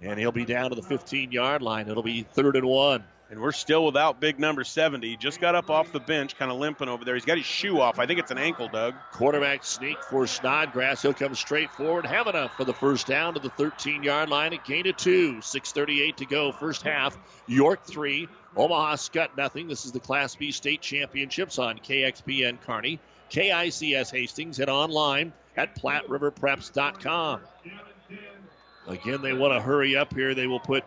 [0.02, 1.90] And he'll be down to the 15 yard line.
[1.90, 3.04] It'll be third and one.
[3.34, 5.10] And we're still without big number 70.
[5.10, 7.16] He just got up off the bench, kind of limping over there.
[7.16, 7.98] He's got his shoe off.
[7.98, 8.94] I think it's an ankle, Doug.
[9.12, 11.02] Quarterback sneak for Snodgrass.
[11.02, 12.06] He'll come straight forward.
[12.06, 14.54] Have enough for the first down to the 13 yard line.
[14.54, 15.38] A gain of two.
[15.38, 16.52] 6.38 to go.
[16.52, 17.18] First half.
[17.48, 18.30] York three.
[18.56, 19.68] Omaha Skutt nothing.
[19.68, 23.00] This is the Class B state championships on KXPN Kearney,
[23.32, 27.42] KICS Hastings and online at PlatteRiverPreps.com.
[28.88, 30.36] Again, they want to hurry up here.
[30.36, 30.84] They will put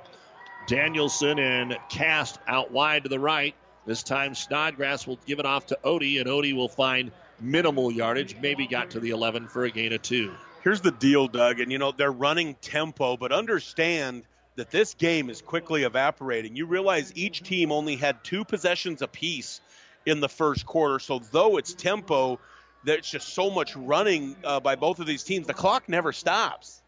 [0.67, 3.55] Danielson and Cass out wide to the right.
[3.87, 8.37] This time Snodgrass will give it off to Odie, and Odie will find minimal yardage.
[8.41, 10.33] Maybe got to the 11 for a gain of two.
[10.63, 14.25] Here's the deal, Doug, and you know they're running tempo, but understand
[14.57, 16.57] that this game is quickly evaporating.
[16.57, 19.61] You realize each team only had two possessions apiece
[20.05, 22.41] in the first quarter, so though it's tempo,
[22.85, 25.47] there's just so much running uh, by both of these teams.
[25.47, 26.83] The clock never stops.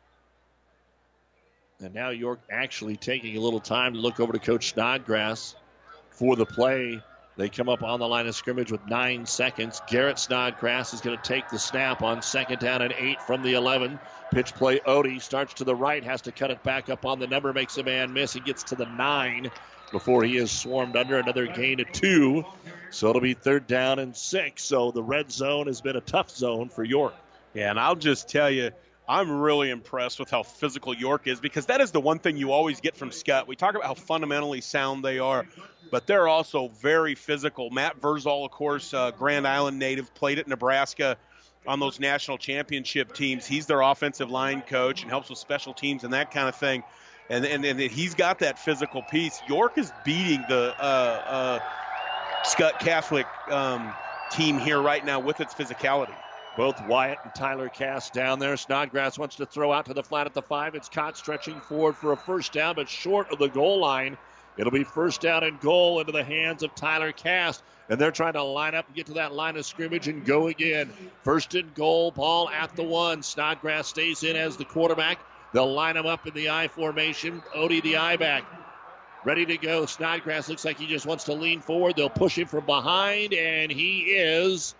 [1.80, 5.54] And now York actually taking a little time to look over to Coach Snodgrass
[6.10, 7.00] for the play.
[7.36, 9.80] They come up on the line of scrimmage with nine seconds.
[9.86, 13.52] Garrett Snodgrass is going to take the snap on second down and eight from the
[13.52, 14.00] 11.
[14.32, 17.28] Pitch play Odie starts to the right, has to cut it back up on the
[17.28, 18.32] number, makes a man miss.
[18.32, 19.52] He gets to the nine
[19.92, 22.44] before he is swarmed under another gain of two.
[22.90, 24.64] So it'll be third down and six.
[24.64, 27.14] So the red zone has been a tough zone for York.
[27.54, 28.72] Yeah, and I'll just tell you,
[29.08, 32.52] I'm really impressed with how physical York is because that is the one thing you
[32.52, 33.46] always get from Skutt.
[33.46, 35.46] We talk about how fundamentally sound they are,
[35.90, 37.70] but they're also very physical.
[37.70, 41.16] Matt Vrzal, of course, uh, Grand Island native, played at Nebraska.
[41.66, 43.46] on those national championship teams.
[43.46, 46.82] He's their offensive line coach and helps with special teams and that kind of thing.
[47.28, 49.40] And and, and he's got that physical piece.
[49.48, 51.58] York is beating the uh, uh,
[52.44, 53.92] Skutt Catholic um,
[54.30, 56.14] team here right now with its physicality.
[56.58, 58.56] Both Wyatt and Tyler Cass down there.
[58.56, 60.74] Snodgrass wants to throw out to the flat at the five.
[60.74, 64.18] It's caught stretching forward for a first down, but short of the goal line.
[64.56, 67.62] It'll be first down and goal into the hands of Tyler Cass.
[67.88, 70.48] And they're trying to line up and get to that line of scrimmage and go
[70.48, 70.90] again.
[71.22, 73.22] First and goal, ball at the one.
[73.22, 75.20] Snodgrass stays in as the quarterback.
[75.52, 77.40] They'll line him up in the I formation.
[77.54, 78.42] Odie the I back.
[79.24, 79.86] Ready to go.
[79.86, 81.94] Snodgrass looks like he just wants to lean forward.
[81.94, 84.74] They'll push him from behind, and he is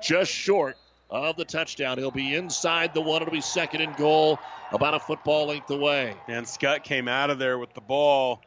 [0.00, 0.76] just short
[1.10, 1.98] of the touchdown.
[1.98, 3.22] He'll be inside the one.
[3.22, 4.38] It'll be second and goal,
[4.72, 6.14] about a football length away.
[6.28, 8.40] And Skutt came out of there with the ball.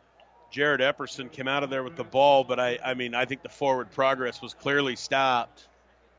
[0.51, 3.41] Jared Epperson came out of there with the ball, but I, I mean, I think
[3.41, 5.68] the forward progress was clearly stopped.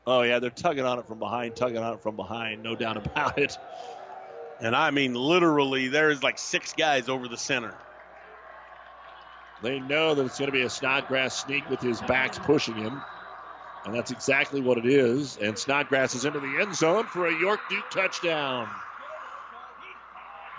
[0.05, 2.97] Oh, yeah, they're tugging on it from behind, tugging on it from behind, no doubt
[2.97, 3.57] about it.
[4.59, 7.73] And I mean, literally, there's like six guys over the center.
[9.61, 13.01] They know that it's going to be a Snodgrass sneak with his backs pushing him.
[13.85, 15.37] And that's exactly what it is.
[15.37, 18.67] And Snodgrass is into the end zone for a York Duke touchdown.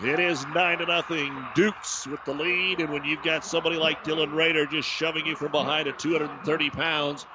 [0.01, 1.35] It is 9 to nothing.
[1.55, 2.81] Dukes with the lead.
[2.81, 6.71] And when you've got somebody like Dylan Rader just shoving you from behind at 230
[6.71, 7.27] pounds,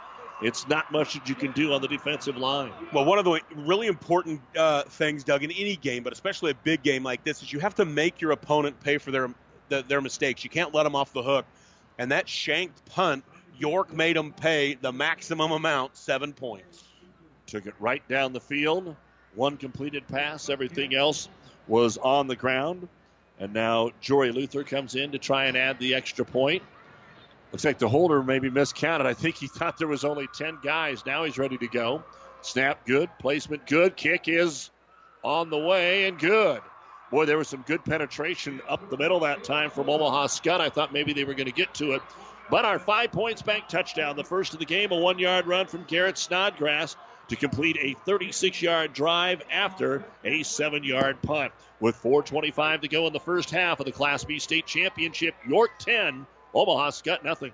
[0.42, 2.72] it's not much that you can do on the defensive line.
[2.94, 6.56] Well, one of the really important uh, things, Doug, in any game, but especially a
[6.56, 9.30] big game like this, is you have to make your opponent pay for their
[9.70, 10.44] their mistakes.
[10.44, 11.46] You can't let them off the hook.
[11.98, 13.24] And that shanked punt
[13.62, 16.84] York made them pay the maximum amount, seven points.
[17.46, 18.96] Took it right down the field.
[19.36, 20.50] One completed pass.
[20.50, 21.30] Everything else
[21.68, 22.90] was on the ground.
[23.40, 26.64] And now Jory Luther comes in to try and add the extra point.
[27.52, 29.06] Looks like the holder maybe miscounted.
[29.06, 31.06] I think he thought there was only 10 guys.
[31.06, 32.04] Now he's ready to go.
[32.42, 33.10] Snap good.
[33.20, 33.96] Placement good.
[33.96, 34.72] Kick is
[35.24, 36.62] on the way and good.
[37.12, 40.62] Boy, there was some good penetration up the middle that time from Omaha Skutt.
[40.62, 42.02] I thought maybe they were going to get to it.
[42.52, 45.68] But our five points bank touchdown, the first of the game, a one yard run
[45.68, 46.98] from Garrett Snodgrass
[47.30, 51.54] to complete a 36 yard drive after a seven yard punt.
[51.80, 55.72] With 4.25 to go in the first half of the Class B state championship, York
[55.80, 57.54] 10, Omaha Skutt nothing.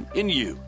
[0.15, 0.59] in you.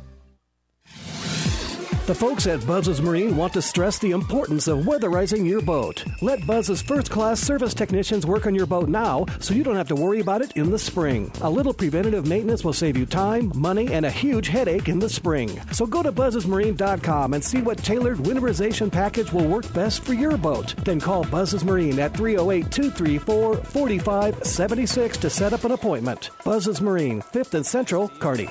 [2.06, 6.04] The folks at Buzz's Marine want to stress the importance of weatherizing your boat.
[6.22, 9.88] Let Buzz's first class service technicians work on your boat now so you don't have
[9.88, 11.32] to worry about it in the spring.
[11.43, 15.08] A little preventative maintenance will save you time, money, and a huge headache in the
[15.08, 15.58] spring.
[15.72, 20.36] So go to buzzesmarine.com and see what tailored winterization package will work best for your
[20.36, 20.76] boat.
[20.84, 26.32] Then call Buzz's Marine at 308 234 4576 to set up an appointment.
[26.43, 28.49] Buzz's Marine, 5th and Central, Kearney.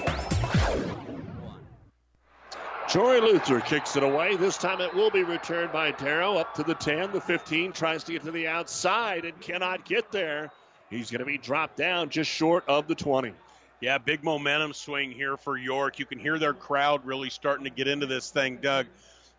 [2.92, 4.36] Jory Luther kicks it away.
[4.36, 7.10] This time it will be returned by Darrow up to the 10.
[7.12, 10.50] The 15 tries to get to the outside and cannot get there.
[10.90, 13.32] He's going to be dropped down just short of the 20.
[13.80, 16.00] Yeah, big momentum swing here for York.
[16.00, 18.84] You can hear their crowd really starting to get into this thing, Doug.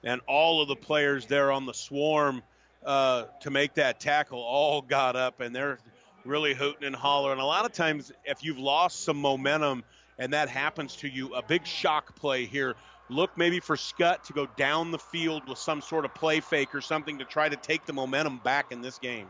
[0.04, 2.42] And all of the players there on the swarm
[2.84, 5.78] uh, to make that tackle all got up and they're
[6.26, 7.40] really hooting and hollering.
[7.40, 9.84] A lot of times, if you've lost some momentum
[10.18, 12.76] and that happens to you, a big shock play here
[13.10, 16.74] look maybe for Skutt to go down the field with some sort of play fake
[16.74, 19.28] or something to try to take the momentum back in this game.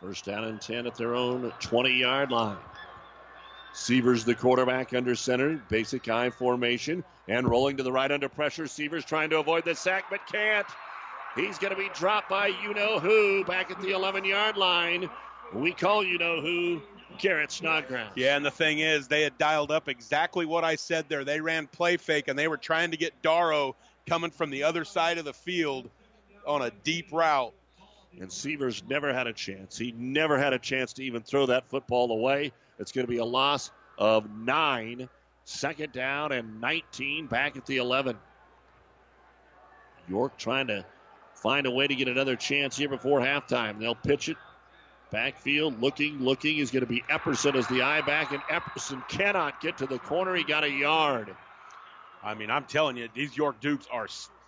[0.00, 2.56] First down and 10 at their own 20 yard line.
[3.72, 8.66] Sievers, the quarterback, under center, basic I formation, and rolling to the right under pressure.
[8.66, 10.66] Sievers trying to avoid the sack, but can't.
[11.36, 15.08] He's going to be dropped by you know who back at the 11 yard line.
[15.52, 16.82] We call you know who
[17.18, 18.12] Garrett Snodgrass.
[18.14, 21.24] Yeah, and the thing is, they had dialed up exactly what I said there.
[21.24, 23.76] They ran play fake, and they were trying to get Darrow
[24.08, 25.90] coming from the other side of the field
[26.46, 27.52] on a deep route.
[28.20, 29.78] And Sievers never had a chance.
[29.78, 32.52] He never had a chance to even throw that football away.
[32.78, 35.08] It's going to be a loss of nine.
[35.44, 38.16] Second down and 19 back at the 11.
[40.08, 40.84] York trying to
[41.34, 43.78] find a way to get another chance here before halftime.
[43.78, 44.36] They'll pitch it
[45.10, 49.60] Backfield looking, looking is going to be Epperson as the eye back, and Epperson cannot
[49.60, 50.34] get to the corner.
[50.34, 51.34] He got a yard.
[52.22, 54.06] I mean, I'm telling you, these York Dukes are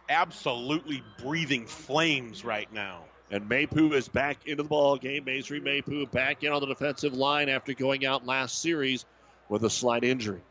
[0.08, 3.00] absolutely breathing flames right now.
[3.30, 5.24] And Mapu is back into the ball game.
[5.24, 9.06] Masry Mapu back in on the defensive line after going out last series
[9.48, 10.42] with a slight injury.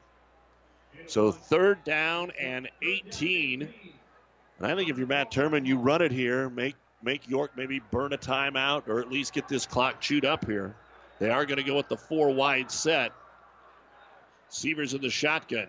[1.05, 3.61] So third down and 18.
[4.57, 7.79] And I think if you're Matt Turman, you run it here, make make York maybe
[7.91, 10.75] burn a timeout or at least get this clock chewed up here.
[11.19, 13.11] They are going to go with the four wide set.
[14.49, 15.67] Sievers in the shotgun.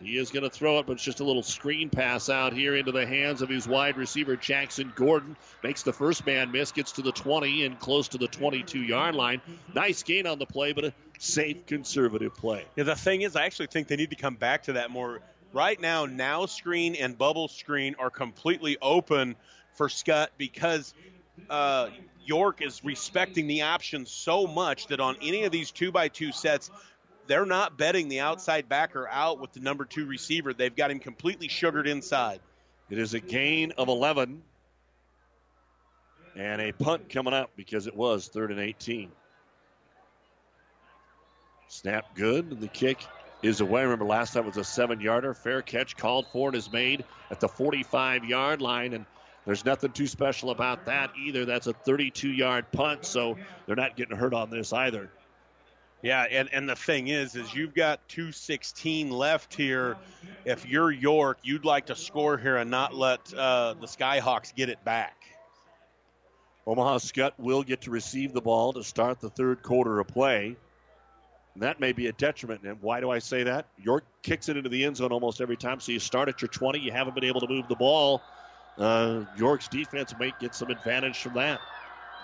[0.00, 2.76] He is going to throw it, but it's just a little screen pass out here
[2.76, 5.36] into the hands of his wide receiver, Jackson Gordon.
[5.64, 9.16] Makes the first man miss, gets to the 20 and close to the 22 yard
[9.16, 9.40] line.
[9.74, 12.64] Nice gain on the play, but a safe, conservative play.
[12.76, 15.20] Yeah, the thing is, I actually think they need to come back to that more.
[15.52, 19.34] Right now, now screen and bubble screen are completely open
[19.78, 20.92] for Skutt because
[21.48, 21.88] uh,
[22.26, 26.32] York is respecting the option so much that on any of these two by two
[26.32, 26.70] sets,
[27.28, 30.52] they're not betting the outside backer out with the number two receiver.
[30.52, 32.40] They've got him completely sugared inside.
[32.90, 34.42] It is a gain of 11.
[36.36, 39.10] And a punt coming up because it was third and 18.
[41.68, 42.52] Snap good.
[42.52, 43.04] And the kick
[43.42, 43.82] is away.
[43.82, 45.34] Remember, last time was a seven yarder.
[45.34, 48.94] Fair catch called for and is made at the 45 yard line.
[48.94, 49.04] And
[49.48, 51.46] there's nothing too special about that either.
[51.46, 55.10] That's a 32 yard punt, so they're not getting hurt on this either.
[56.02, 59.96] Yeah, and, and the thing is, is you've got 216 left here.
[60.44, 64.68] If you're York, you'd like to score here and not let uh, the Skyhawks get
[64.68, 65.16] it back.
[66.66, 70.56] Omaha Skutt will get to receive the ball to start the third quarter of play.
[71.54, 72.64] And that may be a detriment.
[72.64, 73.64] And why do I say that?
[73.78, 75.80] York kicks it into the end zone almost every time.
[75.80, 78.20] So you start at your 20, you haven't been able to move the ball.
[78.78, 81.60] Uh, York's defense may get some advantage from that.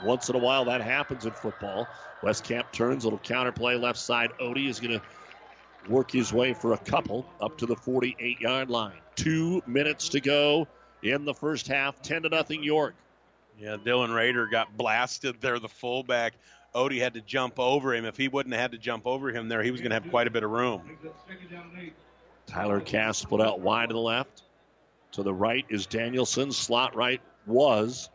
[0.02, 1.88] Once in a while, that happens in football.
[2.22, 4.30] Westcamp turns, a little counterplay left side.
[4.40, 5.02] Odie is going to
[5.88, 8.96] work his way for a couple up to the 48 yard line.
[9.16, 10.66] Two minutes to go
[11.02, 12.00] in the first half.
[12.02, 12.94] 10 to nothing York.
[13.58, 16.34] Yeah, Dylan Rader got blasted there, the fullback.
[16.74, 18.04] Odie had to jump over him.
[18.04, 20.10] If he wouldn't have had to jump over him there, he was going to have
[20.10, 20.82] quite a bit of room.
[22.46, 24.42] Tyler Cass split out wide to the left.
[25.14, 26.50] To the right is Danielson.
[26.50, 28.10] Slot right was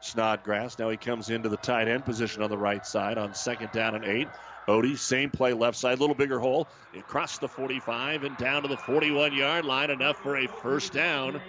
[0.00, 0.78] Snodgrass.
[0.78, 3.94] Now he comes into the tight end position on the right side on second down
[3.94, 4.28] and eight.
[4.66, 6.66] Odie, same play left side, little bigger hole.
[6.96, 11.42] Across the 45 and down to the 41 yard line, enough for a first down.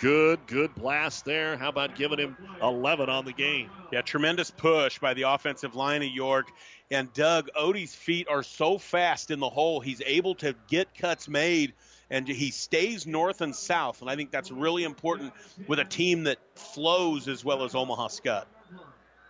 [0.00, 1.56] Good, good blast there.
[1.56, 3.70] How about giving him 11 on the game?
[3.92, 6.48] Yeah, tremendous push by the offensive line of York.
[6.90, 11.28] And Doug, Odie's feet are so fast in the hole, he's able to get cuts
[11.28, 11.74] made
[12.12, 14.02] and he stays north and south.
[14.02, 15.32] And I think that's really important
[15.66, 18.44] with a team that flows as well as Omaha Skutt.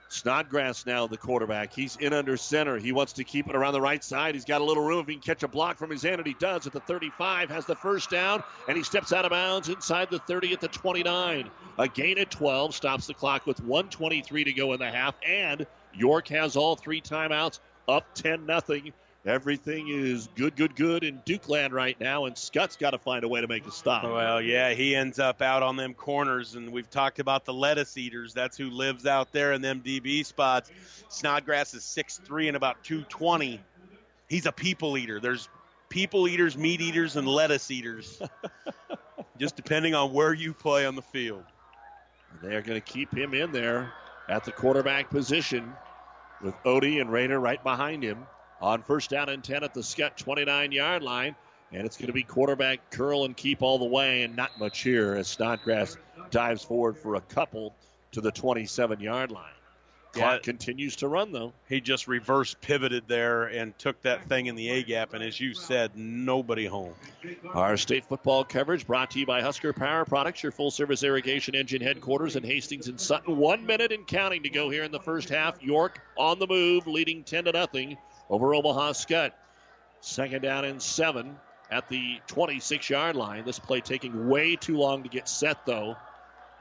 [0.08, 1.72] Snodgrass now the quarterback.
[1.72, 2.76] He's in under center.
[2.78, 4.34] He wants to keep it around the right side.
[4.34, 4.98] He's got a little room.
[4.98, 7.48] If he can catch a block from his end, and he does at the 35,
[7.48, 10.68] has the first down, and he steps out of bounds inside the 30 at the
[10.68, 11.48] 29.
[11.78, 15.66] A gain at 12 stops the clock with 123 to go in the half, and
[15.94, 18.92] York has all three timeouts up 10 nothing
[19.24, 23.28] Everything is good, good, good in Dukeland right now, and Skutt's got to find a
[23.28, 24.02] way to make a stop.
[24.02, 27.96] Well, yeah, he ends up out on them corners, and we've talked about the lettuce
[27.96, 28.34] eaters.
[28.34, 30.72] That's who lives out there in them DB spots.
[31.08, 33.60] Snodgrass is 6'3 and about 220.
[34.28, 35.20] He's a people eater.
[35.20, 35.48] There's
[35.88, 38.20] people eaters, meat eaters, and lettuce eaters,
[39.38, 41.44] just depending on where you play on the field.
[42.42, 43.92] They're going to keep him in there
[44.28, 45.72] at the quarterback position
[46.40, 48.26] with Odie and Rader right behind him
[48.62, 51.34] on first down and 10 at the Skutt 29 yard line.
[51.72, 54.82] And it's going to be quarterback curl and keep all the way, and not much
[54.82, 55.96] here as Snodgrass
[56.30, 57.74] dives forward for a couple
[58.12, 59.52] to the 27 yard line.
[60.12, 60.38] Clock Yeah.
[60.40, 61.54] continues to run, though.
[61.70, 65.40] He just reverse pivoted there and took that thing in the A gap, and as
[65.40, 66.92] you said, nobody home.
[67.54, 71.54] Our state football coverage brought to you by Husker Power Products, your full service irrigation
[71.54, 73.38] engine headquarters in Hastings and Sutton.
[73.38, 75.62] One minute and counting to go here in the first half.
[75.62, 77.96] York on the move, leading 10 to nothing
[78.30, 79.32] over Omaha Skutt.
[80.00, 81.36] Second down and seven
[81.70, 83.44] at the 26 yard line.
[83.44, 85.96] This play taking way too long to get set, though.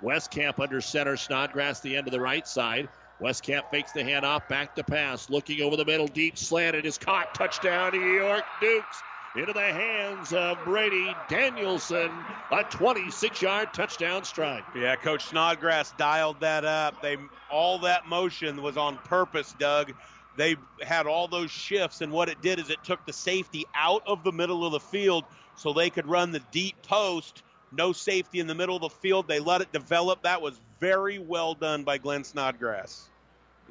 [0.03, 2.89] Westcamp under center, Snodgrass the end of the right side.
[3.21, 6.75] Westcamp fakes the handoff, back to pass, looking over the middle, deep slant.
[6.75, 7.35] It is caught.
[7.35, 9.03] Touchdown, New York Dukes.
[9.33, 12.11] Into the hands of Brady Danielson.
[12.51, 14.65] A 26 yard touchdown strike.
[14.75, 17.01] Yeah, Coach Snodgrass dialed that up.
[17.01, 17.15] They
[17.49, 19.93] all that motion was on purpose, Doug.
[20.37, 24.03] They had all those shifts, and what it did is it took the safety out
[24.07, 25.25] of the middle of the field
[25.55, 27.43] so they could run the deep post.
[27.71, 29.27] No safety in the middle of the field.
[29.27, 30.23] They let it develop.
[30.23, 33.09] That was very well done by Glenn Snodgrass.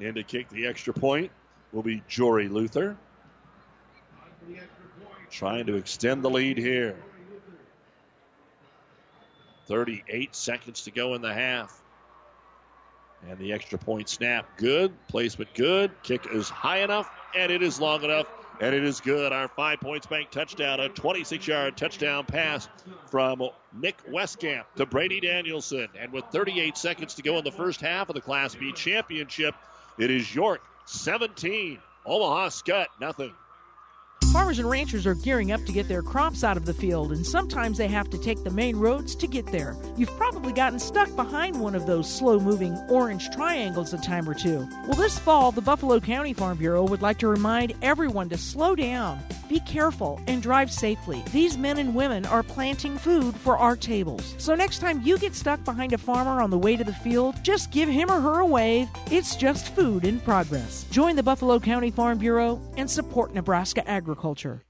[0.01, 1.31] And to kick the extra point
[1.73, 2.97] will be Jory Luther.
[5.31, 6.97] Trying to extend the lead here.
[9.67, 11.81] 38 seconds to go in the half.
[13.29, 14.93] And the extra point snap, good.
[15.09, 15.91] Placement, good.
[16.03, 18.27] Kick is high enough, and it is long enough,
[18.61, 19.33] and it is good.
[19.33, 22.69] Our five points bank touchdown, a 26 yard touchdown pass
[23.11, 23.43] from
[23.73, 25.89] Nick Westcamp to Brady Danielson.
[25.99, 29.55] And with 38 seconds to go in the first half of the Class B championship,
[29.99, 33.33] it is York 17, Omaha Skutt nothing.
[34.33, 37.27] Farmers and ranchers are gearing up to get their crops out of the field, and
[37.27, 39.77] sometimes they have to take the main roads to get there.
[39.97, 44.35] You've probably gotten stuck behind one of those slow moving orange triangles a time or
[44.35, 44.69] two.
[44.87, 48.77] Well, this fall, the Buffalo County Farm Bureau would like to remind everyone to slow
[48.77, 51.25] down, be careful, and drive safely.
[51.33, 54.37] These men and women are planting food for our tables.
[54.39, 57.35] So next time you get stuck behind a farmer on the way to the field,
[57.43, 58.89] just give him or her a wave.
[59.11, 60.85] It's just food in progress.
[60.93, 64.63] Join the Buffalo County Farm Bureau and support Nebraska agriculture agriculture.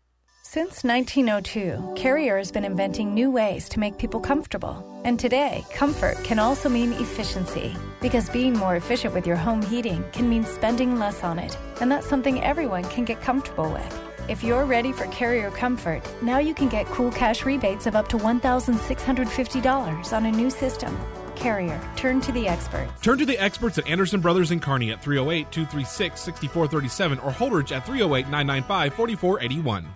[0.43, 4.85] Since 1902, Carrier has been inventing new ways to make people comfortable.
[5.05, 7.77] And today, comfort can also mean efficiency.
[8.01, 11.57] Because being more efficient with your home heating can mean spending less on it.
[11.81, 14.01] And that's something everyone can get comfortable with.
[14.29, 18.09] If you're ready for Carrier Comfort, now you can get cool cash rebates of up
[18.09, 20.97] to $1,650 on a new system.
[21.41, 21.81] Carrier.
[21.97, 22.93] Turn to the experts.
[23.03, 27.73] Turn to the experts at Anderson Brothers and Kearney at 308 236 6437 or Holdrege
[27.73, 29.87] at 308 995 4481.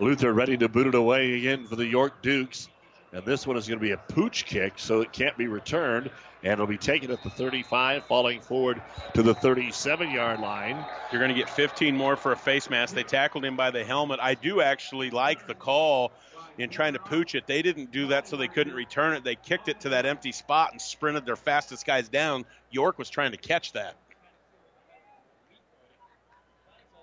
[0.00, 2.68] Luther ready to boot it away again for the York Dukes.
[3.12, 6.10] And this one is going to be a pooch kick, so it can't be returned.
[6.42, 8.82] And it'll be taken at the 35, falling forward
[9.14, 10.84] to the 37 yard line.
[11.12, 12.92] You're going to get 15 more for a face mask.
[12.94, 14.18] They tackled him by the helmet.
[14.20, 16.12] I do actually like the call
[16.58, 17.46] in trying to pooch it.
[17.46, 19.24] They didn't do that so they couldn't return it.
[19.24, 22.44] They kicked it to that empty spot and sprinted their fastest guys down.
[22.70, 23.96] York was trying to catch that.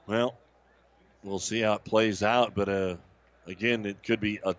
[0.08, 0.38] Well,
[1.24, 2.95] we'll see how it plays out, but uh,
[3.47, 4.56] again, it could be a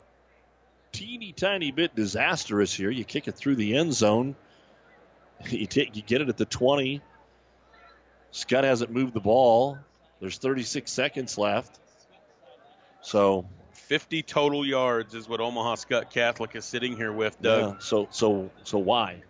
[0.92, 2.90] teeny tiny bit disastrous here.
[2.90, 4.36] You kick it through the end zone.
[5.48, 7.02] You take you get it at the 20.
[8.32, 9.76] Skutt hasn't moved the ball.
[10.20, 11.80] There's 36 seconds left.
[13.00, 13.46] So
[13.92, 17.74] 50 total yards is what Omaha Skutt Catholic is sitting here with, Doug.
[17.74, 19.22] Yeah, so so so why?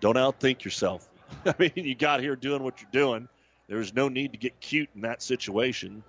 [0.00, 1.06] Don't outthink yourself.
[1.44, 3.28] I mean, you got here doing what you're doing.
[3.68, 6.02] There's no need to get cute in that situation.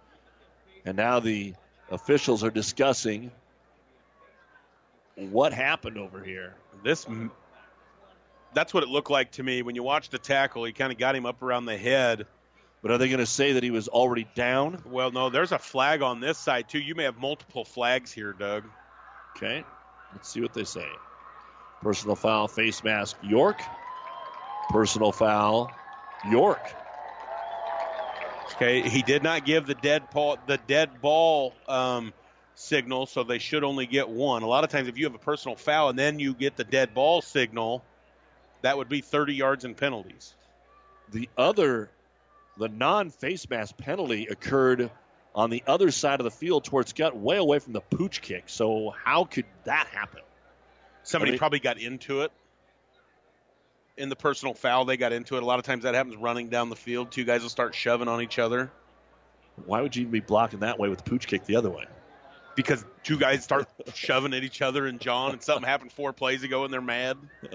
[0.86, 1.56] And now the
[1.92, 3.32] officials are discussing
[5.18, 6.56] what happened over here.
[6.86, 7.06] This
[8.54, 10.64] that's what it looked like to me when you watch the tackle.
[10.64, 12.28] He kind of got him up around the head
[12.82, 14.82] but are they going to say that he was already down?
[14.86, 16.80] Well, no, there's a flag on this side, too.
[16.80, 18.64] You may have multiple flags here, Doug.
[19.36, 19.64] Okay.
[20.14, 20.88] Let's see what they say.
[21.82, 23.62] Personal foul, face mask, York.
[24.70, 25.72] Personal foul,
[26.30, 26.62] York.
[28.56, 32.14] Okay, he did not give the dead ball, the dead ball um,
[32.56, 34.44] signal, so they should only get one.
[34.44, 36.66] A lot of times, if you have a personal foul and then you get the
[36.66, 37.86] dead ball signal,
[38.62, 40.34] that would be 30 yards and penalties.
[41.12, 41.90] The other
[42.60, 44.92] the non face mask penalty occurred
[45.34, 48.44] on the other side of the field towards gut, way away from the pooch kick.
[48.48, 50.22] So how could that happen?
[51.04, 52.32] Somebody I mean, probably got into it.
[53.98, 55.44] In the personal foul, they got into it.
[55.44, 57.12] A lot of times that happens running down the field.
[57.12, 58.72] Two guys will start shoving on each other.
[59.66, 61.86] Why would you even be blocking that way with the pooch kick the other way?
[62.56, 66.44] Because two guys start shoving at each other and John, and something happened four plays
[66.44, 67.18] ago, and they're mad.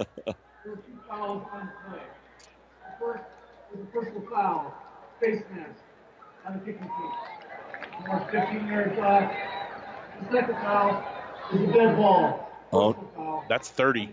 [2.99, 3.25] First,
[3.93, 4.75] personal foul
[5.25, 5.81] face mask
[6.47, 8.07] on the kicking team.
[8.07, 9.35] More 15 yards left.
[10.21, 11.05] The second foul
[11.53, 12.51] is a dead ball.
[12.73, 14.11] Oh, that's 30.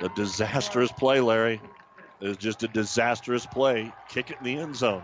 [0.00, 1.60] A disastrous play, Larry.
[2.20, 3.92] It's just a disastrous play.
[4.08, 5.02] Kick it in the end zone.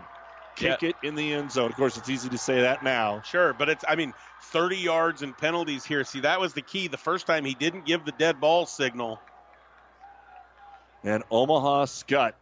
[0.55, 0.89] Kick yeah.
[0.89, 1.69] it in the end zone.
[1.69, 3.21] Of course, it's easy to say that now.
[3.21, 4.13] Sure, but it's, I mean,
[4.43, 6.03] 30 yards and penalties here.
[6.05, 6.87] See, that was the key.
[6.87, 9.19] The first time he didn't give the dead ball signal.
[11.03, 12.33] And Omaha Skutt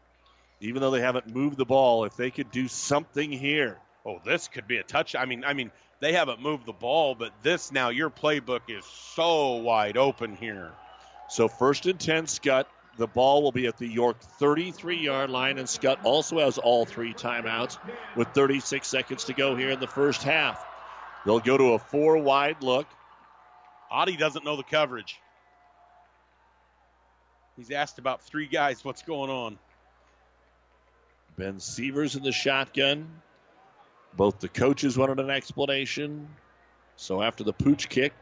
[0.63, 3.77] even though they haven't moved the ball, if they could do something here.
[4.05, 5.15] Oh, this could be a touch.
[5.15, 8.85] I mean, I mean, they haven't moved the ball, but this now your playbook is
[8.85, 10.71] so wide open here.
[11.29, 12.65] So first and ten, Skutt.
[12.95, 16.85] The ball will be at the York 33 yard line, and Skutt also has all
[16.85, 17.79] three timeouts
[18.15, 20.63] with 36 seconds to go here in the first half.
[21.25, 22.85] They'll go to a four wide look.
[23.89, 25.19] Audie doesn't know the coverage.
[27.57, 29.57] He's asked about three guys what's going on.
[31.35, 33.07] Ben Sievers in the shotgun.
[34.15, 36.27] Both the coaches wanted an explanation.
[36.95, 38.13] So after the pooch kick,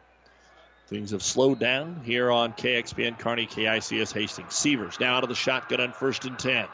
[0.88, 4.56] things have slowed down here on KXPN Kearney KICS Hastings.
[4.56, 6.68] Sievers now out of the shotgun on first and 10.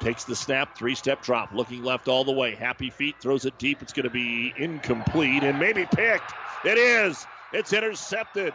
[0.00, 2.54] Takes the snap, three step drop, looking left all the way.
[2.54, 3.82] Happy feet, throws it deep.
[3.82, 6.32] It's going to be incomplete and maybe picked.
[6.64, 7.26] It is.
[7.52, 8.54] It's intercepted.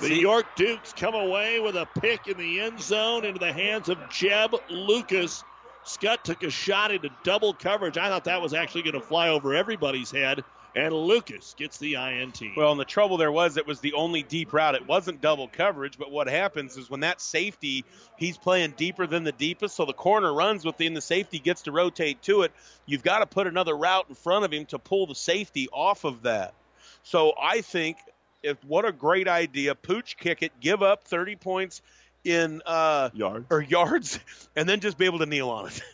[0.00, 3.90] The York Dukes come away with a pick in the end zone into the hands
[3.90, 5.44] of Jeb Lucas.
[5.84, 7.98] Skutt took a shot into double coverage.
[7.98, 10.42] I thought that was actually going to fly over everybody's head.
[10.74, 12.40] And Lucas gets the INT.
[12.56, 14.74] Well, and the trouble there was it was the only deep route.
[14.74, 17.84] It wasn't double coverage, but what happens is when that safety,
[18.16, 21.72] he's playing deeper than the deepest, so the corner runs within the safety gets to
[21.72, 22.52] rotate to it.
[22.86, 26.04] You've got to put another route in front of him to pull the safety off
[26.04, 26.54] of that.
[27.02, 27.98] So I think
[28.42, 29.74] if what a great idea.
[29.74, 31.82] Pooch kick it, give up 30 points
[32.24, 34.18] in uh, yards or yards,
[34.56, 35.82] and then just be able to kneel on it.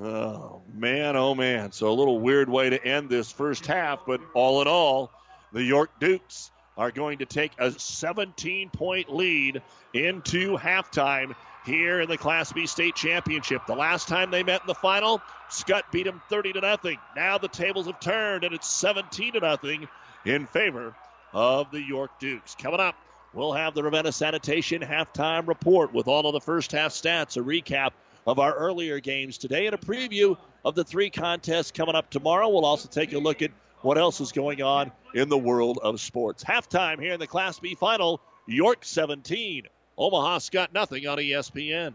[0.00, 1.72] Oh, man, oh, man.
[1.72, 5.10] So a little weird way to end this first half, but all in all,
[5.52, 9.60] the York Dukes are going to take a 17 point lead
[9.92, 11.34] into halftime
[11.66, 13.66] here in the Class B state championship.
[13.66, 15.20] The last time they met in the final,
[15.50, 16.98] Skutt beat them 30 to nothing.
[17.16, 19.88] Now the tables have turned and it's 17 to nothing
[20.24, 20.94] in favor
[21.32, 22.54] of the York Dukes.
[22.54, 22.94] Coming up,
[23.32, 27.40] we'll have the Ravenna Sanitation halftime report with all of the first half stats, a
[27.40, 27.90] recap
[28.26, 32.48] of our earlier games today, and a preview of the three contests coming up tomorrow.
[32.48, 33.50] We'll also take a look at
[33.80, 36.44] what else is going on in the world of sports.
[36.44, 39.64] Halftime here in the Class B final York 17,
[39.96, 41.94] Omaha Skutt nothing on ESPN.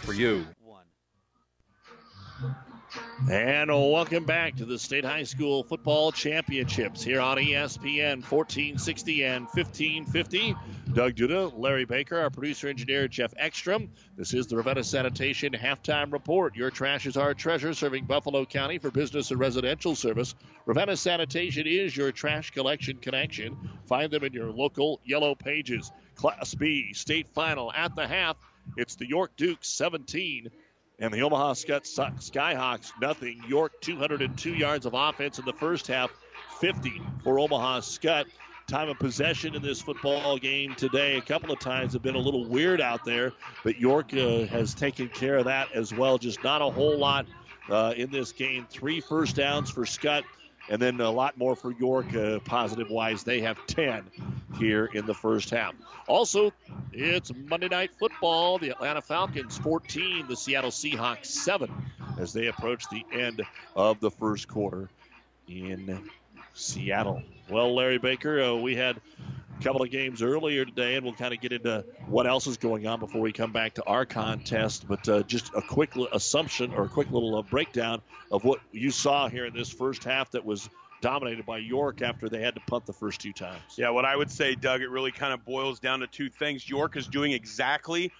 [0.00, 0.46] for you.
[3.30, 9.44] And welcome back to the State High School Football Championships here on ESPN 1460 and
[9.44, 10.56] 1550.
[10.94, 13.90] Doug Duda, Larry Baker, our producer engineer Jeff Ekstrom.
[14.16, 16.56] This is the Ravenna Sanitation Halftime Report.
[16.56, 20.34] Your trash is our treasure, serving Buffalo County for business and residential service.
[20.66, 23.56] Ravenna Sanitation is your trash collection connection.
[23.86, 25.92] Find them in your local yellow pages.
[26.16, 28.36] Class B state final at the half.
[28.76, 30.50] It's the York Dukes 17
[30.98, 33.42] and the Omaha Skyhawks nothing.
[33.48, 36.10] York 202 yards of offense in the first half,
[36.60, 38.26] 50 for Omaha Skutt.
[38.66, 42.20] Time of possession in this football game today a couple of times have been a
[42.20, 43.32] little weird out there,
[43.64, 46.18] but York uh, has taken care of that as well.
[46.18, 47.26] Just not a whole lot
[47.68, 48.66] uh, in this game.
[48.70, 50.22] Three first downs for Skutt
[50.70, 53.24] and then a lot more for York, uh, positive wise.
[53.24, 54.04] They have 10
[54.58, 55.74] here in the first half.
[56.06, 56.52] Also,
[56.92, 58.58] it's Monday Night Football.
[58.58, 61.70] The Atlanta Falcons 14, the Seattle Seahawks 7,
[62.18, 63.42] as they approach the end
[63.74, 64.88] of the first quarter
[65.48, 66.08] in
[66.54, 67.22] Seattle.
[67.48, 69.00] Well, Larry Baker, uh, we had
[69.60, 72.86] couple of games earlier today, and we'll kind of get into what else is going
[72.86, 74.86] on before we come back to our contest.
[74.88, 78.00] But uh, just a quick assumption or a quick little uh, breakdown
[78.30, 80.68] of what you saw here in this first half that was
[81.00, 83.60] dominated by York after they had to punt the first two times.
[83.76, 86.68] Yeah, what I would say, Doug, it really kind of boils down to two things.
[86.68, 88.12] York is doing exactly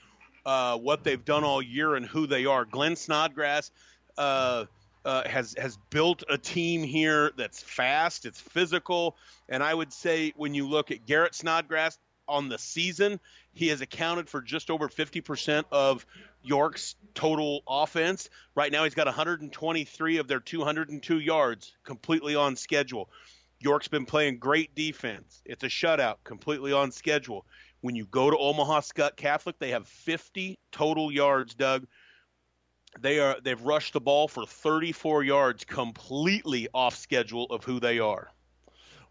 [0.47, 2.65] uh, what they've done all year and who they are.
[2.65, 3.71] Glenn Snodgrass.
[4.17, 4.65] Uh,
[5.05, 9.17] uh, has has built a team here that's fast, it's physical,
[9.49, 11.99] and I would say when you look at Garrett Snodgrass
[12.29, 13.21] on the season,
[13.53, 16.07] he has accounted for just over 50% of
[16.43, 18.31] York's total offense.
[18.55, 23.11] Right now, he's got 123 of their 202 yards completely on schedule.
[23.59, 25.43] York's been playing great defense.
[25.45, 27.45] It's a shutout, completely on schedule.
[27.83, 31.87] When you go to Omaha Skutt Catholic, they have 50 total yards, Doug.
[32.99, 37.99] They are they've rushed the ball for 34 yards, completely off schedule of who they
[37.99, 38.31] are.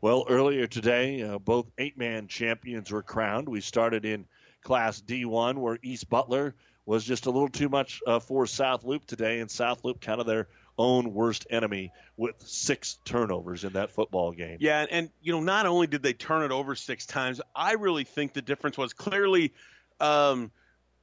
[0.01, 3.49] Well, earlier today, uh, both eight-man champions were crowned.
[3.49, 4.25] We started in
[4.63, 9.05] Class D1, where East Butler was just a little too much uh, for South Loup
[9.05, 10.47] today, and South Loup kind of their
[10.77, 14.57] own worst enemy with six turnovers in that football game.
[14.61, 17.73] Yeah, and, and you know, not only did they turn it over six times, I
[17.73, 19.53] really think the difference was clearly.
[19.99, 20.51] Um,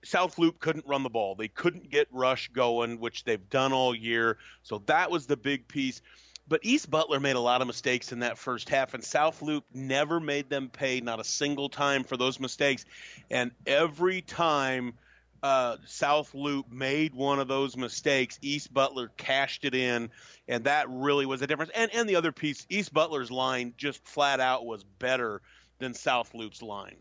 [0.07, 1.35] South Loup couldn't run the ball.
[1.35, 4.39] They couldn't get rush going, which they've done all year.
[4.62, 6.01] So that was the big piece.
[6.49, 9.65] But East Butler made a lot of mistakes in that first half, and South Loup
[9.74, 12.85] never made them pay not a single time for those mistakes.
[13.31, 14.95] And every time
[15.43, 20.11] uh, South Loup made one of those mistakes, East Butler cashed it in,
[20.47, 21.73] and that really was a difference.
[21.74, 25.43] And and the other piece, East Butler's line just flat out was better
[25.78, 26.97] than South Loup's line.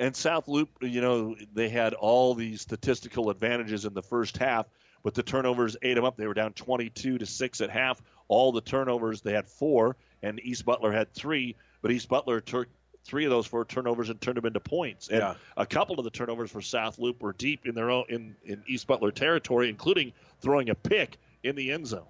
[0.00, 4.66] And South Loup, you know, they had all these statistical advantages in the first half,
[5.04, 6.16] but the turnovers ate them up.
[6.16, 8.00] They were down 22 to six at half.
[8.26, 12.68] All the turnovers they had four, and East Butler had three, but East Butler took
[13.04, 15.08] three of those four turnovers and turned them into points.
[15.08, 15.34] And Yeah.
[15.56, 18.62] a couple of the turnovers for South Loup were deep in their own in, in
[18.66, 22.06] East Butler territory, including throwing a pick in the end zone.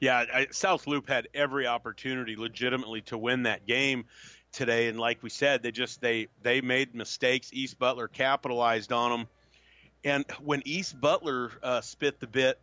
[0.00, 4.06] Yeah, I, South Loup had every opportunity legitimately to win that game
[4.52, 7.50] today, and like we said, they just they they made mistakes.
[7.52, 9.28] East Butler capitalized on them,
[10.04, 12.58] and when East Butler uh, spit the bit,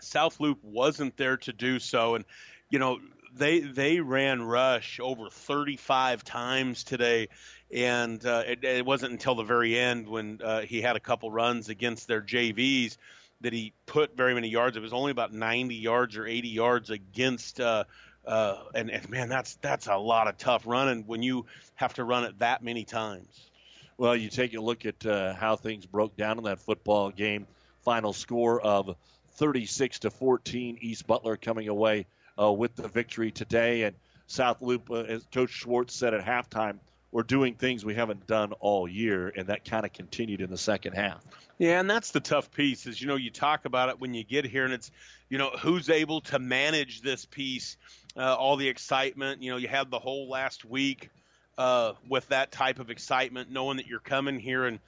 [0.00, 2.24] South Loup wasn't there to do so, and
[2.70, 2.98] you know
[3.34, 7.28] they they ran rush over 35 times today,
[7.72, 11.30] and uh, it, it wasn't until the very end when uh, he had a couple
[11.30, 12.96] runs against their JVs
[13.40, 14.76] that he put very many yards.
[14.76, 17.60] It was only about 90 yards or 80 yards against.
[17.60, 17.84] Uh,
[18.26, 22.04] uh, and, and man, that's that's a lot of tough running when you have to
[22.04, 23.50] run it that many times.
[23.96, 27.46] Well, you take a look at uh, how things broke down in that football game.
[27.84, 28.96] Final score of
[29.34, 30.78] 36 to 14.
[30.80, 32.06] East Butler coming away
[32.40, 33.82] uh, with the victory today.
[33.82, 36.78] And South Loup, uh, as Coach Schwartz said at halftime,
[37.12, 40.58] we're doing things we haven't done all year, and that kind of continued in the
[40.58, 41.22] second half.
[41.60, 44.24] Yeah, and that's the tough piece is you know you talk about it when you
[44.24, 44.90] get here, and it's
[45.28, 47.76] you know who's able to manage this piece,
[48.16, 49.42] uh, all the excitement.
[49.42, 51.10] You know, you had the whole last week
[51.58, 54.80] uh, with that type of excitement, knowing that you're coming here and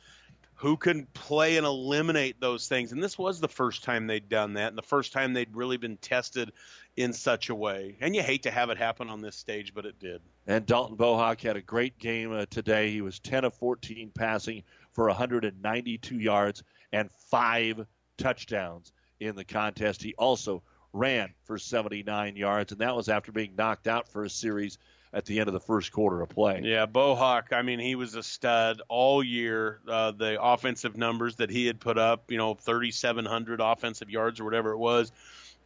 [0.55, 2.93] who can play and eliminate those things.
[2.93, 5.77] And this was the first time they'd done that, and the first time they'd really
[5.77, 6.53] been tested
[6.97, 7.97] in such a way.
[8.01, 10.23] And you hate to have it happen on this stage, but it did.
[10.47, 12.91] And Dalton Bohawk had a great game uh, today.
[12.91, 14.63] He was 10 of 14 passing
[14.93, 16.63] for 192 yards
[16.93, 17.87] and five
[18.19, 20.03] touchdowns in the contest.
[20.03, 20.63] He also
[20.93, 24.79] ran for 79 yards, and that was after being knocked out for a series
[25.15, 26.61] at the end of the first quarter of play.
[26.65, 27.53] Yeah, Bohawk.
[27.53, 29.81] I mean, he was a stud all year.
[29.87, 34.45] Uh, the offensive numbers that he had put up, you know, 3,700 offensive yards or
[34.45, 35.13] whatever it was,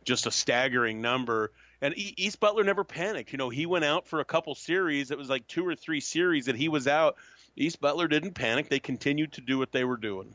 [0.05, 1.53] just a staggering number.
[1.81, 3.33] And East Butler never panicked.
[3.33, 5.11] You know, he went out for a couple series.
[5.11, 7.17] It was like two or three series that he was out.
[7.57, 8.69] East Butler didn't panic.
[8.69, 10.35] They continued to do what they were doing.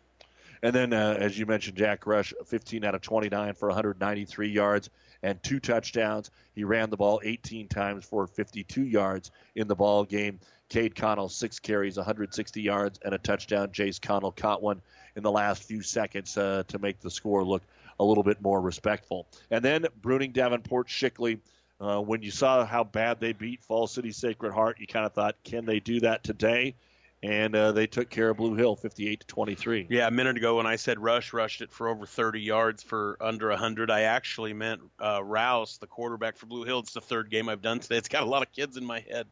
[0.64, 4.89] And then, uh, as you mentioned, Jack Rush, 15 out of 29 for 193 yards
[5.23, 6.30] and two touchdowns.
[6.53, 10.39] He ran the ball 18 times for 52 yards in the ball game.
[10.69, 13.69] Cade Connell, six carries, 160 yards, and a touchdown.
[13.69, 14.81] Jace Connell caught one
[15.15, 17.64] in the last few seconds uh, to make the score look
[17.99, 19.27] a little bit more respectful.
[19.49, 21.39] And then Bruning Davenport Shickley.
[21.80, 25.14] Uh, when you saw how bad they beat Falls City Sacred Heart, you kind of
[25.14, 26.76] thought, can they do that today?
[27.23, 29.88] And uh, they took care of Blue Hill, 58 to 23.
[29.91, 33.15] Yeah, a minute ago when I said Rush rushed it for over 30 yards for
[33.22, 36.80] under 100, I actually meant uh, Rouse, the quarterback for Blue Hill.
[36.80, 37.98] It's the third game I've done today.
[37.98, 39.27] It's got a lot of kids in my head.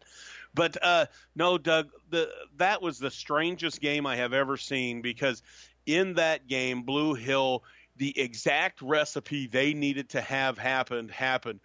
[0.53, 5.41] But uh, no, Doug, the that was the strangest game I have ever seen because
[5.86, 7.64] in that game, Blue Hill,
[7.98, 11.60] the exact recipe they needed to have happened happened.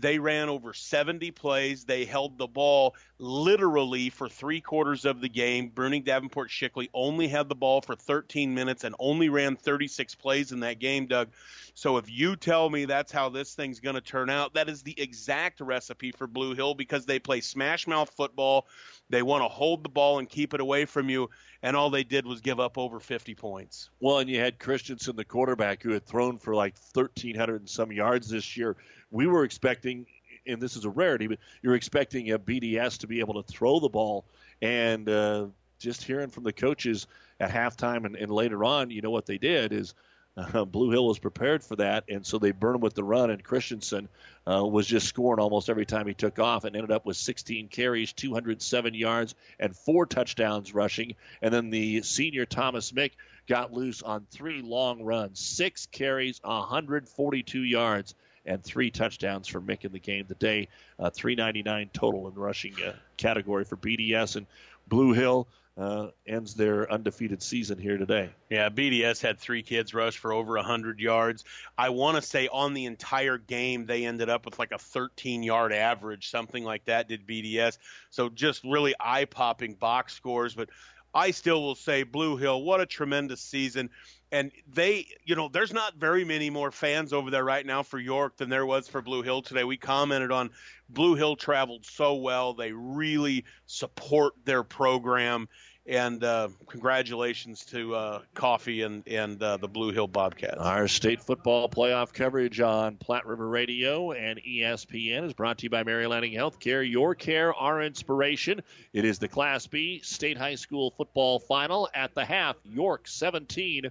[0.00, 1.84] They ran over 70 plays.
[1.84, 5.70] They held the ball literally for three quarters of the game.
[5.70, 10.52] Bruning Davenport Shickley only had the ball for 13 minutes and only ran 36 plays
[10.52, 11.30] in that game, Doug.
[11.74, 14.82] So if you tell me that's how this thing's going to turn out, that is
[14.82, 18.66] the exact recipe for Blue Hill because they play smash mouth football.
[19.10, 21.30] They want to hold the ball and keep it away from you,
[21.62, 23.90] and all they did was give up over 50 points.
[24.00, 27.90] Well, and you had Christensen, the quarterback, who had thrown for like 1,300 and some
[27.90, 28.76] yards this year.
[29.10, 30.06] We were expecting,
[30.46, 33.80] and this is a rarity, but you're expecting a BDS to be able to throw
[33.80, 34.24] the ball.
[34.60, 35.46] And uh,
[35.78, 37.06] just hearing from the coaches
[37.40, 39.94] at halftime and, and later on, you know what they did is
[40.38, 43.30] uh, Blue Hill was prepared for that, and so they burned with the run.
[43.30, 44.08] And Christensen
[44.46, 47.68] uh, was just scoring almost every time he took off, and ended up with 16
[47.68, 51.14] carries, 207 yards, and four touchdowns rushing.
[51.42, 53.12] And then the senior Thomas Mick
[53.48, 58.14] got loose on three long runs, six carries, 142 yards,
[58.48, 60.68] and three touchdowns for Mick in the game today.
[60.98, 64.46] Uh, 399 total in rushing uh, category for BDS and
[64.88, 65.46] Blue Hill.
[65.76, 68.30] Uh, ends their undefeated season here today.
[68.50, 71.44] Yeah, BDS had three kids rush for over 100 yards.
[71.76, 75.44] I want to say on the entire game, they ended up with like a 13
[75.44, 77.78] yard average, something like that, did BDS.
[78.10, 80.52] So just really eye popping box scores.
[80.52, 80.70] But
[81.14, 83.90] I still will say, Blue Hill, what a tremendous season.
[84.30, 87.98] And they, you know, there's not very many more fans over there right now for
[87.98, 89.64] York than there was for Blue Hill today.
[89.64, 90.50] We commented on
[90.88, 92.54] Blue Hill traveled so well.
[92.54, 95.48] They really support their program.
[95.86, 100.58] And uh, congratulations to uh, Coffee and, and uh, the Blue Hill Bobcats.
[100.58, 105.70] Our state football playoff coverage on Platte River Radio and ESPN is brought to you
[105.70, 106.88] by Mary Lanning Healthcare.
[106.88, 108.60] Your care, our inspiration.
[108.92, 112.56] It is the Class B State High School football final at the half.
[112.64, 113.90] York 17,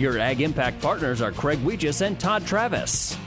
[0.00, 3.18] Your Ag Impact partners are Craig Weegis and Todd Travis.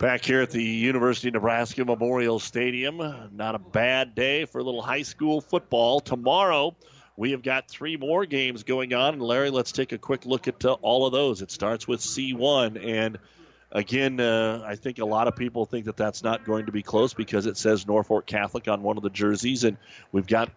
[0.00, 2.96] Back here at the University of Nebraska Memorial Stadium.
[3.30, 6.00] Not a bad day for a little high school football.
[6.00, 6.74] Tomorrow,
[7.18, 9.12] we have got three more games going on.
[9.12, 11.42] And Larry, let's take a quick look at uh, all of those.
[11.42, 12.82] It starts with C1.
[12.82, 13.18] And
[13.70, 16.82] again, uh, I think a lot of people think that that's not going to be
[16.82, 19.64] close because it says Norfolk Catholic on one of the jerseys.
[19.64, 19.76] And
[20.10, 20.48] we've got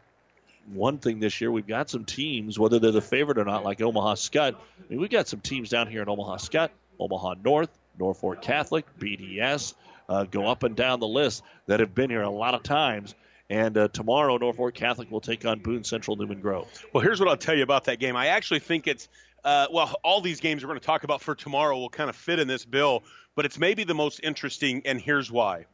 [0.73, 3.81] one thing this year, we've got some teams, whether they're the favorite or not, like
[3.81, 4.55] Omaha Skutt.
[4.55, 6.69] I mean, we've got some teams down here in Omaha Skutt,
[6.99, 7.69] Omaha North,
[7.99, 9.73] Norfolk Catholic, BDS,
[10.09, 13.15] uh, go up and down the list that have been here a lot of times.
[13.49, 16.67] And uh, tomorrow, Norfolk Catholic will take on Boone Central Newman Grove.
[16.93, 18.15] Well, here's what I'll tell you about that game.
[18.15, 19.07] I actually think it's,
[19.43, 22.15] uh, well, all these games we're going to talk about for tomorrow will kind of
[22.15, 23.03] fit in this bill,
[23.35, 25.65] but it's maybe the most interesting, and here's why.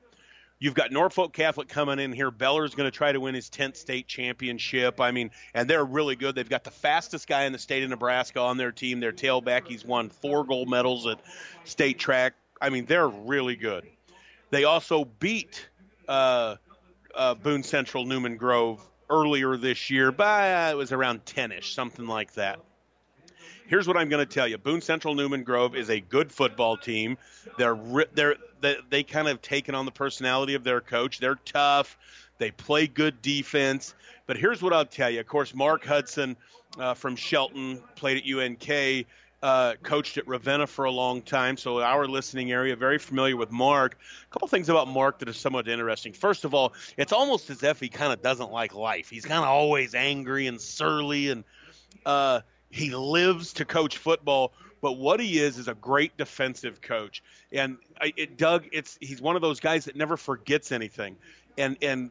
[0.62, 2.30] You've got Norfolk Catholic coming in here.
[2.30, 5.02] Bellar's going to try to win his 10th state championship.
[5.02, 6.36] I mean, and they're really good.
[6.36, 9.00] They've got the fastest guy in the state of Nebraska on their team.
[9.00, 11.20] Their tailback, he's won four gold medals at
[11.64, 12.36] state track.
[12.62, 13.88] I mean, they're really good.
[14.52, 15.68] They also beat
[16.08, 16.58] uh,
[17.16, 22.06] uh, Boone Central Newman Grove earlier this year, but it was around 10 ish, something
[22.06, 22.60] like that.
[23.66, 26.78] Here's what I'm going to tell you: Boone Central Newman Grove is a good football
[26.78, 27.18] team.
[27.58, 27.80] They're
[28.14, 31.20] they're they, they kind of taken on the personality of their coach.
[31.20, 31.98] They're tough.
[32.38, 33.94] They play good defense.
[34.26, 36.38] But here's what I'll tell you: of course, Mark Hudson
[36.80, 39.06] uh, from Shelton played at UNK.
[39.44, 43.50] Uh, coached at Ravenna for a long time, so our listening area very familiar with
[43.50, 43.98] Mark.
[44.28, 46.14] A couple things about Mark that are somewhat interesting.
[46.14, 49.10] First of all, it's almost as if he kind of doesn't like life.
[49.10, 51.44] He's kind of always angry and surly, and
[52.06, 54.54] uh, he lives to coach football.
[54.82, 59.22] But what he is is a great defensive coach, and I, it, Doug, it's he's
[59.22, 61.18] one of those guys that never forgets anything,
[61.58, 62.10] and and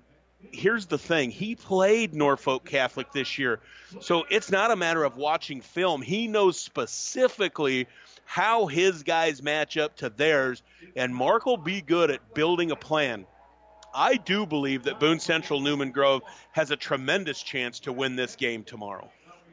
[0.52, 3.60] here's the thing he played Norfolk Catholic this year.
[4.01, 6.02] So it's not a matter of watching film.
[6.02, 7.88] He knows specifically
[8.24, 10.62] how his guys match up to theirs,
[10.97, 13.26] and Mark will be good at building a plan.
[13.92, 16.22] I do believe that Boone Central Newman Grove
[16.52, 19.10] has a tremendous chance to win this game tomorrow.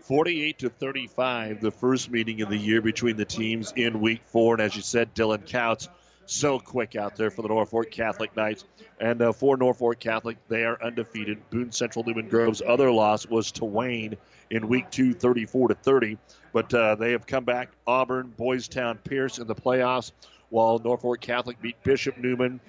[0.08, 4.54] 48 to 35, the first meeting of the year between the teams in week four.
[4.54, 5.90] And as you said, Dylan Couts
[6.26, 8.64] so quick out there for the Norfolk Catholic Knights.
[9.02, 11.50] And uh, for Norfolk Catholic, they are undefeated.
[11.50, 14.16] Boone Central Newman Grove's other loss was to Wayne
[14.50, 16.18] in week two, 34 to 30.
[16.54, 17.72] But uh, they have come back.
[17.86, 20.14] Auburn, Boys Town, Pierce in the playoffs,
[20.48, 22.62] while Norfolk Catholic beat Bishop Newman,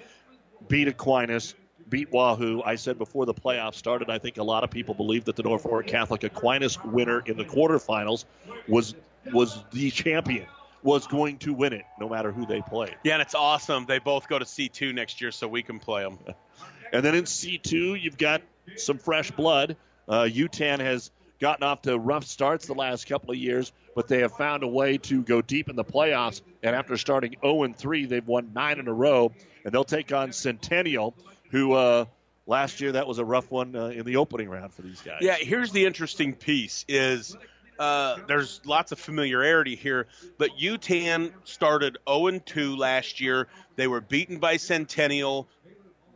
[0.67, 1.55] beat Aquinas,
[1.89, 2.63] beat Wahoo.
[2.65, 5.43] I said before the playoffs started, I think a lot of people believe that the
[5.43, 8.25] Norfolk Catholic Aquinas winner in the quarterfinals
[8.67, 8.95] was
[9.33, 10.47] was the champion
[10.83, 12.95] was going to win it, no matter who they play.
[13.03, 13.85] Yeah, and it's awesome.
[13.87, 16.19] They both go to C2 next year, so we can play them.
[16.93, 18.43] and then in C2, you've got
[18.77, 19.77] some fresh blood.
[20.09, 21.11] Uh, Yutan has
[21.41, 24.69] gotten off to rough starts the last couple of years, but they have found a
[24.69, 26.43] way to go deep in the playoffs.
[26.63, 29.33] And after starting 0 3, they've won nine in a row,
[29.65, 31.15] and they'll take on Centennial,
[31.51, 32.05] who uh,
[32.47, 35.19] last year that was a rough one uh, in the opening round for these guys.
[35.21, 37.37] Yeah, here's the interesting piece: is
[37.79, 40.07] uh, there's lots of familiarity here,
[40.37, 43.47] but Yutan started 0 2 last year.
[43.77, 45.49] They were beaten by Centennial.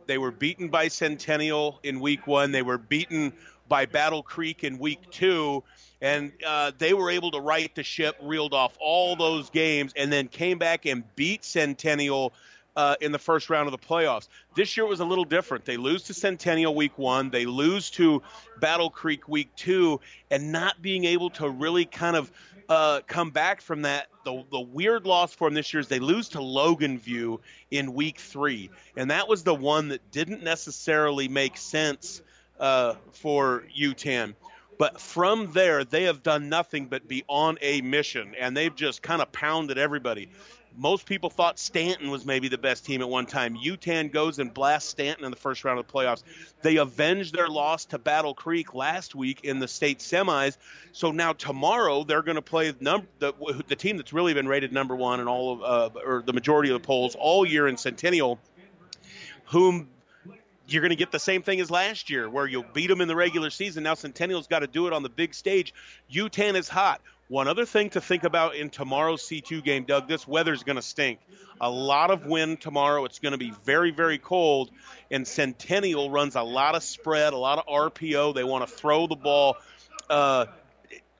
[0.05, 2.51] They were beaten by Centennial in week one.
[2.51, 3.33] They were beaten
[3.69, 5.63] by Battle Creek in week two.
[6.01, 10.11] and uh, they were able to right the ship, reeled off all those games, and
[10.11, 12.33] then came back and beat Centennial
[12.75, 14.27] uh, in the first round of the playoffs.
[14.55, 15.65] This year was a little different.
[15.65, 18.21] They lose to Centennial week one, they lose to
[18.59, 19.99] Battle Creek week two,
[20.31, 22.31] and not being able to really kind of
[22.69, 24.07] uh, come back from that.
[24.25, 27.41] The, the weird loss for them this year is they lose to Logan View
[27.71, 32.21] in week three, and that was the one that didn't necessarily make sense
[32.59, 34.33] uh, for Yutan.
[34.77, 39.01] But from there, they have done nothing but be on a mission, and they've just
[39.01, 40.29] kind of pounded everybody.
[40.75, 43.55] Most people thought Stanton was maybe the best team at one time.
[43.55, 46.23] Yutan goes and blasts Stanton in the first round of the playoffs.
[46.63, 50.57] They avenged their loss to Battle Creek last week in the state semis.
[50.91, 53.03] So now tomorrow they're going to play the,
[53.67, 56.71] the team that's really been rated number one in all of, uh, or the majority
[56.71, 58.39] of the polls all year in Centennial,
[59.45, 59.89] whom
[60.67, 63.07] you're going to get the same thing as last year, where you'll beat them in
[63.07, 63.83] the regular season.
[63.83, 65.73] Now Centennial's got to do it on the big stage.
[66.11, 67.01] Yutan is hot.
[67.29, 70.81] One other thing to think about in tomorrow's C2 game, Doug, this weather's going to
[70.81, 71.19] stink.
[71.61, 73.05] A lot of wind tomorrow.
[73.05, 74.71] It's going to be very, very cold.
[75.09, 78.35] And Centennial runs a lot of spread, a lot of RPO.
[78.35, 79.55] They want to throw the ball.
[80.09, 80.47] Uh,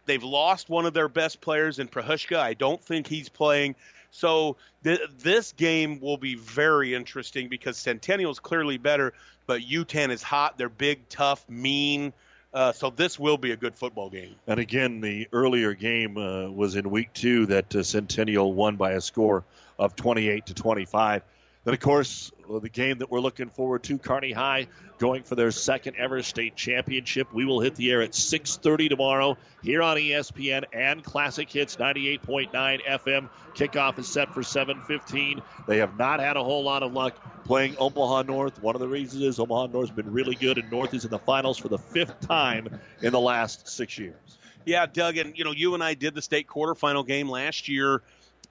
[0.05, 2.37] they've lost one of their best players in Prahushka.
[2.37, 3.75] I don't think he's playing.
[4.11, 9.13] So th- this game will be very interesting because Centennial is clearly better,
[9.47, 10.57] but Yutan is hot.
[10.57, 12.13] They're big, tough, mean.
[12.53, 14.35] Uh, so this will be a good football game.
[14.45, 18.91] And again, the earlier game uh, was in week two that uh, Centennial won by
[18.91, 19.43] a score
[19.79, 21.23] of 28 to 25.
[21.63, 24.67] Then, of course, the game that we're looking forward to, Kearney High
[25.03, 27.27] going for their second ever state championship.
[27.33, 32.79] We will hit the air at 6:30 tomorrow here on ESPN and Classic Hits 98.9
[32.87, 33.27] FM.
[33.53, 35.41] Kickoff is set for 7:15.
[35.67, 38.61] They have not had a whole lot of luck playing Omaha North.
[38.61, 41.19] One of the reasons is Omaha North's been really good, and North is in the
[41.19, 42.69] finals for the fifth time
[43.01, 44.15] in the last six years.
[44.63, 48.03] Yeah, Doug, and you know, you and I did the state quarterfinal game last year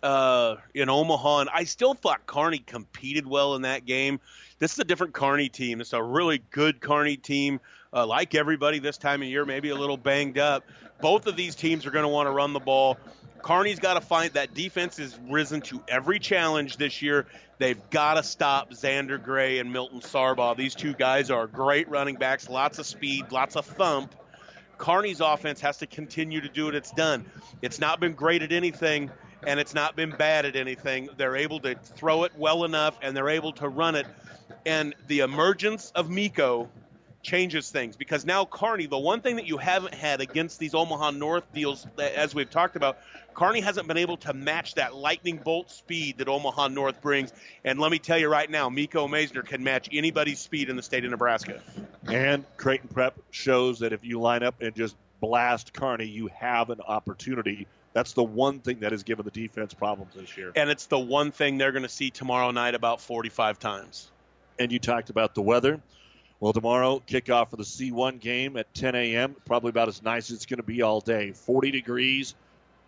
[0.03, 4.21] uh, in Omaha, and I still thought Kearney competed well in that game.
[4.59, 5.81] This is a different Kearney team.
[5.81, 7.61] It's a really good Kearney team.
[7.95, 10.65] Uh, like everybody this time of year, maybe a little banged up.
[11.01, 12.97] Both of these teams are going to want to run the ball.
[13.43, 17.27] Kearney's got to find that defense has risen to every challenge this year.
[17.59, 20.57] They've got to stop Xander Gray and Milton Sarbaugh.
[20.57, 24.15] These two guys are great running backs, lots of speed, lots of thump.
[24.79, 27.25] Kearney's offense has to continue to do what it's done.
[27.63, 29.11] It's not been great at anything,
[29.47, 31.09] and it's not been bad at anything.
[31.17, 34.07] They're able to throw it well enough, and they're able to run it.
[34.65, 36.69] And the emergence of Miko
[37.23, 41.13] changes things because now Kearney, the one thing that you haven't had against these Omaha
[41.13, 42.99] North deals, as we've talked about,
[43.35, 47.33] Kearney hasn't been able to match that lightning bolt speed that Omaha North brings.
[47.65, 50.83] And let me tell you right now, Miko Maisner can match anybody's speed in the
[50.83, 51.61] state of Nebraska.
[52.07, 56.71] And Creighton Prep shows that if you line up and just blast Kearney, you have
[56.71, 57.67] an opportunity.
[57.93, 60.53] That's the one thing that has given the defense problems this year.
[60.57, 64.11] And it's the one thing they're going to see tomorrow night about 45 times.
[64.59, 65.81] And you talked about the weather.
[66.41, 69.37] Well, tomorrow, kickoff for the C1 game at 10 a.m.
[69.45, 71.33] Probably about as nice as it's going to be all day.
[71.33, 72.35] 40 degrees,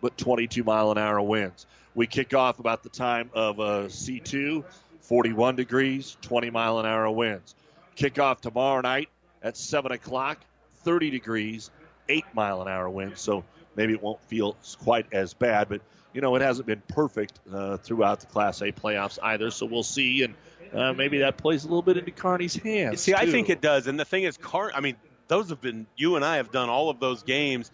[0.01, 1.65] but 22 mile an hour winds.
[1.93, 4.65] We kick off about the time of uh, C2,
[5.01, 7.55] 41 degrees, 20 mile an hour winds.
[7.95, 9.07] Kickoff tomorrow night
[9.41, 10.39] at 7 o'clock,
[10.83, 11.69] 30 degrees,
[12.09, 13.21] 8 mile an hour winds.
[13.21, 13.45] So
[13.75, 15.81] maybe it won't feel quite as bad, but
[16.13, 19.51] you know it hasn't been perfect uh, throughout the Class A playoffs either.
[19.51, 20.35] So we'll see, and
[20.73, 23.01] uh, maybe that plays a little bit into Kearney's hands.
[23.01, 23.87] See, I think it does.
[23.87, 24.95] And the thing is, Car- I mean,
[25.27, 27.71] those have been you and I have done all of those games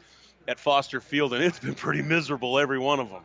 [0.48, 3.23] at Foster Field, and it's been pretty miserable every one of them.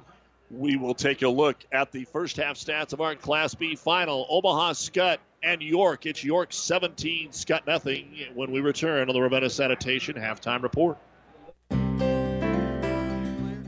[0.51, 4.27] We will take a look at the first half stats of our Class B final.
[4.29, 6.07] Omaha Skutt and York.
[6.07, 8.17] It's York 17, Skutt nothing.
[8.35, 10.99] When we return on the Ravenna Sanitation halftime report.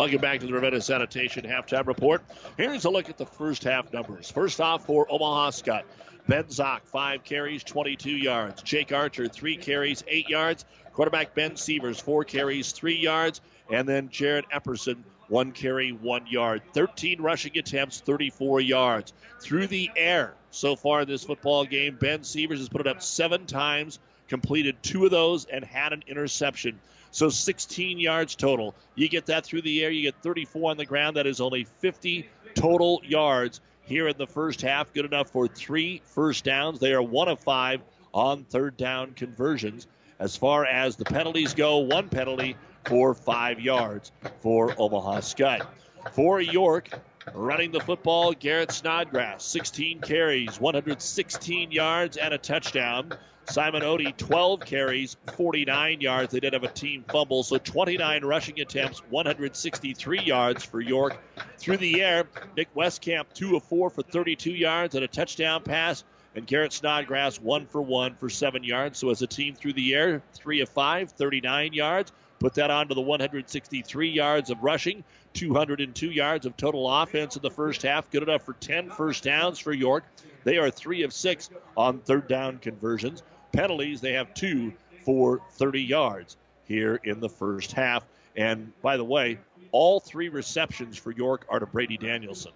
[0.00, 2.22] Welcome back to the Ravenna Sanitation halftime report.
[2.56, 4.30] Here's a look at the first half numbers.
[4.30, 5.82] First off for Omaha Skutt.
[6.26, 8.62] Ben Zock, five carries, 22 yards.
[8.62, 10.64] Jake Archer, three carries, eight yards.
[10.94, 13.42] Quarterback Ben Sievers, four carries, three yards.
[13.70, 16.62] And then Jared Epperson, one carry, one yard.
[16.72, 19.12] 13 rushing attempts, 34 yards.
[19.38, 23.02] Through the air so far in this football game, Ben Sievers has put it up
[23.02, 23.98] seven times,
[24.28, 26.80] completed two of those, and had an interception.
[27.10, 28.74] So 16 yards total.
[28.94, 31.16] You get that through the air, you get 34 on the ground.
[31.16, 34.92] That is only 50 total yards here in the first half.
[34.92, 36.78] Good enough for three first downs.
[36.78, 37.82] They are one of five
[38.14, 39.86] on third down conversions.
[40.18, 45.66] As far as the penalties go, one penalty for five yards for Omaha Skutt.
[46.12, 46.90] For York,
[47.34, 53.12] running the football, Garrett Snodgrass, 16 carries, 116 yards, and a touchdown.
[53.46, 56.32] Simon Odie, 12 carries, 49 yards.
[56.32, 61.20] They did have a team fumble, so 29 rushing attempts, 163 yards for York.
[61.58, 62.24] Through the air,
[62.56, 66.04] Nick Westcamp, 2 of 4 for 32 yards and a touchdown pass.
[66.36, 68.98] And Garrett Snodgrass, 1 for 1 for 7 yards.
[68.98, 72.12] So as a team through the air, 3 of 5, 39 yards.
[72.40, 75.04] Put that on to the 163 yards of rushing,
[75.34, 78.10] 202 yards of total offense in the first half.
[78.10, 80.04] Good enough for 10 first downs for York.
[80.44, 83.22] They are 3 of 6 on third down conversions.
[83.52, 84.72] Penalties, they have two
[85.04, 88.04] for 30 yards here in the first half.
[88.34, 89.38] And by the way,
[89.70, 92.52] all three receptions for York are to Brady Danielson.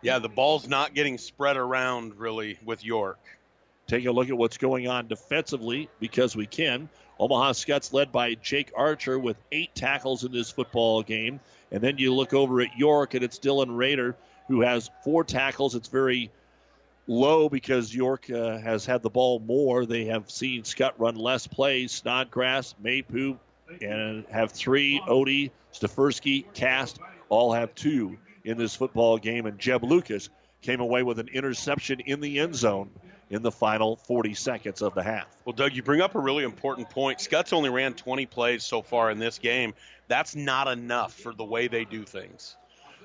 [0.00, 3.18] Yeah, the ball's not getting spread around really with York.
[3.86, 6.88] Take a look at what's going on defensively because we can.
[7.20, 11.38] Omaha Skutt's led by Jake Archer with eight tackles in this football game.
[11.70, 14.16] And then you look over at York, and it's Dylan Rader
[14.48, 15.74] who has four tackles.
[15.74, 16.30] It's very
[17.06, 19.84] low because York uh, has had the ball more.
[19.84, 21.92] They have seen Skutt run less plays.
[21.92, 23.38] Snodgrass, Mapu,
[23.82, 25.00] and have three.
[25.06, 26.94] Odie, Stefersky, Cass
[27.28, 29.44] all have two in this football game.
[29.44, 30.30] And Jeb Lucas
[30.62, 32.90] came away with an interception in the end zone
[33.30, 35.26] in the final 40 seconds of the half.
[35.44, 37.20] Well, Doug, you bring up a really important point.
[37.20, 39.74] Skutt's only ran 20 plays so far in this game.
[40.08, 42.56] That's not enough for the way they do things.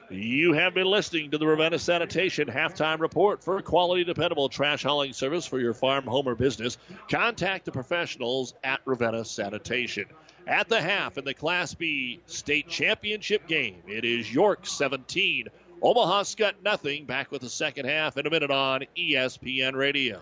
[0.10, 5.14] You have been listening to the Ravenna Sanitation halftime report for quality, dependable trash hauling
[5.14, 6.77] service for your farm, home, or business.
[7.10, 10.06] Contact the professionals at Ravenna Sanitation.
[10.47, 15.47] At the half in the Class B state championship game, it is York 17,
[15.81, 17.06] Omaha Skutt nothing.
[17.06, 20.22] Back with the second half in a minute on ESPN Radio.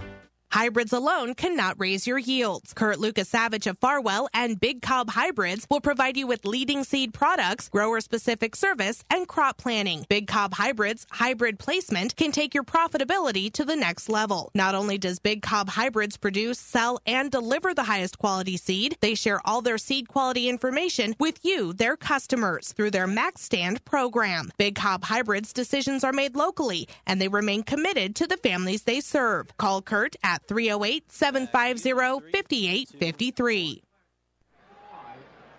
[0.51, 2.73] Hybrids alone cannot raise your yields.
[2.73, 7.13] Kurt Lucas Savage of Farwell and Big Cob Hybrids will provide you with leading seed
[7.13, 10.05] products, grower specific service, and crop planning.
[10.09, 14.51] Big Cob Hybrids hybrid placement can take your profitability to the next level.
[14.53, 19.15] Not only does Big Cob Hybrids produce, sell, and deliver the highest quality seed, they
[19.15, 24.51] share all their seed quality information with you, their customers, through their Max Stand program.
[24.57, 28.99] Big Cob Hybrids decisions are made locally, and they remain committed to the families they
[28.99, 29.55] serve.
[29.57, 31.91] Call Kurt at 308 750
[32.31, 33.83] 5853.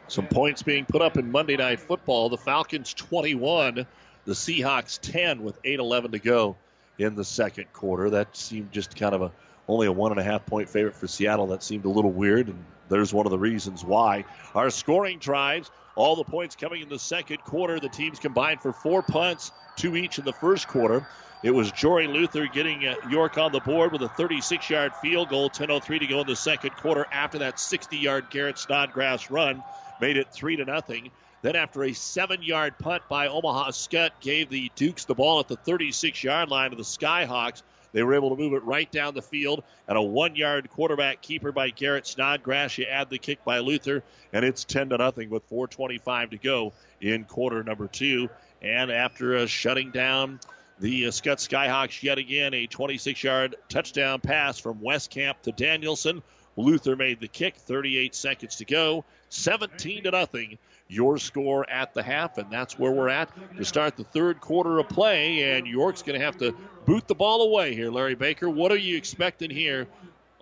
[0.09, 2.29] Some points being put up in Monday Night Football.
[2.29, 3.87] The Falcons 21,
[4.25, 6.57] the Seahawks 10 with 8:11 to go
[6.99, 8.11] in the second quarter.
[8.11, 9.33] That seemed just kind of a
[9.69, 11.47] only a one and a half point favorite for Seattle.
[11.47, 14.25] That seemed a little weird, and there's one of the reasons why.
[14.55, 17.81] Our scoring drives, all the points coming in the second quarter.
[17.81, 21.07] The teams combined for four punts, two each in the first quarter.
[21.43, 25.29] It was Jory Luther getting uh, York on the board with a 36 yard field
[25.29, 29.61] goal, 10.03 to go in the second quarter after that 60 yard Garrett Snodgrass run
[30.01, 31.11] made it 3 to nothing.
[31.43, 35.49] Then, after a seven yard punt by Omaha Skutt, gave the Dukes the ball at
[35.49, 37.63] the 36 yard line of the Skyhawks.
[37.93, 41.23] They were able to move it right down the field, and a one yard quarterback
[41.23, 42.79] keeper by Garrett Snodgrass.
[42.79, 46.73] You add the kick by Luther, and it's 10 to nothing with 4.25 to go
[47.01, 48.31] in quarter number two.
[48.63, 50.39] And after uh, shutting down
[50.83, 56.23] the uh, Skutt Skyhawks yet again a 26 yard touchdown pass from Westcamp to Danielson.
[56.57, 60.59] Luther made the kick, 38 seconds to go, 17 to nothing.
[60.89, 64.79] Your score at the half, and that's where we're at to start the third quarter
[64.79, 65.57] of play.
[65.57, 66.55] And York's going to have to
[66.85, 68.51] boot the ball away here, Larry Baker.
[68.51, 69.87] What are you expecting here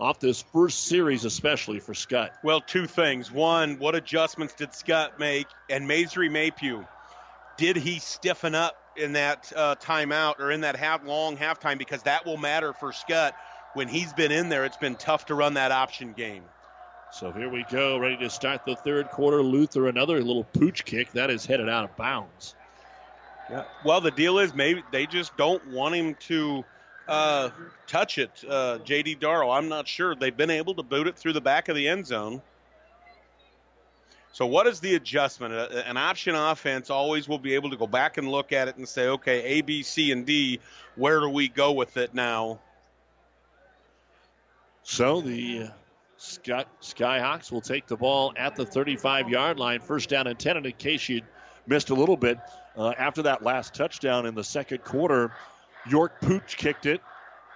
[0.01, 2.31] off this first series, especially for Skutt.
[2.43, 3.31] Well, two things.
[3.31, 5.47] One, what adjustments did Skutt make?
[5.69, 6.87] And Masry Mapu,
[7.59, 11.79] did he stiffen up in that uh, timeout or in that half long halftime?
[11.79, 13.33] Because that will matter for Skutt.
[13.75, 16.43] When he's been in there, it's been tough to run that option game.
[17.13, 19.43] So here we go, ready to start the third quarter.
[19.43, 22.55] Luther, another little pooch kick that is headed out of bounds.
[23.51, 23.65] Yeah.
[23.85, 26.65] Well, the deal is maybe they just don't want him to
[27.09, 27.51] uh,
[27.89, 28.45] touch it.
[28.49, 29.17] Uh, J.D.
[29.17, 30.15] Darrow, I'm not sure.
[30.15, 32.43] They've been able to boot it through the back of the end zone.
[34.33, 35.53] So, what is the adjustment?
[35.55, 38.89] An option offense always will be able to go back and look at it and
[38.89, 40.61] say, okay, A, B, C, and D,
[40.95, 42.61] where do we go with it now?
[44.85, 45.69] So, the uh,
[46.17, 50.59] Sky, Skyhawks will take the ball at the 35 yard line, first down and 10.
[50.59, 51.23] And in case you
[51.67, 52.39] missed a little bit,
[52.77, 55.33] uh, after that last touchdown in the second quarter,
[55.89, 57.01] York Pooch kicked it,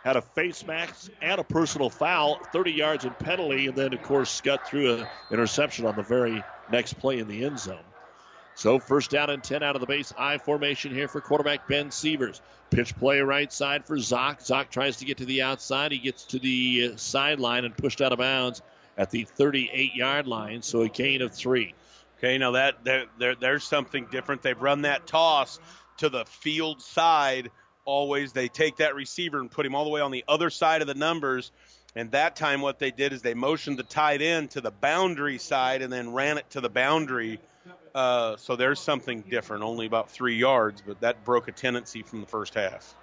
[0.02, 4.02] had a face mask and a personal foul, 30 yards and penalty, and then, of
[4.02, 7.78] course, Skutt threw an interception on the very next play in the end zone.
[8.56, 11.90] So first down and 10 out of the base I formation here for quarterback Ben
[11.90, 12.40] Sievers.
[12.70, 14.40] Pitch play right side for Zock.
[14.40, 15.92] Zock tries to get to the outside.
[15.92, 18.62] He gets to the uh, sideline and pushed out of bounds
[18.96, 20.62] at the 38 yard line.
[20.62, 21.74] So a gain of three.
[22.18, 24.42] Okay, now that there, there, there's something different.
[24.42, 25.58] They've run that toss
[25.98, 27.50] to the field side.
[27.84, 30.80] Always they take that receiver and put him all the way on the other side
[30.80, 31.50] of the numbers.
[31.96, 35.38] And that time, what they did is they motioned the tight end to the boundary
[35.38, 37.38] side and then ran it to the boundary.
[37.94, 42.20] Uh, so there's something different, only about three yards, but that broke a tendency from
[42.20, 42.94] the first half.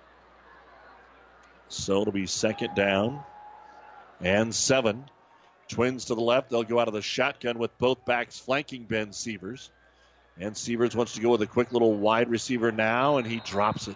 [1.69, 3.23] So it'll be second down
[4.19, 5.05] and seven.
[5.69, 6.49] Twins to the left.
[6.49, 9.71] They'll go out of the shotgun with both backs flanking Ben Sievers.
[10.37, 13.87] And Sievers wants to go with a quick little wide receiver now, and he drops
[13.87, 13.95] it.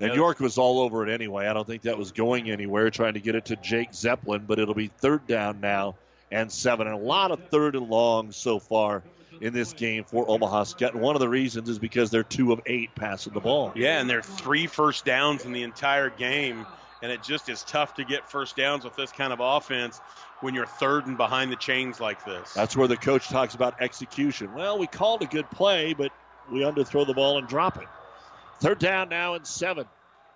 [0.00, 1.46] And York was all over it anyway.
[1.46, 4.58] I don't think that was going anywhere, trying to get it to Jake Zeppelin, but
[4.58, 5.96] it'll be third down now
[6.30, 6.86] and seven.
[6.86, 9.04] And a lot of third and long so far
[9.40, 10.64] in this game for Omaha.
[10.80, 13.72] And one of the reasons is because they're two of eight passing the ball.
[13.76, 16.66] Yeah, and they're three first downs in the entire game.
[17.02, 20.00] And it just is tough to get first downs with this kind of offense
[20.40, 22.54] when you're third and behind the chains like this.
[22.54, 24.54] That's where the coach talks about execution.
[24.54, 26.12] Well, we called a good play, but
[26.50, 27.88] we underthrow the ball and drop it.
[28.60, 29.86] Third down now and seven.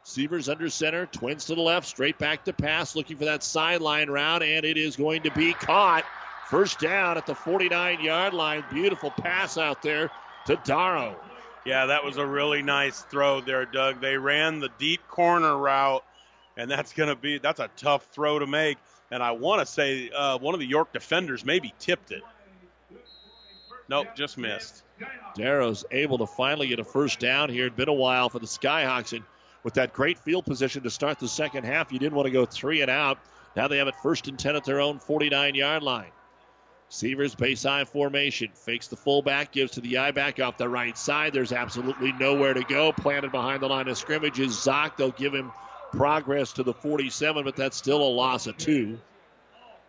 [0.02, 4.08] Sievers under center, twins to the left, straight back to pass, looking for that sideline
[4.08, 6.04] route, and it is going to be caught.
[6.48, 8.64] First down at the 49 yard line.
[8.72, 10.10] Beautiful pass out there
[10.46, 11.14] to Darrow.
[11.66, 14.00] Yeah, that was a really nice throw there, Doug.
[14.00, 16.02] They ran the deep corner route,
[16.56, 18.78] and that's going to be that's a tough throw to make.
[19.10, 22.22] And I want to say uh, one of the York defenders maybe tipped it.
[23.88, 24.82] Nope, just missed.
[25.34, 27.66] Darrow's able to finally get a first down here.
[27.66, 29.24] It's been a while for the Skyhawks, and
[29.62, 32.44] with that great field position to start the second half, you didn't want to go
[32.44, 33.18] three and out.
[33.56, 36.10] Now they have it first and 10 at their own 49 yard line.
[36.90, 38.50] Sievers base high formation.
[38.54, 41.32] Fakes the fullback, gives to the eye back off the right side.
[41.32, 42.92] There's absolutely nowhere to go.
[42.92, 44.96] Planted behind the line of scrimmage is Zock.
[44.96, 45.52] They'll give him
[45.92, 48.98] progress to the 47, but that's still a loss of two.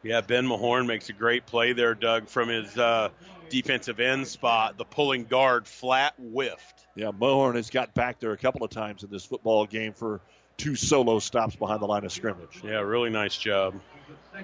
[0.04, 3.10] Yeah, Ben Mahorn makes a great play there, Doug, from his uh,
[3.50, 4.78] defensive end spot.
[4.78, 6.88] The pulling guard flat whiffed.
[6.96, 10.22] Yeah, Mahorn has got back there a couple of times in this football game for
[10.58, 12.62] two solo stops behind the line of scrimmage.
[12.64, 13.80] Yeah, really nice job.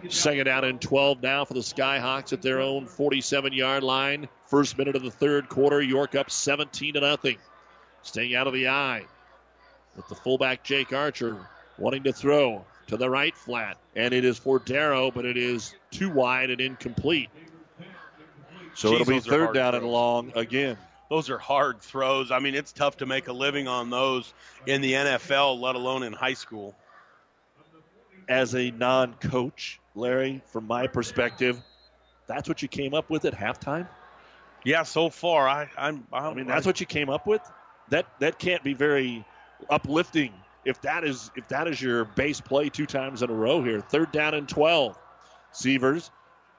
[0.10, 4.28] Second down and 12 now for the Skyhawks at their own 47 yard line.
[4.48, 5.82] First minute of the third quarter.
[5.82, 7.38] York up 17 to nothing.
[8.02, 9.04] Staying out of the eye
[9.96, 11.38] with the fullback Jake Archer
[11.78, 13.78] wanting to throw to the right flat.
[13.96, 17.30] And it is for Darrow, but it is too wide and incomplete.
[18.76, 19.84] So Jeez, it'll be third down throws.
[19.84, 20.78] and long again.
[21.10, 22.32] Those are hard throws.
[22.32, 24.34] I mean, it's tough to make a living on those
[24.66, 26.76] in the NFL, let alone in high school.
[28.28, 31.62] As a non coach, Larry, from my perspective,
[32.28, 33.88] that's what you came up with at halftime?
[34.64, 37.42] Yeah, so far I, I'm, I'm I mean, that's what you came up with.
[37.90, 39.24] That that can't be very
[39.70, 40.34] uplifting
[40.66, 43.80] if that is if that is your base play two times in a row here.
[43.80, 44.98] Third down and twelve.
[45.52, 46.10] Sievers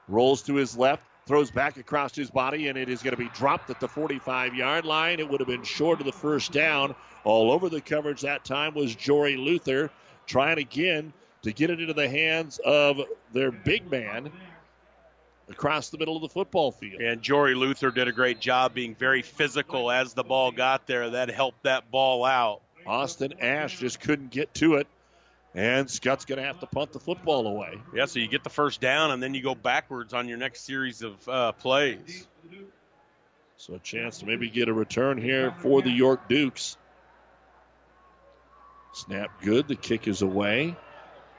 [0.07, 3.29] rolls to his left, throws back across his body, and it is going to be
[3.29, 5.19] dropped at the 45 yard line.
[5.19, 6.95] It would have been short of the first down.
[7.23, 9.91] All over the coverage that time was Jory Luther
[10.25, 13.01] trying again to get it into the hands of
[13.33, 14.31] their big man
[15.49, 17.01] across the middle of the football field.
[17.01, 21.09] And Jory Luther did a great job being very physical as the ball got there.
[21.11, 22.61] That helped that ball out.
[22.85, 24.87] Austin Ash just couldn't get to it.
[25.57, 27.79] And Skutt's going to have to punt the football away.
[27.91, 30.65] Yeah, so you get the first down, and then you go backwards on your next
[30.65, 32.27] series of uh, plays.
[33.57, 36.77] So a chance to maybe get a return here for the York Dukes.
[38.93, 39.67] Snap good.
[39.67, 40.75] The kick is away.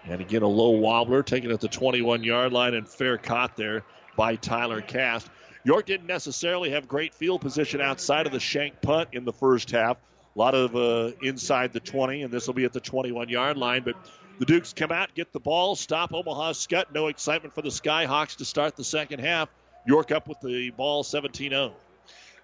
[0.05, 3.85] And again, a low wobbler taken at the 21 yard line and fair caught there
[4.16, 5.24] by Tyler Cass.
[5.62, 9.70] York didn't necessarily have great field position outside of the shank punt in the first
[9.70, 9.97] half.
[10.34, 13.56] A lot of uh, inside the 20, and this will be at the 21 yard
[13.56, 13.82] line.
[13.82, 13.96] But
[14.38, 16.94] the Dukes come out, get the ball, stop Omaha Skutt.
[16.94, 19.48] No excitement for the Skyhawks to start the second half.
[19.84, 21.74] York up with the ball 17 0.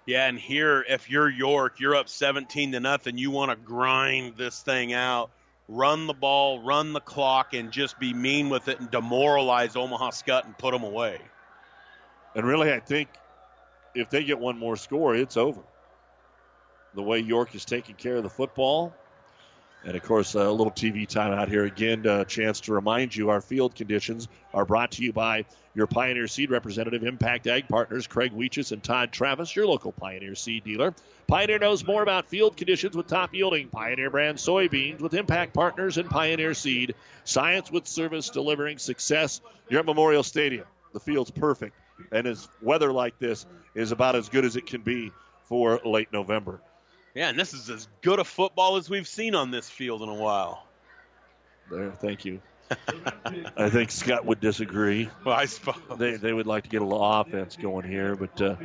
[0.05, 3.17] Yeah, and here, if you're York, you're up 17 to nothing.
[3.17, 5.31] You want to grind this thing out,
[5.67, 10.11] run the ball, run the clock, and just be mean with it and demoralize Omaha
[10.11, 11.19] Skutt and put them away.
[12.35, 13.09] And really, I think
[13.95, 15.61] if they get one more score, it's over.
[16.95, 18.93] The way York is taking care of the football.
[19.83, 22.07] And of course, a little TV time out here again.
[22.07, 25.45] A chance to remind you our field conditions are brought to you by
[25.75, 30.33] your Pioneer Seed representative, Impact Ag Partners, Craig Weeches and Todd Travis, your local Pioneer
[30.33, 30.95] Seed dealer.
[31.27, 35.97] Pioneer knows more about field conditions with top yielding Pioneer brand soybeans with Impact Partners
[35.97, 36.95] and Pioneer Seed.
[37.25, 39.41] Science with service delivering success.
[39.69, 40.65] You're at Memorial Stadium.
[40.93, 41.75] The field's perfect.
[42.11, 43.45] And as weather like this
[43.75, 45.11] is about as good as it can be
[45.43, 46.59] for late November.
[47.15, 50.09] Yeah, and this is as good a football as we've seen on this field in
[50.09, 50.67] a while.
[51.71, 52.41] There, thank you.
[53.57, 55.09] I think Skutt would disagree.
[55.23, 58.41] Well, I suppose they they would like to get a little offense going here, but
[58.41, 58.55] uh,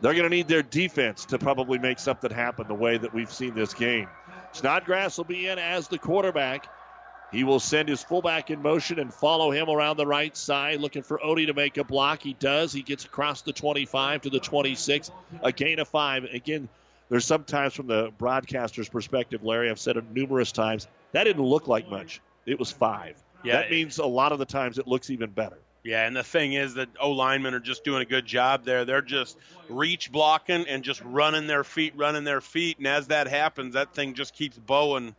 [0.00, 3.32] they're going to need their defense to probably make something happen the way that we've
[3.32, 4.08] seen this game.
[4.52, 6.68] Snodgrass will be in as the quarterback.
[7.32, 11.02] He will send his fullback in motion and follow him around the right side, looking
[11.02, 12.22] for Odie to make a block.
[12.22, 12.72] He does.
[12.72, 15.12] He gets across the 25 to the 26,
[15.42, 16.24] a gain of five.
[16.24, 16.68] Again,
[17.10, 21.68] there's sometimes from the broadcaster's perspective, Larry, I've said it numerous times, that didn't look
[21.68, 22.22] like much.
[22.46, 23.16] It was five.
[23.44, 25.58] Yeah, that means a lot of the times it looks even better.
[25.82, 28.84] Yeah, and the thing is that O linemen are just doing a good job there.
[28.84, 29.38] They're just
[29.68, 33.94] reach blocking and just running their feet, running their feet, and as that happens, that
[33.94, 35.14] thing just keeps bowing.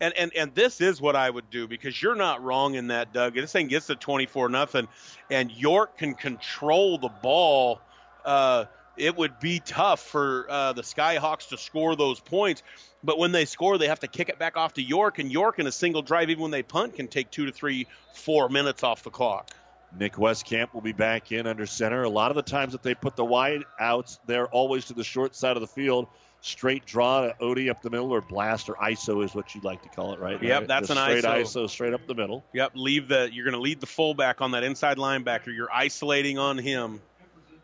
[0.00, 3.12] And and and this is what I would do because you're not wrong in that,
[3.12, 3.34] Doug.
[3.34, 4.88] This thing gets to 24 nothing,
[5.30, 7.80] and York can control the ball.
[8.24, 8.64] Uh,
[8.96, 12.62] it would be tough for uh, the Skyhawks to score those points.
[13.04, 15.58] But when they score, they have to kick it back off to York, and York
[15.58, 18.82] in a single drive, even when they punt, can take two to three, four minutes
[18.82, 19.50] off the clock.
[19.98, 22.02] Nick Westcamp will be back in under center.
[22.02, 25.04] A lot of the times that they put the wide outs, they're always to the
[25.04, 26.08] short side of the field.
[26.42, 29.82] Straight draw to Odie up the middle, or blast, or ISO is what you'd like
[29.82, 30.40] to call it, right?
[30.40, 30.68] Yep, right?
[30.68, 31.64] that's the an straight ISO.
[31.64, 32.44] ISO, straight up the middle.
[32.52, 33.28] Yep, leave the.
[33.32, 35.54] You're going to lead the fullback on that inside linebacker.
[35.54, 37.00] You're isolating on him.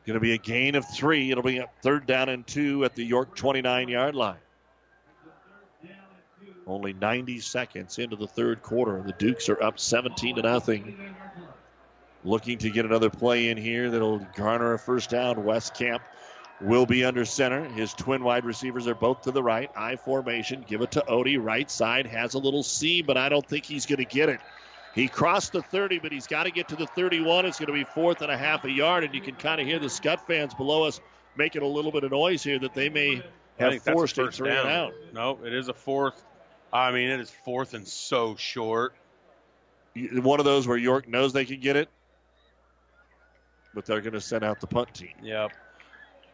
[0.07, 1.31] Going to be a gain of three.
[1.31, 4.37] It'll be a third down and two at the York 29 yard line.
[6.67, 9.03] Only 90 seconds into the third quarter.
[9.03, 11.15] The Dukes are up 17 to nothing.
[12.25, 15.37] Looking to get another play in here that'll garner a first down.
[15.37, 16.01] Westcamp
[16.61, 17.65] will be under center.
[17.69, 19.71] His twin wide receivers are both to the right.
[19.77, 20.65] I formation.
[20.67, 21.43] Give it to Odie.
[21.43, 24.41] Right side has a little seam, but I don't think he's going to get it.
[24.95, 27.47] He crossed the 30, but he's got to get to the 31.
[27.47, 29.67] It's going to be fourth and a half a yard, and you can kind of
[29.67, 31.01] hear the Skutt fans below us
[31.37, 33.23] making a little bit of noise here that they may
[33.59, 34.67] have forced a three down.
[34.67, 34.93] and out.
[35.15, 36.23] No, it is a fourth.
[36.73, 38.95] I mean, it is fourth and so short.
[39.95, 41.89] One of those where York knows they can get it,
[43.75, 45.13] but they're going to send out the punt team.
[45.23, 45.53] Yep.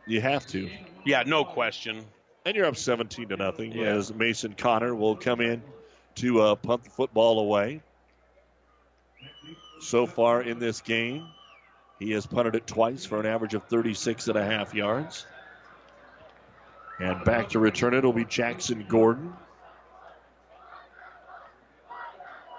[0.06, 0.70] You have to.
[1.04, 2.04] Yeah, no question.
[2.46, 3.86] And you're up 17 to nothing Yeah.
[3.94, 5.62] as Mason Connor will come in
[6.16, 7.82] to uh, punt the football away.
[9.80, 11.26] So far in this game,
[11.98, 15.26] he has punted it twice for an average of 36 and a half yards.
[17.00, 19.32] And back to return it will be Jackson Gordon.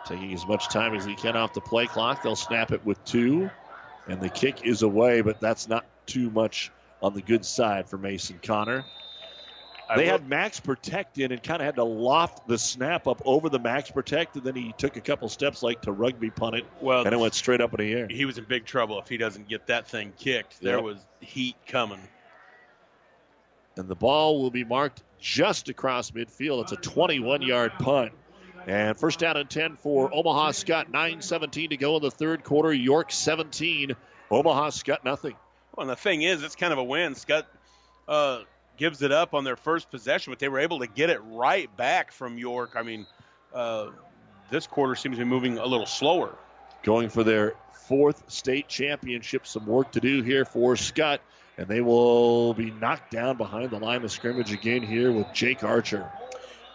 [0.05, 2.23] Taking as much time as he can off the play clock.
[2.23, 3.49] They'll snap it with two.
[4.07, 6.71] And the kick is away, but that's not too much
[7.01, 8.85] on the good side for Mason Connor.
[9.95, 13.21] They will- had Max Protect in and kind of had to loft the snap up
[13.25, 16.55] over the Max Protect, and then he took a couple steps like to rugby punt
[16.57, 18.07] it, Well, and it went straight up in the air.
[18.09, 20.61] He was in big trouble if he doesn't get that thing kicked.
[20.61, 20.83] There Yep.
[20.83, 22.01] was heat coming.
[23.77, 26.63] And the ball will be marked just across midfield.
[26.63, 28.11] It's a 21 yard punt.
[28.67, 30.91] And first down and 10 for Omaha Skutt.
[30.91, 32.73] 9.17 to go in the third quarter.
[32.73, 33.95] York 17.
[34.29, 35.35] Omaha Skutt nothing.
[35.75, 37.13] Well, and the thing is, it's kind of a win.
[37.15, 37.45] Skutt
[38.07, 38.39] uh,
[38.79, 41.75] gives it up on their first possession, but they were able to get it right
[41.77, 42.71] back from York.
[42.75, 43.05] I mean,
[43.53, 43.89] uh,
[44.49, 46.33] this quarter seems to be moving a little slower.
[46.81, 49.45] Going for their fourth state championship.
[49.45, 51.19] Some work to do here for Skutt.
[51.57, 55.61] And they will be knocked down behind the line of scrimmage again here with Jake
[55.61, 56.09] Archer.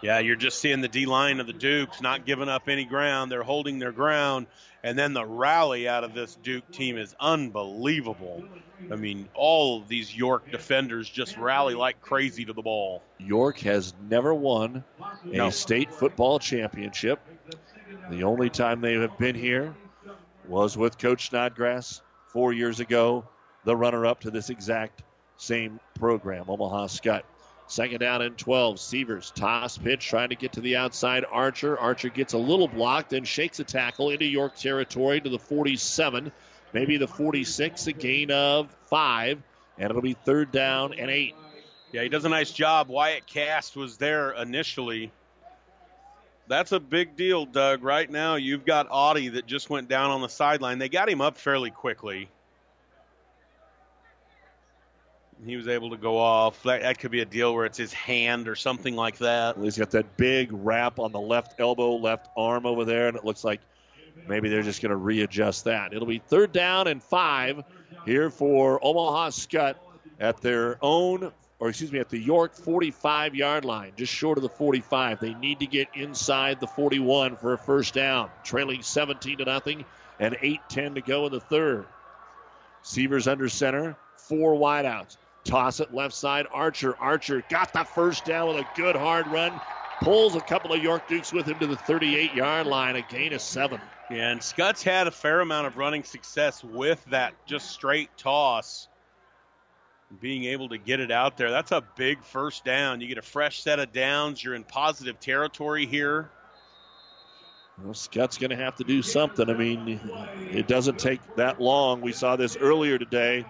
[0.01, 3.31] Yeah, you're just seeing the D line of the Dukes not giving up any ground.
[3.31, 4.47] They're holding their ground.
[4.83, 8.43] And then the rally out of this Duke team is unbelievable.
[8.91, 13.01] I mean, all of these York defenders just rally like crazy to the ball.
[13.17, 14.83] York has never won
[15.31, 15.49] a No.
[15.49, 17.19] state football championship.
[18.11, 19.73] The only time they have been here
[20.47, 23.25] was with Coach Snodgrass four years ago,
[23.63, 25.01] the runner up to this exact
[25.37, 27.23] same program, Omaha Skutt.
[27.67, 28.79] Second down and 12.
[28.79, 31.25] Sievers toss pitch trying to get to the outside.
[31.29, 31.77] Archer.
[31.77, 36.31] Archer gets a little blocked, then shakes a tackle into York territory to the 47,
[36.73, 39.41] maybe the 46, a gain of five,
[39.77, 41.35] and it'll be third down and eight.
[41.91, 42.87] Yeah, he does a nice job.
[42.89, 45.11] Wyatt Cass was there initially.
[46.47, 47.83] That's a big deal, Doug.
[47.83, 50.77] Right now, you've got Odie that just went down on the sideline.
[50.77, 52.29] They got him up fairly quickly.
[55.43, 56.63] He was able to go off.
[56.63, 59.57] That, that could be a deal where it's his hand or something like that.
[59.57, 63.25] He's got that big wrap on the left elbow, left arm over there, and it
[63.25, 63.59] looks like
[64.27, 65.93] maybe they're just going to readjust that.
[65.93, 67.63] It'll be third down and five
[68.05, 69.75] here for Omaha Skutt
[70.19, 74.41] at their own, or excuse me, at the York 45 yard line, just short of
[74.41, 75.19] the 45.
[75.19, 79.83] They need to get inside the 41 for a first down, trailing 17 to nothing,
[80.19, 81.85] and 8 10 to go in the third.
[82.83, 85.17] Sievers under center, four wideouts.
[85.45, 86.47] Toss it left side.
[86.51, 86.95] Archer.
[86.99, 89.53] Archer got the first down with a good hard run.
[90.01, 92.95] Pulls a couple of York Dukes with him to the 38 yard line.
[92.95, 93.79] A gain of seven.
[94.09, 98.87] Yeah, and Skutt's had a fair amount of running success with that just straight toss.
[100.19, 101.51] Being able to get it out there.
[101.51, 103.01] That's a big first down.
[103.01, 104.43] You get a fresh set of downs.
[104.43, 106.29] You're in positive territory here.
[107.83, 109.49] Well, Skutt's going to have to do something.
[109.49, 109.99] I mean,
[110.51, 112.01] it doesn't take that long.
[112.01, 113.45] We saw this earlier today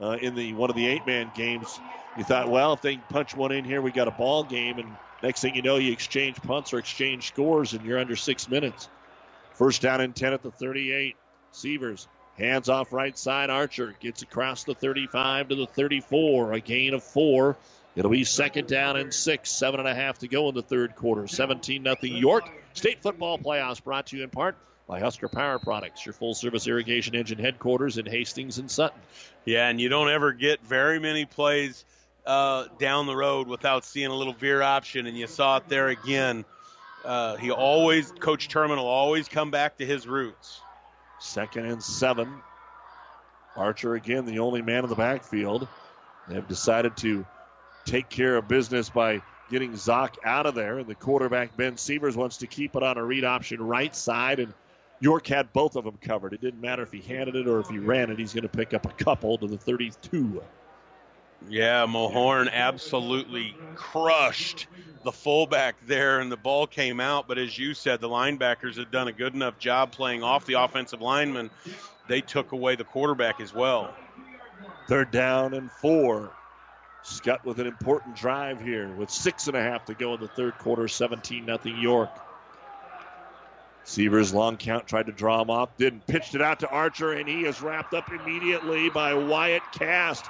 [0.00, 1.80] uh, in the one of the eight-man games.
[2.16, 4.88] You thought, well, if they punch one in here, we got a ball game, and
[5.22, 8.88] next thing you know, you exchange punts or exchange scores, and you're under six minutes.
[9.54, 11.16] First down and ten at the 38.
[11.52, 12.08] Sievers
[12.38, 13.50] hands off right side.
[13.50, 17.56] Archer gets across the 35 to the 34, a gain of four.
[17.96, 20.94] It'll be second down and six, seven and a half to go in the third
[20.94, 21.26] quarter.
[21.26, 22.48] 17 nothing York.
[22.72, 24.56] State football playoffs brought to you in part
[24.90, 29.00] by Husker Power Products, your full service irrigation engine headquarters in Hastings and Sutton.
[29.44, 31.84] Yeah, and you don't ever get very many plays
[32.26, 35.88] uh, down the road without seeing a little veer option, and you saw it there
[35.88, 36.44] again.
[37.04, 40.60] Uh, he always, Coach Turman will always come back to his roots.
[41.20, 42.42] Second and seven.
[43.54, 45.68] Archer again, the only man in the backfield.
[46.28, 47.24] They've decided to
[47.84, 49.22] take care of business by
[49.52, 50.78] getting Zock out of there.
[50.78, 54.40] And the quarterback, Ben Sievers, wants to keep it on a read option right side.
[54.40, 54.52] And
[55.00, 56.34] York had both of them covered.
[56.34, 58.18] It didn't matter if he handed it or if he ran it.
[58.18, 60.42] He's going to pick up a couple to the 32.
[61.48, 64.66] Yeah, Mohorn absolutely crushed
[65.04, 67.26] the fullback there, and the ball came out.
[67.26, 70.54] But as you said, the linebackers had done a good enough job playing off the
[70.54, 71.50] offensive lineman.
[72.08, 73.94] They took away the quarterback as well.
[74.86, 76.30] Third down and four.
[77.02, 80.28] Skutt with an important drive here with six and a half to go in the
[80.28, 82.10] third quarter, 17 nothing York.
[83.84, 87.28] Sievers long count tried to draw him off, didn't pitched it out to Archer, and
[87.28, 90.22] he is wrapped up immediately by Wyatt Cass.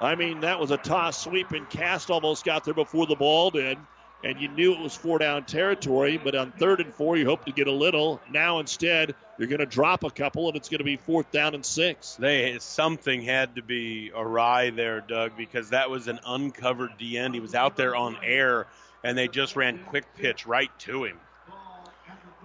[0.00, 3.50] I mean, that was a toss sweep, and Cass almost got there before the ball
[3.50, 3.78] did.
[4.24, 7.44] And you knew it was four down territory, but on third and four, you hope
[7.44, 8.20] to get a little.
[8.32, 11.54] Now instead, you're going to drop a couple, and it's going to be fourth down
[11.54, 12.16] and six.
[12.16, 17.34] They something had to be awry there, Doug, because that was an uncovered D end.
[17.34, 18.66] He was out there on air,
[19.04, 21.16] and they just ran quick pitch right to him.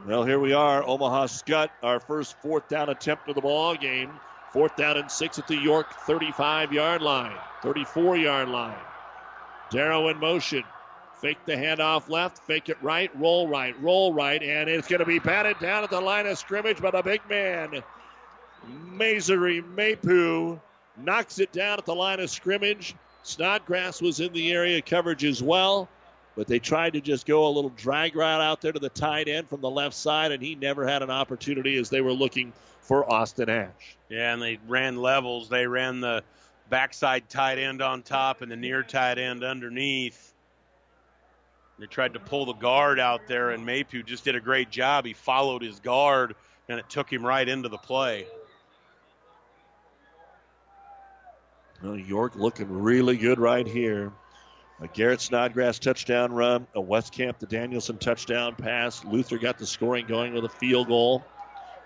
[0.05, 4.11] Well, here we are, Omaha Skutt, our first fourth down attempt of the ball game.
[4.51, 8.75] Fourth down and six at the York 35 yard line, 34 yard line.
[9.69, 10.63] Darrow in motion.
[11.21, 15.05] Fake the handoff left, fake it right, roll right, roll right, and it's going to
[15.05, 17.81] be batted down at the line of scrimmage by the big man.
[18.91, 20.59] Masry Mapu
[20.97, 22.93] knocks it down at the line of scrimmage.
[23.23, 25.87] Snodgrass was in the area coverage as well,
[26.35, 29.27] but they tried to just go a little drag route out there to the tight
[29.27, 32.53] end from the left side, and he never had an opportunity as they were looking
[32.81, 33.97] for Austin Ash.
[34.09, 35.49] Yeah, and they ran levels.
[35.49, 36.23] They ran the
[36.69, 40.33] backside tight end on top and the near tight end underneath.
[41.79, 45.05] They tried to pull the guard out there, and Mapu just did a great job.
[45.05, 46.35] He followed his guard,
[46.69, 48.25] and it took him right into the play.
[51.81, 54.13] Well, York looking really good right here.
[54.83, 59.01] A Garrett Snodgrass touchdown run, a Westcamp to Danielson touchdown pass.
[59.05, 61.23] Luther got the scoring going with a field goal.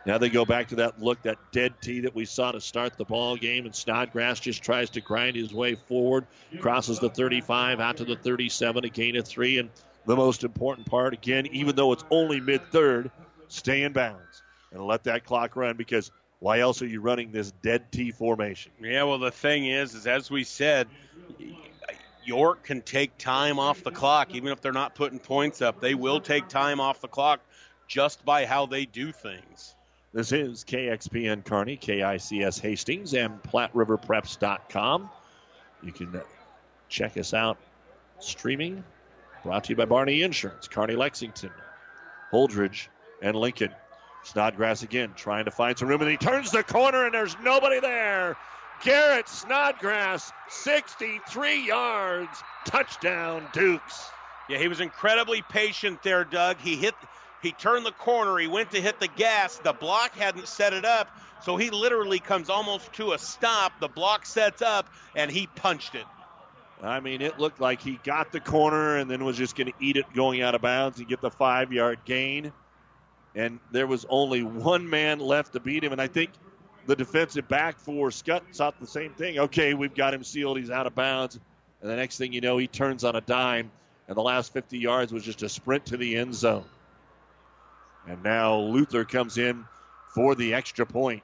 [0.08, 2.98] Now they go back to that look, that dead tee that we saw to start
[2.98, 6.26] the ball game, and Snodgrass just tries to grind his way forward,
[6.60, 9.70] crosses the 35 out to the 37, a gain of three, and
[10.08, 13.12] the most important part, again, even though it's only mid third,
[13.48, 14.42] stay in bounds
[14.72, 16.10] and let that clock run because
[16.40, 18.72] why else are you running this dead T formation?
[18.82, 20.88] Yeah, well, the thing is, is as we said,
[22.28, 25.80] York can take time off the clock, even if they're not putting points up.
[25.80, 27.40] They will take time off the clock
[27.88, 29.76] just by how they do things.
[30.14, 35.10] This is KXPN Kearney, KICS Hastings, and PlatteRiverPreps.com.
[35.84, 36.22] You can
[36.90, 37.58] check us out
[38.20, 38.84] streaming.
[39.44, 41.52] Brought to you by Barney Insurance, Kearney Lexington,
[42.34, 42.88] Holdrege,
[43.22, 43.72] and Lincoln.
[44.24, 47.80] Snodgrass again trying to find some room, and he turns the corner, and there's nobody
[47.80, 48.36] there.
[48.84, 54.10] Garrett Snodgrass, 63 yards, touchdown, Dukes.
[54.50, 56.58] Yeah, he was incredibly patient there, Doug.
[56.60, 56.96] He hit,
[57.42, 59.58] he turned the corner, he went to hit the gas.
[59.58, 61.10] The block hadn't set it up,
[61.44, 63.74] so he literally comes almost to a stop.
[63.80, 66.06] The block sets up, and he punched it.
[66.82, 69.74] I mean, it looked like he got the corner and then was just going to
[69.80, 72.54] eat it going out of bounds and get the five yard gain.
[73.34, 75.92] And there was only one man left to beat him.
[75.92, 76.30] And I think
[76.88, 79.38] the defensive back for Skutt thought the same thing.
[79.38, 80.58] Okay, we've got him sealed.
[80.58, 81.40] He's out of bounds.
[81.82, 83.70] And the next thing you know, he turns on a dime.
[84.08, 86.66] And the last 50 yards was just a sprint to the end zone.
[88.08, 89.66] And now Luther comes in
[90.16, 91.24] for the extra point.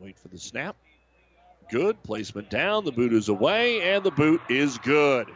[0.00, 0.76] Wait for the snap.
[1.70, 2.02] Good.
[2.02, 2.86] Placement down.
[2.86, 5.28] The boot is away, and the boot is good.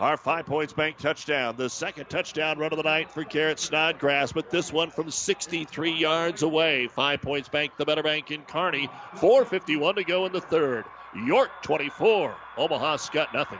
[0.00, 1.56] Our five points bank touchdown.
[1.56, 5.92] The second touchdown run of the night for Garrett Snodgrass, but this one from 63
[5.92, 6.88] yards away.
[6.88, 8.88] Five points bank, the better bank in Kearney.
[9.16, 10.86] 4.51 to go in the third.
[11.26, 13.58] York 24, Omaha Skutt nothing.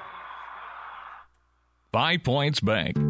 [1.93, 3.10] Five Points Bank.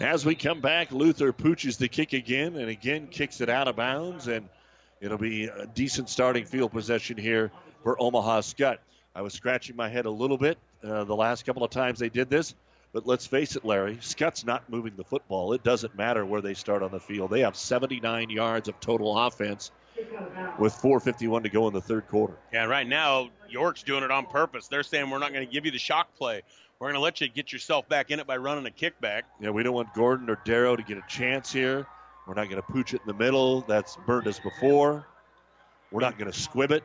[0.00, 3.76] As we come back, Luther pooches the kick again and again kicks it out of
[3.76, 4.48] bounds, and
[4.98, 7.50] it'll be a decent starting field possession here
[7.82, 8.78] for Omaha Skutt.
[9.14, 12.08] I was scratching my head a little bit uh, the last couple of times they
[12.08, 12.54] did this,
[12.94, 15.52] but let's face it, Larry, Skutt's not moving the football.
[15.52, 17.30] It doesn't matter where they start on the field.
[17.30, 19.70] They have 79 yards of total offense
[20.58, 22.38] with 4.51 to go in the third quarter.
[22.54, 24.68] Yeah, right now, York's doing it on purpose.
[24.68, 26.40] They're saying we're not going to give you the shock play.
[26.80, 29.22] We're going to let you get yourself back in it by running a kickback.
[29.38, 31.86] Yeah, we don't want Gordon or Darrow to get a chance here.
[32.26, 33.60] We're not going to pooch it in the middle.
[33.60, 35.06] That's burned us before.
[35.90, 36.82] We're not going to squib it.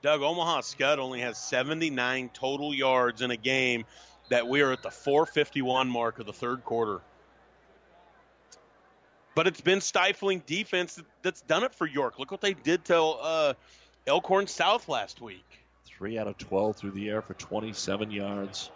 [0.00, 3.84] Doug, Omaha Skutt only has 79 total yards in a game
[4.30, 7.02] that we are at the 451 mark of the third quarter.
[9.34, 12.18] But it's been stifling defense that's done it for York.
[12.18, 13.54] Look what they did to uh,
[14.06, 15.44] Elkhorn South last week.
[15.84, 18.70] Three out of 12 through the air for 27 yards.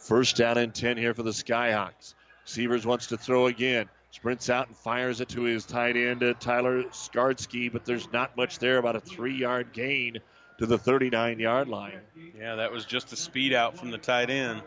[0.00, 2.14] First down and 10 here for the Skyhawks.
[2.44, 3.88] Sievers wants to throw again.
[4.10, 8.36] Sprints out and fires it to his tight end, uh, Tyler Skarsky, but there's not
[8.36, 10.18] much there, about a three yard gain
[10.58, 12.00] to the 39 yard line.
[12.38, 14.62] Yeah, that was just a speed out from the tight end.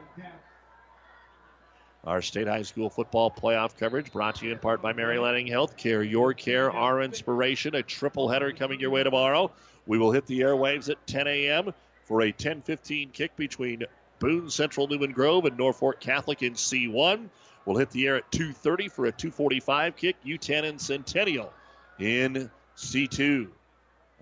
[2.03, 5.47] Our state high school football playoff coverage brought to you in part by Mary Lanning
[5.47, 6.09] Healthcare.
[6.09, 7.75] Your care, our inspiration.
[7.75, 9.51] A triple header coming your way tomorrow.
[9.85, 11.73] We will hit the airwaves at 10 a.m.
[12.03, 13.83] for a 10:15 kick between
[14.21, 17.27] Boone Central Newman Grove and Norfolk Catholic in C1.
[17.65, 20.15] We'll hit the air at 2:30 for a 2:45 kick.
[20.23, 21.51] Yutan and Centennial
[21.99, 23.49] in C2.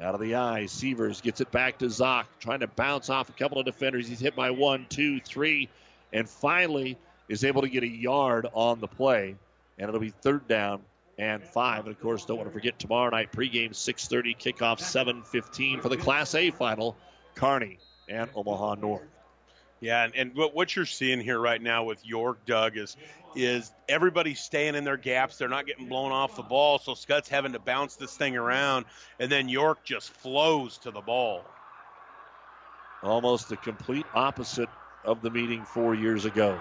[0.01, 3.33] Out of the eye, Sievers gets it back to Zock, trying to bounce off a
[3.33, 4.07] couple of defenders.
[4.07, 5.67] He's hit by one, two, three,
[6.13, 6.97] and finally
[7.27, 9.35] is able to get a yard on the play,
[9.77, 10.81] and it'll be third down
[11.17, 11.85] and five.
[11.85, 15.97] And of course, don't want to forget tomorrow night pregame 6:30, kickoff 7:15 for the
[15.97, 16.95] Class A final,
[17.35, 17.77] Kearney
[18.07, 19.18] and Omaha North.
[19.81, 22.97] Yeah, and, and what, what you're seeing here right now with York, Doug, is
[23.35, 25.37] is everybody staying in their gaps.
[25.37, 28.85] They're not getting blown off the ball, so Skutt's having to bounce this thing around,
[29.19, 31.45] and then York just flows to the ball.
[33.03, 34.69] Almost the complete opposite
[35.05, 36.59] of the meeting four years ago.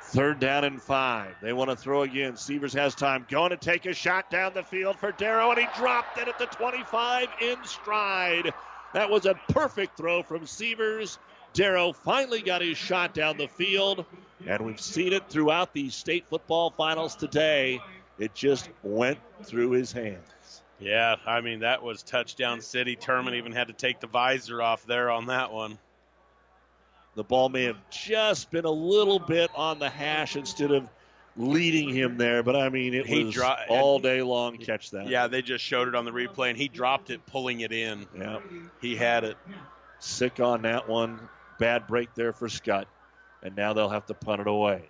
[0.00, 1.34] Third down and five.
[1.42, 2.36] They want to throw again.
[2.36, 3.26] Sievers has time.
[3.28, 6.38] Going to take a shot down the field for Darrow, and he dropped it at
[6.38, 8.54] the 25 in stride.
[8.94, 11.18] That was a perfect throw from Sievers.
[11.52, 14.04] Darrow finally got his shot down the field,
[14.46, 17.80] And we've seen it throughout the state football finals today.
[18.18, 20.22] It just went through his hands.
[20.80, 22.94] Yeah, I mean, that was touchdown city.
[22.96, 25.78] Turman even had to take the visor off there on that one.
[27.16, 30.88] The ball may have just been a little bit on the hash instead of
[31.36, 35.08] leading him there, but I mean, it He was dro- all day long catch that.
[35.08, 38.06] Yeah, they just showed it on the replay, and he dropped it, pulling it in.
[38.16, 38.38] Yeah.
[38.80, 39.36] He had it.
[39.98, 41.18] Sick on that one.
[41.58, 42.86] Bad break there for Skutt.
[43.42, 44.88] And now they'll have to punt it away.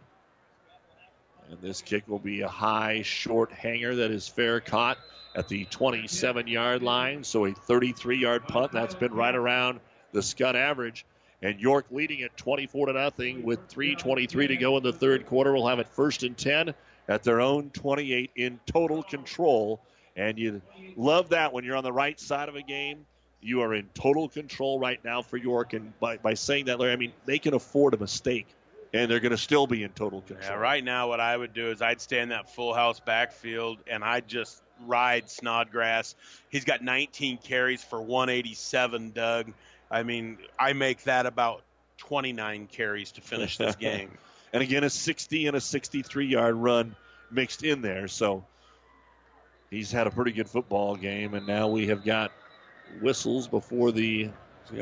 [1.50, 4.98] And this kick will be a high, short hanger that is fair caught
[5.34, 7.24] at the 27 yard line.
[7.24, 8.72] So a 33 yard punt.
[8.72, 9.80] That's been right around
[10.12, 11.04] the Skutt average.
[11.40, 15.52] And York leading at 24 to nothing with 3.23 to go in the third quarter.
[15.52, 16.74] We'll have it first and 10
[17.08, 19.80] at their own 28 in total control.
[20.16, 20.60] And you
[20.96, 23.06] love that when you're on the right side of a game.
[23.40, 25.72] You are in total control right now for York.
[25.72, 28.46] And by, by saying that, Larry, I mean, they can afford a mistake.
[28.92, 30.50] And they're going to still be in total control.
[30.50, 33.78] Yeah, right now, what I would do is I'd stay in that full house backfield
[33.86, 36.14] and I'd just ride Snodgrass.
[36.48, 39.52] He's got 19 carries for 187, Doug.
[39.90, 41.62] I mean, I make that about
[41.98, 44.10] 29 carries to finish this game.
[44.52, 46.96] and again, a 60 and a 63 yard run
[47.30, 48.08] mixed in there.
[48.08, 48.44] So
[49.70, 51.34] he's had a pretty good football game.
[51.34, 52.32] And now we have got
[53.00, 54.30] whistles before the.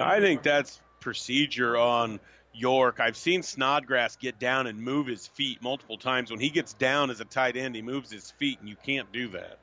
[0.00, 2.18] I think that's procedure on
[2.52, 2.98] York.
[3.00, 6.30] I've seen Snodgrass get down and move his feet multiple times.
[6.30, 9.12] When he gets down as a tight end, he moves his feet, and you can't
[9.12, 9.58] do that.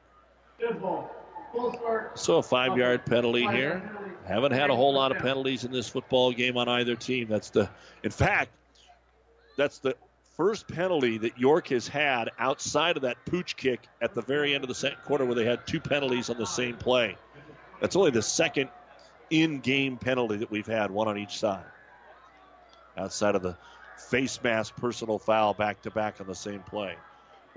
[2.15, 3.91] So a five yard penalty here.
[4.25, 7.27] Haven't had a whole lot of penalties in this football game on either team.
[7.27, 7.69] That's the,
[8.03, 8.51] in fact,
[9.57, 9.95] that's the
[10.37, 14.63] first penalty that York has had outside of that pooch kick at the very end
[14.63, 17.17] of the second quarter where they had two penalties on the same play.
[17.83, 18.69] That's only the second
[19.29, 21.65] in game penalty that we've had, one on each side.
[22.97, 23.57] Outside of the
[24.09, 26.95] face mask personal foul back to back on the same play.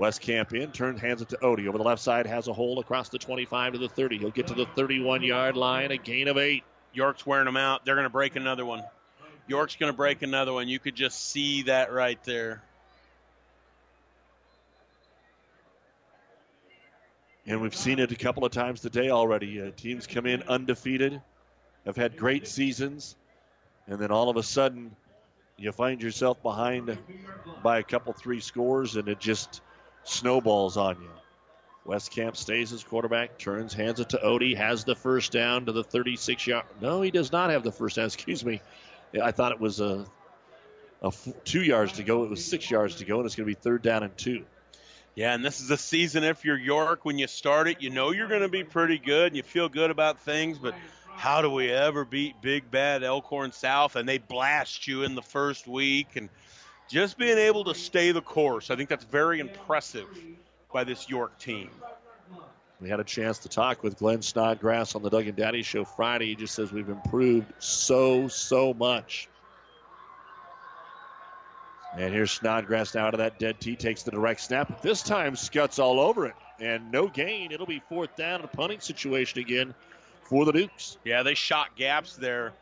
[0.00, 1.68] Westcamp in, turns, hands it to Odie.
[1.68, 4.18] Over the left side, has a hole across the 25 to the 30.
[4.18, 6.64] He'll get to the 31 yard line, a gain of eight.
[6.92, 7.84] York's wearing them out.
[7.84, 8.82] They're going to break another one.
[9.46, 10.66] York's going to break another one.
[10.66, 12.64] You could just see that right there.
[17.46, 19.62] And we've seen it a couple of times today already.
[19.62, 21.20] Uh, teams come in undefeated,
[21.84, 23.14] have had great seasons,
[23.86, 24.96] and then all of a sudden
[25.56, 26.98] you find yourself behind
[27.62, 29.60] by a couple, three scores, and it just
[30.02, 31.08] snowballs on you.
[31.86, 35.84] Westcamp stays as quarterback, turns, hands it to Odie, has the first down to the
[35.84, 36.64] 36 yard.
[36.80, 38.06] No, he does not have the first down.
[38.06, 38.60] Excuse me.
[39.22, 40.04] I thought it was a,
[41.00, 42.24] a f- two yards to go.
[42.24, 44.44] It was six yards to go, and it's going to be third down and two.
[45.16, 48.10] Yeah, and this is the season if you're York, when you start it, you know
[48.10, 50.74] you're going to be pretty good and you feel good about things, but
[51.16, 53.96] how do we ever beat big bad Elkhorn South?
[53.96, 56.16] And they blast you in the first week.
[56.16, 56.28] And
[56.90, 60.06] just being able to stay the course, I think that's very impressive
[60.70, 61.70] by this York team.
[62.78, 65.86] We had a chance to talk with Glenn Snodgrass on the Doug and Daddy show
[65.86, 66.26] Friday.
[66.26, 69.30] He just says we've improved so, so much.
[71.96, 74.82] And here's Snodgrass now out of that dead tee, takes the direct snap.
[74.82, 76.34] This time, Skutt's all over it.
[76.60, 77.52] And no gain.
[77.52, 79.74] It'll be fourth down in a punting situation again
[80.24, 80.98] for the Dukes.
[81.04, 82.52] Yeah, they shot gaps there,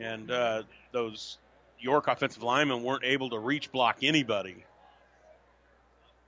[0.00, 1.38] and uh, those
[1.78, 4.64] York offensive linemen weren't able to reach block anybody.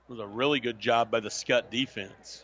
[0.07, 2.43] It was a really good job by the Skutt defense.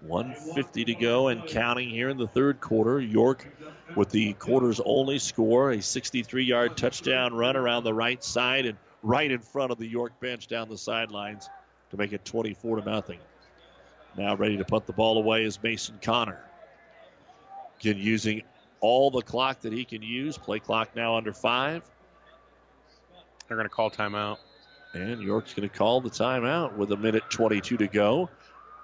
[0.00, 3.00] 150 to go and counting here in the third quarter.
[3.00, 3.46] York
[3.96, 8.78] with the quarter's only score, a 63 yard touchdown run around the right side and
[9.02, 11.48] right in front of the York bench down the sidelines
[11.90, 13.18] to make it 24 to nothing.
[14.16, 16.40] Now ready to punt the ball away is Mason Connor.
[17.80, 18.42] Again, using
[18.80, 20.36] all the clock that he can use.
[20.36, 21.88] Play clock now under five.
[23.46, 24.38] They're going to call timeout.
[24.94, 28.28] And York's going to call the timeout with a minute 22 to go.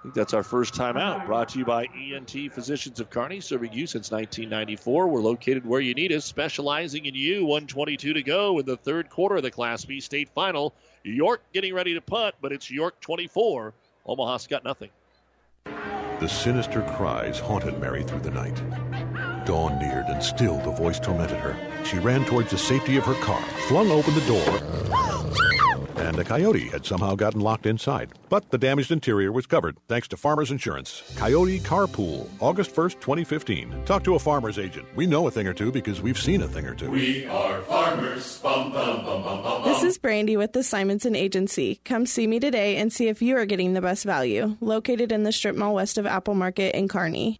[0.05, 1.25] I think that's our first timeout.
[1.25, 5.07] Brought to you by ENT Physicians of Kearney, serving you since 1994.
[5.07, 7.41] We're located where you need us, specializing in you.
[7.41, 10.75] 122 to go in the third quarter of the Class B state final.
[11.01, 13.73] York getting ready to punt, but it's York 24.
[14.05, 14.91] Omaha Skutt nothing.
[16.19, 18.61] The sinister cries haunted Mary through the night.
[19.47, 21.57] Dawn neared, and still the voice tormented her.
[21.83, 25.74] She ran towards the safety of her car, flung open the door,
[26.05, 28.13] and a coyote had somehow gotten locked inside.
[28.29, 31.03] But the damaged interior was covered thanks to Farmers Insurance.
[31.15, 33.83] Coyote Carpool, August 1st, 2015.
[33.85, 34.87] Talk to a farmer's agent.
[34.95, 36.91] We know a thing or two because we've seen a thing or two.
[36.91, 38.39] We are farmers.
[38.39, 41.81] Bum, bum, bum, bum, bum, This is Brandy with the Simonson Agency.
[41.83, 44.55] Come see me today and see if you are getting the best value.
[44.61, 47.39] Located in the strip mall west of Apple Market in Kearney.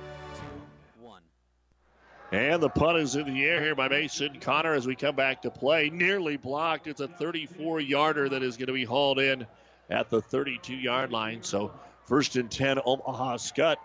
[2.31, 5.41] And the punt is in the air here by Mason Connor as we come back
[5.41, 5.89] to play.
[5.89, 6.87] Nearly blocked.
[6.87, 9.45] It's a 34 yarder that is going to be hauled in
[9.89, 11.43] at the 32 yard line.
[11.43, 11.73] So
[12.05, 13.75] first and 10, Omaha Skutt.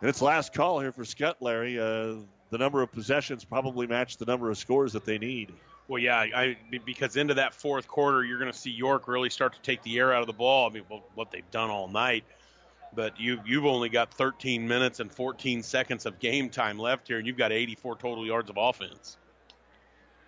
[0.00, 1.78] And it's last call here for Skutt, Larry.
[1.78, 5.52] Uh, the number of possessions probably match the number of scores that they need.
[5.88, 9.54] Well, yeah, I, because into that fourth quarter, you're going to see York really start
[9.54, 10.70] to take the air out of the ball.
[10.70, 10.84] I mean,
[11.14, 12.24] what they've done all night
[12.94, 17.18] but you you've only got 13 minutes and 14 seconds of game time left here,
[17.18, 19.16] and you've got 84 total yards of offense.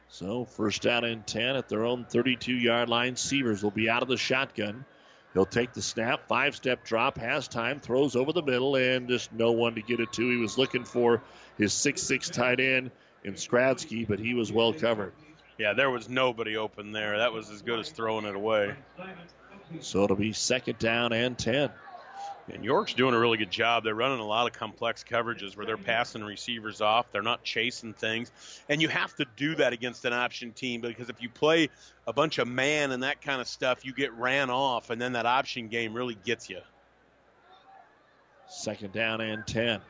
[0.09, 3.16] So first down and 10 at their own 32 yard line.
[3.16, 4.85] Sievers will be out of the shotgun.
[5.32, 9.32] He'll take the snap, five step drop, has time, throws over the middle, and just
[9.32, 10.31] no one to get it to.
[10.31, 11.23] He was looking for
[11.59, 12.93] his six-six tight end
[13.24, 15.12] in Skradsky, but he was well covered.
[15.59, 17.19] Yeah, there was nobody open there.
[17.19, 18.74] That was as good as throwing it away.
[19.81, 21.70] So it'll be second down and 10.
[22.53, 23.85] And York's doing a really good job.
[23.85, 27.11] They're running a lot of complex coverages where they're passing receivers off.
[27.11, 28.31] They're not chasing things.
[28.69, 31.71] And you have to do that against an option team because if you play
[32.07, 35.15] a bunch of man and that kind of stuff, you get ran off, and then
[35.15, 36.61] that option game really gets you.
[38.47, 39.81] Second down and 10.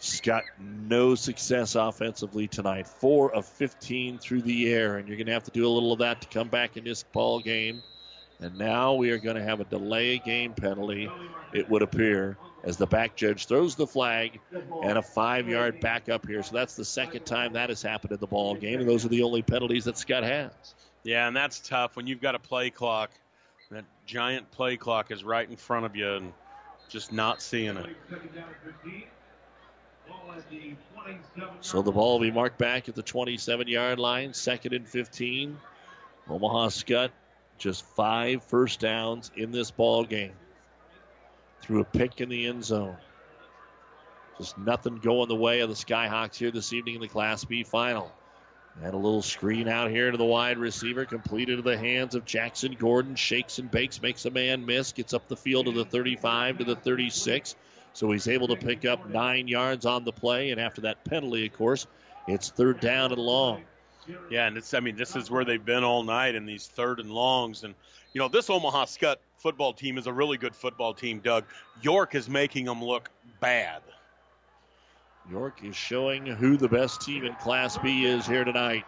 [0.00, 2.86] Skutt, no success offensively tonight.
[2.86, 5.92] Four of 15 through the air, and you're going to have to do a little
[5.92, 7.82] of that to come back in this ball game.
[8.40, 11.10] And now we are going to have a delay game penalty,
[11.52, 14.40] it would appear, as the back judge throws the flag
[14.82, 16.42] and a five yard back up here.
[16.42, 19.08] So that's the second time that has happened in the ball game, and those are
[19.08, 20.74] the only penalties that Skutt has.
[21.02, 23.10] Yeah, and that's tough when you've got a play clock.
[23.70, 26.32] That giant play clock is right in front of you and
[26.88, 27.86] just not seeing it.
[31.60, 35.56] So the ball will be marked back at the 27 yard line, second and 15.
[36.28, 37.10] Omaha Skutt
[37.60, 40.32] just five first downs in this ball game.
[41.60, 42.96] Through a pick in the end zone.
[44.38, 47.62] Just nothing going the way of the Skyhawks here this evening in the Class B
[47.62, 48.10] final.
[48.82, 52.24] And a little screen out here to the wide receiver, completed to the hands of
[52.24, 53.14] Jackson Gordon.
[53.14, 56.64] Shakes and bakes, makes a man miss, gets up the field to the 35 to
[56.64, 57.56] the 36.
[57.92, 60.50] So he's able to pick up nine yards on the play.
[60.50, 61.86] And after that penalty, of course,
[62.26, 63.64] it's third down and long.
[64.30, 67.00] Yeah, and it's I mean this is where they've been all night in these third
[67.00, 67.74] and longs, and
[68.12, 71.20] you know this Omaha Skutt football team is a really good football team.
[71.20, 71.44] Doug
[71.82, 73.10] York is making them look
[73.40, 73.82] bad.
[75.30, 78.84] York is showing who the best team in Class B is here tonight.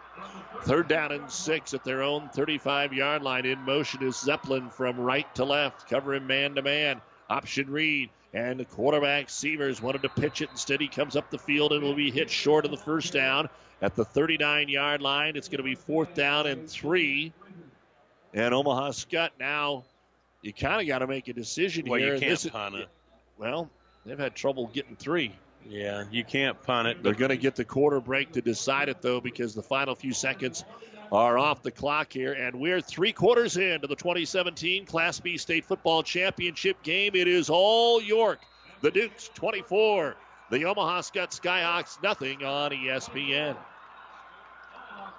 [0.63, 3.45] Third down and six at their own 35 yard line.
[3.45, 7.01] In motion is Zeppelin from right to left, covering man to man.
[7.29, 8.09] Option read.
[8.33, 10.49] And the quarterback Sievers wanted to pitch it.
[10.49, 13.47] Instead, he comes up the field and will be hit short of the first down
[13.81, 15.35] at the 39 yard line.
[15.35, 17.31] It's going to be fourth down and three.
[18.33, 19.83] And Omaha Skutt now,
[20.41, 22.13] you kind of got to make a decision well, here.
[22.13, 22.89] Well, you can't punt it.
[23.37, 23.69] Well,
[24.05, 25.33] they've had trouble getting three.
[25.69, 27.03] Yeah, you can't punt it.
[27.03, 30.11] They're going to get the quarter break to decide it, though, because the final few
[30.11, 30.65] seconds
[31.13, 32.33] are off the clock here.
[32.33, 37.15] And we're three quarters into the 2017 Class B State Football Championship game.
[37.15, 38.39] It is all York.
[38.81, 40.15] The Dukes 24,
[40.49, 43.55] the Omaha Skutt Skyhawks nothing on ESPN.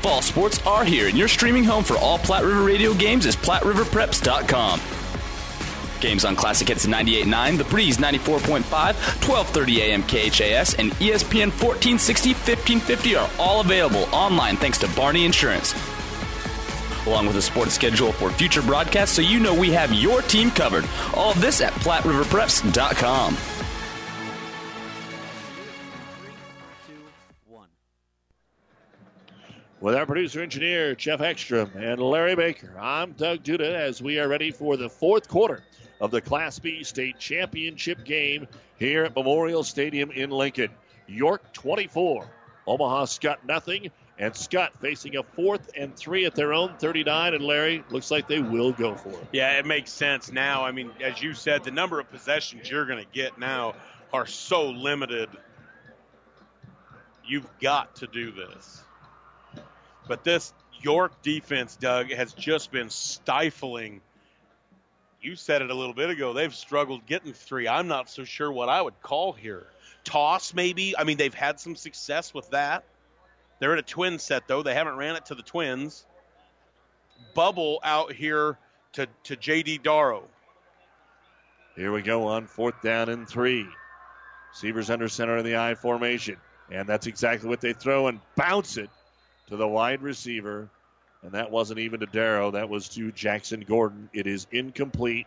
[0.00, 3.36] Fall sports are here, and your streaming home for all Platte River radio games is
[3.36, 4.80] PlatteRiverPreps.com.
[6.00, 13.16] Games on Classic Hits 98.9, The Breeze 94.5, 1230 AM KHAS, and ESPN 1460, 1550
[13.16, 15.74] are all available online thanks to Barney Insurance.
[17.06, 20.50] Along with a sports schedule for future broadcasts so you know we have your team
[20.50, 20.86] covered.
[21.14, 23.36] All of this at PlatteRiverPreps.com.
[29.80, 34.28] With our producer engineer, Jeff Ekstrom, and Larry Baker, I'm Doug Duda as we are
[34.28, 35.62] ready for the fourth quarter
[36.02, 38.46] of the Class B state championship game
[38.78, 40.68] here at Memorial Stadium in Lincoln.
[41.06, 42.30] York 24,
[42.66, 47.32] Omaha Skutt nothing, and Skutt facing a fourth and three at their own 39.
[47.32, 49.28] And Larry, looks like they will go for it.
[49.32, 50.62] Yeah, it makes sense now.
[50.62, 53.76] I mean, as you said, the number of possessions you're going to get now
[54.12, 55.30] are so limited.
[57.24, 58.82] You've got to do this.
[60.10, 64.00] But this York defense, Doug, has just been stifling.
[65.22, 66.32] You said it a little bit ago.
[66.32, 67.68] They've struggled getting three.
[67.68, 69.68] I'm not so sure what I would call here.
[70.02, 70.96] Toss, maybe.
[70.98, 72.82] I mean, they've had some success with that.
[73.60, 74.64] They're in a twin set, though.
[74.64, 76.04] They haven't ran it to the twins.
[77.34, 78.58] Bubble out here
[78.94, 79.78] to, to J.D.
[79.78, 80.24] Darrow.
[81.76, 83.64] Here we go on fourth down and three.
[84.54, 86.36] Sievers under center in the I formation.
[86.68, 88.90] And that's exactly what they throw and bounce it
[89.50, 90.68] to the wide receiver.
[91.22, 94.08] And that wasn't even to Darrow, that was to Jackson Gordon.
[94.14, 95.26] It is incomplete,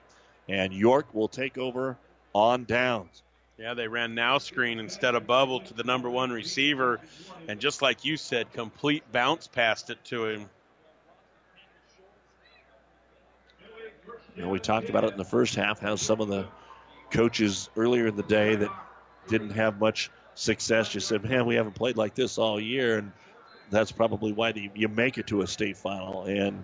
[0.50, 1.98] and York will take over
[2.34, 3.22] on downs.
[3.60, 7.00] Yeah, they ran now screen instead of bubble to the number one receiver.
[7.48, 10.50] And just like you said, complete bounce past it to him.
[14.36, 16.48] You know, we talked about it in the first half how some of the
[17.12, 18.70] coaches earlier in the day that
[19.28, 22.98] didn't have much success just said, man, we haven't played like this all year.
[22.98, 23.12] And
[23.74, 26.24] that's probably why the, you make it to a state final.
[26.24, 26.64] And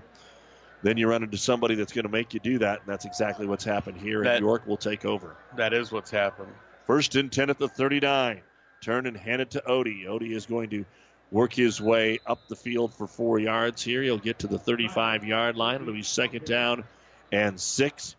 [0.83, 2.79] then you run into somebody that's going to make you do that.
[2.79, 4.23] And that's exactly what's happened here.
[4.23, 5.35] That- and York will take over.
[5.55, 6.51] That is what's happened.
[6.85, 8.41] First and 10 at the 39.
[8.81, 10.05] Turn and hand it to Odie.
[10.05, 10.85] Odie is going to
[11.31, 14.01] work his way up the field for four yards here.
[14.01, 15.81] He'll get to the 35 yard line.
[15.81, 16.85] It'll be second down
[17.31, 18.15] and six.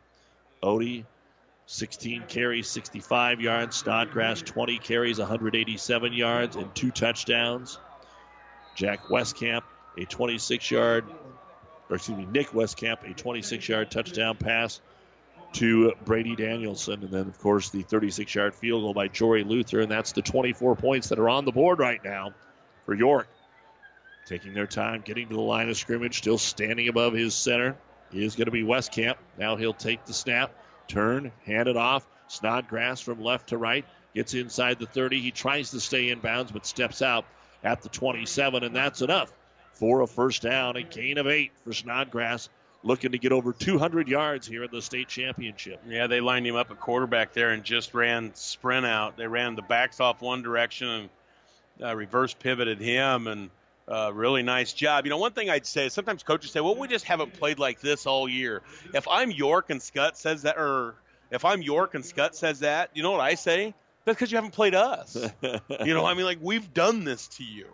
[0.62, 1.04] Odie,
[1.66, 3.76] 16 carries, 65 yards.
[3.76, 7.78] Snodgrass, 20 carries, 187 yards, and two touchdowns.
[8.80, 9.60] Jack Westcamp,
[9.98, 11.04] a 26 yard,
[11.90, 14.80] or excuse me, Nick Westcamp, a 26 yard touchdown pass
[15.52, 17.02] to Brady Danielson.
[17.02, 19.80] And then, of course, the 36 yard field goal by Jory Luther.
[19.80, 22.32] And that's the 24 points that are on the board right now
[22.86, 23.28] for York.
[24.24, 27.76] Taking their time, getting to the line of scrimmage, still standing above his center
[28.14, 29.16] is going to be Westcamp.
[29.36, 30.54] Now he'll take the snap,
[30.88, 32.06] turn, hand it off.
[32.28, 33.84] Snodgrass from left to right
[34.14, 35.20] gets inside the 30.
[35.20, 37.26] He tries to stay in bounds, but steps out
[37.62, 39.32] at the 27, and that's enough
[39.74, 40.76] for a first down.
[40.76, 42.48] A gain of eight for Snodgrass,
[42.82, 45.80] looking to get over 200 yards here in the state championship.
[45.88, 49.16] Yeah, they lined him up at quarterback there and just ran sprint out.
[49.16, 51.08] They ran the backs off one direction and
[51.82, 53.50] uh, reverse pivoted him and
[53.88, 55.04] uh, really nice job.
[55.04, 57.58] You know, one thing I'd say is sometimes coaches say, "Well, we just haven't played
[57.58, 58.62] like this all year."
[58.94, 60.94] If I'm York and Skutt says that, or
[61.30, 63.74] if I'm York and Skutt says that, you know what I say?
[64.10, 65.16] That's because you haven't played us.
[65.84, 67.68] you know, I mean, like we've done this to you.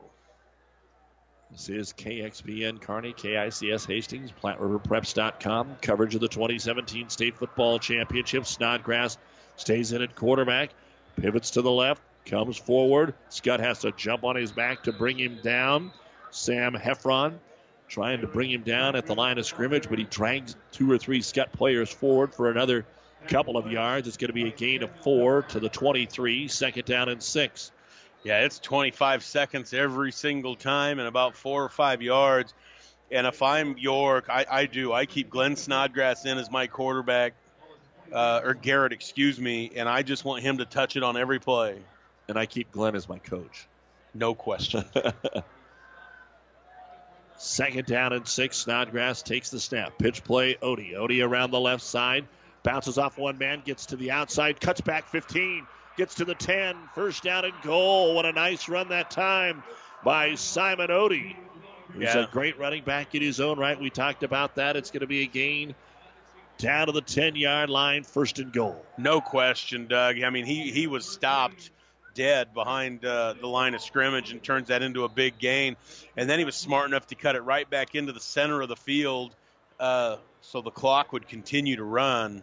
[1.51, 5.77] This is KXPN Kearney, KICS Hastings, PlatteRiverPreps.com.
[5.81, 8.45] Coverage of the 2017 State Football Championship.
[8.45, 9.17] Snodgrass
[9.57, 10.73] stays in at quarterback,
[11.19, 13.15] pivots to the left, comes forward.
[13.31, 15.91] Skutt has to jump on his back to bring him down.
[16.31, 17.39] Sam Heffron
[17.89, 20.99] trying to bring him down at the line of scrimmage, but he drags two or
[20.99, 22.85] three Skutt players forward for another
[23.27, 24.09] couple of yards.
[24.09, 27.73] It's going to be a gain of four to the 23, second down and six.
[28.25, 32.55] Yeah, it's 25 seconds every single time and about four or five yards.
[33.11, 34.93] And if I'm York, I, I do.
[34.93, 37.35] I keep Glenn Snodgrass in as my quarterback,
[38.13, 41.39] uh, or Garrett, excuse me, and I just want him to touch it on every
[41.39, 41.79] play.
[42.29, 43.69] And I keep Glenn as my coach.
[44.13, 44.85] No question.
[47.39, 48.57] Second down and six.
[48.57, 49.99] Snodgrass takes the snap.
[49.99, 50.95] Pitch play, Odie.
[50.95, 52.27] Odie around the left side.
[52.67, 55.65] Bounces off one man, gets to the outside, cuts back 15,
[55.97, 56.75] gets to the 10.
[56.97, 58.13] First down and goal.
[58.17, 59.63] What a nice run that time
[60.03, 61.37] by Simon Odie.
[61.93, 62.25] He's Yeah.
[62.25, 63.81] a great running back in his own right.
[63.81, 64.75] We talked about that.
[64.75, 65.77] It's going to be a gain
[66.59, 68.85] down to the 10 yard line, first and goal.
[68.99, 70.21] No question, Doug.
[70.21, 71.71] I mean, he, he was stopped
[72.15, 75.77] dead behind uh, the line of scrimmage and turns that into a big gain.
[76.17, 78.69] And then he was smart enough to cut it right back into the center of
[78.69, 79.37] the field
[79.79, 82.43] uh, so the clock would continue to run.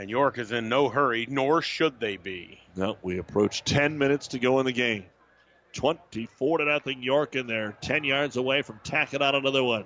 [0.00, 2.58] And York is in no hurry, nor should they be.
[2.74, 5.04] No, we approach 10 minutes to go in the game.
[5.74, 9.84] 24 to nothing York in there, 10 yards away from tacking on another one.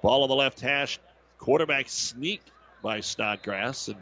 [0.00, 1.00] Ball on the left hash.
[1.38, 2.40] Quarterback sneak
[2.84, 3.96] by Snodgrass, and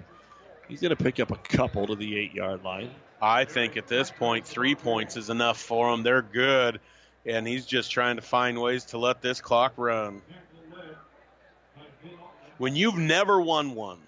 [0.69, 2.91] he's going to pick up a couple to the eight yard line.
[3.23, 6.03] I think at this point, three points is enough for them.
[6.03, 6.81] They're good,
[7.25, 10.21] and he's just trying to find ways to let this clock run.
[12.59, 14.01] When you've never won one,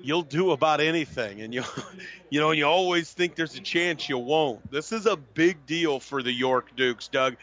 [0.00, 1.62] you'll do about anything, and you,
[2.30, 4.70] you know, you always think there's a chance you won't.
[4.70, 7.36] This is a big deal for the York Dukes, Doug.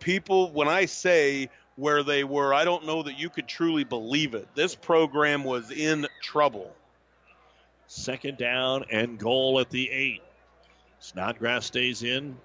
[0.00, 4.34] People, when I say where they were, I don't know that you could truly believe
[4.34, 4.48] it.
[4.54, 6.74] This program was in trouble.
[7.86, 10.22] Second down and goal at the eight.
[11.00, 12.36] Snodgrass stays in.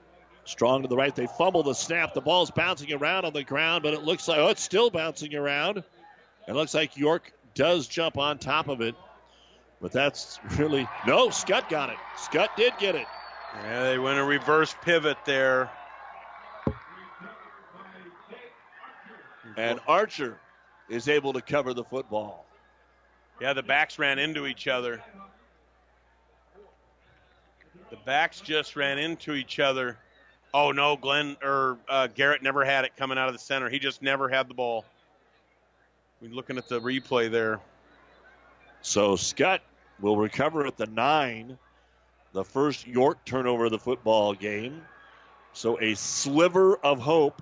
[0.45, 1.15] Strong to the right.
[1.15, 2.13] They fumble the snap.
[2.13, 5.35] The ball's bouncing around on the ground, but it looks like, oh, it's still bouncing
[5.35, 5.83] around.
[6.47, 8.95] It looks like York does jump on top of it.
[9.81, 10.87] But that's really.
[11.07, 11.97] No, Skutt got it.
[12.17, 13.07] Skutt did get it.
[13.63, 15.69] Yeah, they went a reverse pivot there.
[19.57, 20.37] And Archer
[20.89, 22.45] is able to cover the football.
[23.41, 25.01] Yeah, the backs ran into each other.
[27.89, 29.97] The backs just ran into each other.
[30.53, 33.69] Oh no, Glenn or uh, Garrett never had it coming out of the center.
[33.69, 34.85] He just never had the ball.
[36.21, 37.59] We're looking at the replay there.
[38.81, 39.59] So Skutt
[40.01, 41.57] will recover at the nine.
[42.33, 44.81] The first York turnover of the football game.
[45.53, 47.41] So a sliver of hope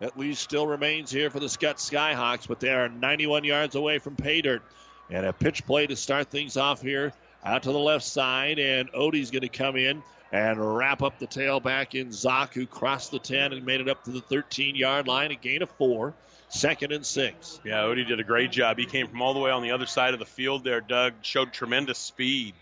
[0.00, 3.98] at least still remains here for the Skutt Skyhawks, but they are 91 yards away
[3.98, 4.62] from pay dirt.
[5.10, 7.12] And a pitch play to start things off here
[7.44, 10.02] out to the left side, and Odie's going to come in
[10.32, 14.02] and wrap up the tailback in Zock, who crossed the 10 and made it up
[14.04, 16.12] to the 13 yard line, a gain of four.
[16.48, 17.60] Second and six.
[17.64, 18.78] Yeah, Odie did a great job.
[18.78, 21.14] He came from all the way on the other side of the field there, Doug.
[21.22, 22.54] Showed tremendous speed.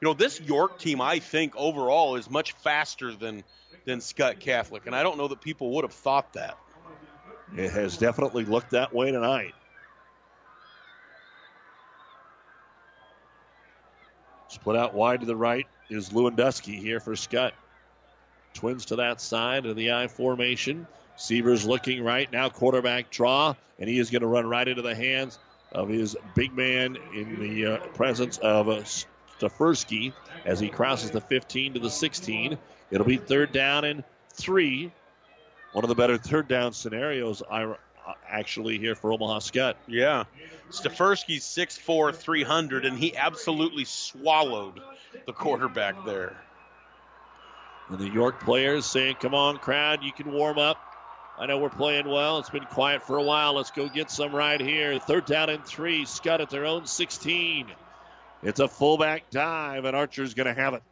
[0.00, 3.44] You know, this York team, I think, overall is much faster than,
[3.86, 6.58] than Skutt Catholic, and I don't know that people would have thought that.
[7.56, 9.54] It has definitely looked that way tonight.
[14.48, 17.52] Split out wide to the right is Lewandowski here for Skutt.
[18.52, 20.86] Twins to that side of the I formation.
[21.16, 24.94] Sievers looking right now, quarterback draw, and he is going to run right into the
[24.94, 25.38] hands
[25.72, 28.82] of his big man in the uh, presence of uh,
[29.38, 30.12] Stefersky
[30.44, 32.56] as he crosses the 15 to the 16.
[32.90, 34.92] It'll be third down and three.
[35.72, 37.74] One of the better third down scenarios, I
[38.28, 39.74] actually here for Omaha Skutt.
[39.86, 40.24] Yeah.
[40.70, 44.80] Stefersky's 6'4, 300, and he absolutely swallowed
[45.26, 46.36] the quarterback there.
[47.88, 50.78] And the York players saying, Come on, crowd, you can warm up.
[51.38, 52.38] I know we're playing well.
[52.38, 53.54] It's been quiet for a while.
[53.54, 54.98] Let's go get some right here.
[54.98, 56.04] Third down and three.
[56.04, 57.66] Skutt at their own 16.
[58.42, 60.82] It's a fullback dive, and Archer's going to have it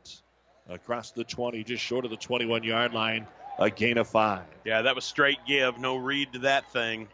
[0.69, 3.27] across the 20, just short of the 21 yard line.
[3.59, 4.45] A gain of five.
[4.65, 5.79] Yeah, that was straight give.
[5.79, 7.09] No read to that thing.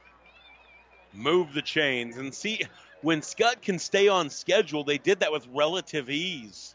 [1.12, 2.16] Move the chains.
[2.16, 2.62] And see,
[3.02, 6.74] when Skutt can stay on schedule, they did that with relative ease.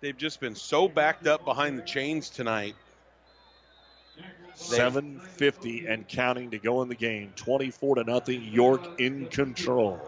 [0.00, 2.74] They've just been so backed up behind the chains tonight.
[4.58, 7.32] 750 and counting to go in the game.
[7.36, 8.42] 24 to nothing.
[8.42, 10.00] York in control.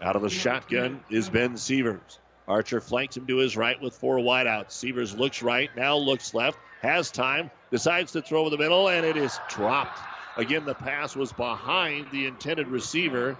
[0.00, 2.18] Out of the shotgun is Ben Sievers.
[2.46, 4.72] Archer flanks him to his right with four wideouts.
[4.72, 9.06] Sievers looks right, now looks left, has time, decides to throw over the middle, and
[9.06, 9.98] it is dropped.
[10.36, 13.36] Again, the pass was behind the intended receiver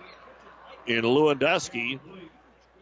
[0.86, 1.98] in Lewandowski,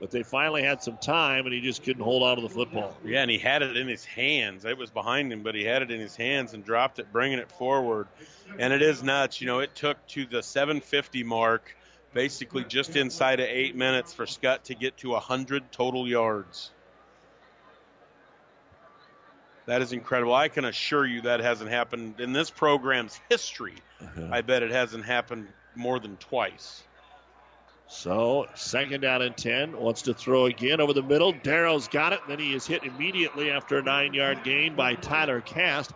[0.01, 2.97] but they finally had some time, and he just couldn't hold on to the football.
[3.05, 4.65] Yeah, and he had it in his hands.
[4.65, 7.39] It was behind him, but he had it in his hands and dropped it, bringing
[7.39, 8.09] it forward.
[8.59, 9.43] And it is nuts.
[9.43, 11.77] You know, it took to the 750 mark,
[12.15, 16.71] basically just inside of eight minutes, for Skutt to get to 100 total yards.
[19.67, 20.35] That is incredible.
[20.35, 23.77] I can assure you that hasn't happened in this program's history.
[24.01, 24.29] Uh-huh.
[24.33, 25.47] I bet it hasn't happened
[25.77, 26.83] more than twice.
[27.93, 29.77] So, second down and 10.
[29.77, 31.33] Wants to throw again over the middle.
[31.33, 32.21] Darrow's got it.
[32.23, 35.93] And then he is hit immediately after a nine yard gain by Tyler Cass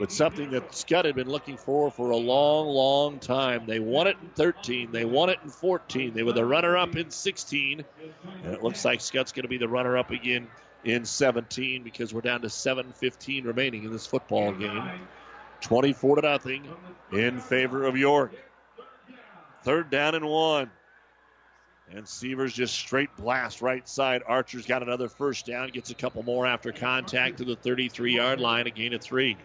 [0.00, 3.64] with something that Skutt had been looking for for a long, long time.
[3.64, 4.90] They won it in 13.
[4.90, 6.12] They won it in 14.
[6.12, 7.84] They were the runner up in 16.
[8.42, 10.48] And it looks like Skutt's going to be the runner up again
[10.82, 14.82] in 17 because we're down to 7.15 remaining in this football game.
[15.60, 16.66] 24 to nothing
[17.12, 18.32] in favor of York.
[19.62, 20.72] Third down and one.
[21.92, 24.22] And Sievers just straight blast right side.
[24.26, 28.40] Archer's got another first down, gets a couple more after contact to the 33 yard
[28.40, 29.36] line, a gain of three.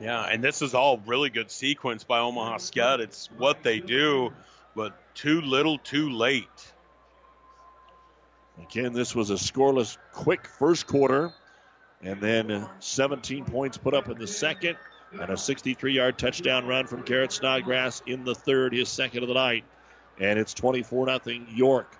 [0.00, 3.00] Yeah, and this is all really good sequence by Omaha Skutt.
[3.00, 4.32] It's what they do,
[4.76, 6.72] but too little, too late.
[8.62, 11.32] Again, this was a scoreless, quick first quarter,
[12.02, 14.76] and then uh, 17 points put up in the second,
[15.12, 19.28] and a 63 yard touchdown run from Garrett Snodgrass in the third, his second of
[19.28, 19.64] the night.
[20.20, 21.96] And it's 24 0 York.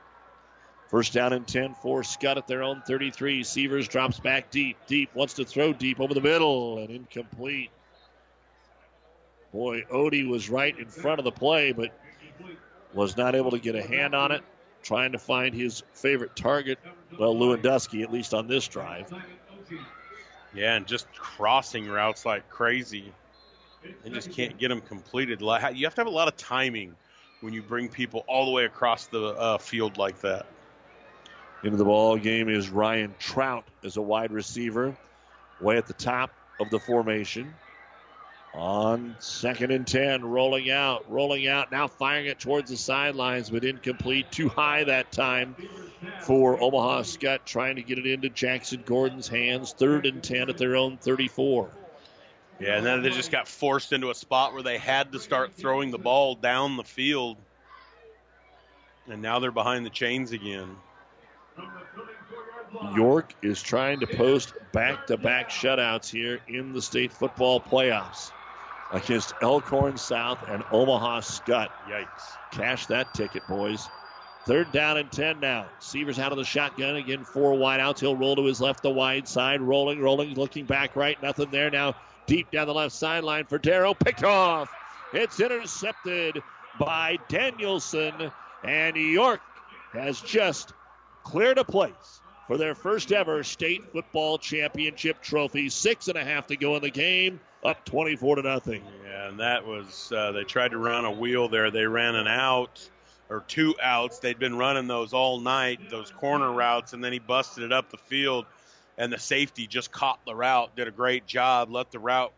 [0.88, 3.44] First down and 10 for Skutt at their own 33.
[3.44, 4.78] Sievers drops back deep.
[4.86, 7.70] Deep wants to throw deep over the middle and incomplete.
[9.52, 11.90] Boy, Odie was right in front of the play, but
[12.94, 14.42] was not able to get a hand on it.
[14.82, 16.78] Trying to find his favorite target,
[17.18, 19.12] well, Lewandowski, at least on this drive.
[20.54, 23.12] Yeah, and just crossing routes like crazy.
[24.02, 25.40] They just can't get them completed.
[25.40, 26.94] You have to have a lot of timing
[27.40, 30.46] when you bring people all the way across the uh, field like that.
[31.62, 34.96] Into the ball game is Ryan Trout as a wide receiver,
[35.60, 37.54] way at the top of the formation.
[38.54, 43.64] On second and 10, rolling out, rolling out, now firing it towards the sidelines, but
[43.64, 44.32] incomplete.
[44.32, 45.54] Too high that time
[46.22, 49.72] for Omaha Skutt, trying to get it into Jackson Gordon's hands.
[49.72, 51.68] Third and 10 at their own 34.
[52.60, 55.52] Yeah, and then they just got forced into a spot where they had to start
[55.52, 57.36] throwing the ball down the field.
[59.06, 60.76] And now they're behind the chains again.
[62.94, 68.30] York is trying to post back to back shutouts here in the state football playoffs
[68.92, 71.68] against Elkhorn South and Omaha Skutt.
[71.88, 72.22] Yikes.
[72.52, 73.88] Cash that ticket, boys.
[74.46, 75.66] Third down and 10 now.
[75.78, 76.96] Sievers out of the shotgun.
[76.96, 78.00] Again, four wide outs.
[78.00, 79.60] He'll roll to his left, the wide side.
[79.60, 81.22] Rolling, rolling, looking back right.
[81.22, 81.70] Nothing there.
[81.70, 81.96] Now
[82.28, 83.94] deep down the left sideline for Darrow.
[83.94, 84.70] Picked off.
[85.12, 86.40] It's intercepted
[86.78, 88.30] by Danielson.
[88.62, 89.40] And York
[89.92, 90.72] has just
[91.24, 95.68] cleared a place for their first ever state football championship trophy.
[95.68, 98.82] Six and a half to go in the game, up 24 to nothing.
[99.04, 101.70] Yeah, and that was, uh, they tried to run a wheel there.
[101.70, 102.88] They ran an out
[103.30, 104.18] or two outs.
[104.18, 107.90] They'd been running those all night, those corner routes, and then he busted it up
[107.90, 108.46] the field,
[108.98, 112.32] and the safety just caught the route, did a great job, let the route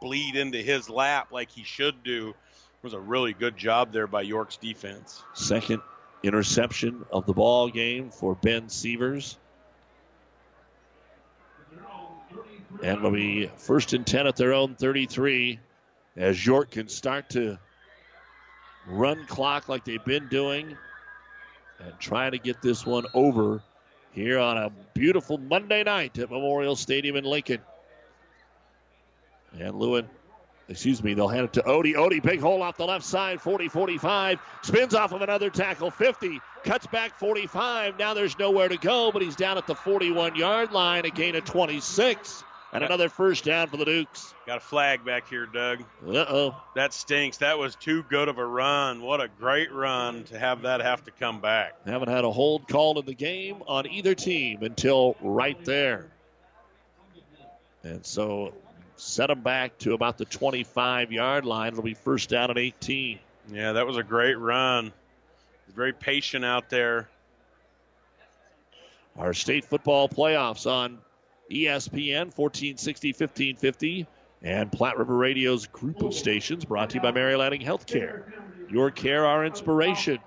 [0.00, 2.30] bleed into his lap like he should do.
[2.30, 5.22] It was a really good job there by York's defense.
[5.32, 5.80] Second
[6.24, 9.38] interception of the ball game for Ben Sievers.
[12.82, 15.60] And will be first and 10 at their own 33
[16.16, 17.58] as York can start to
[18.86, 20.76] run clock like they've been doing
[21.78, 23.62] and try to get this one over
[24.12, 27.60] here on a beautiful Monday night at Memorial Stadium in Lincoln.
[29.58, 30.08] And Lewin
[30.68, 31.94] excuse me, they'll hand it to Odie.
[31.94, 34.40] Odie, big hole off the left side, 40 45.
[34.62, 36.40] Spins off of another tackle, 50.
[36.64, 37.98] Cuts back 45.
[37.98, 41.36] Now there's nowhere to go, but he's down at the 41 yard line, a gain
[41.36, 42.44] of 26.
[42.72, 44.32] And another first down for the Dukes.
[44.46, 45.82] Got a flag back here, Doug.
[46.06, 46.62] Uh oh.
[46.74, 47.38] That stinks.
[47.38, 49.02] That was too good of a run.
[49.02, 51.74] What a great run to have that have to come back.
[51.84, 56.10] Haven't had a hold called in the game on either team until right there.
[57.82, 58.54] And so
[58.96, 61.72] set them back to about the 25 yard line.
[61.72, 63.18] It'll be first down at 18.
[63.52, 64.92] Yeah, that was a great run.
[65.74, 67.08] Very patient out there.
[69.18, 70.98] Our state football playoffs on
[71.52, 74.06] ESPN 1460, 1550,
[74.42, 78.24] and Platte River Radio's group of stations brought to you by Mary Lanning Healthcare.
[78.70, 80.18] Your care, our inspiration.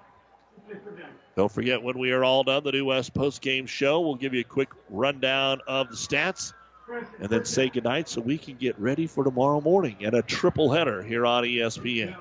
[1.35, 4.01] Don't forget when we are all done, the New West post game show.
[4.01, 6.53] We'll give you a quick rundown of the stats
[7.19, 10.71] and then say goodnight so we can get ready for tomorrow morning and a triple
[10.71, 12.15] header here on ESPN.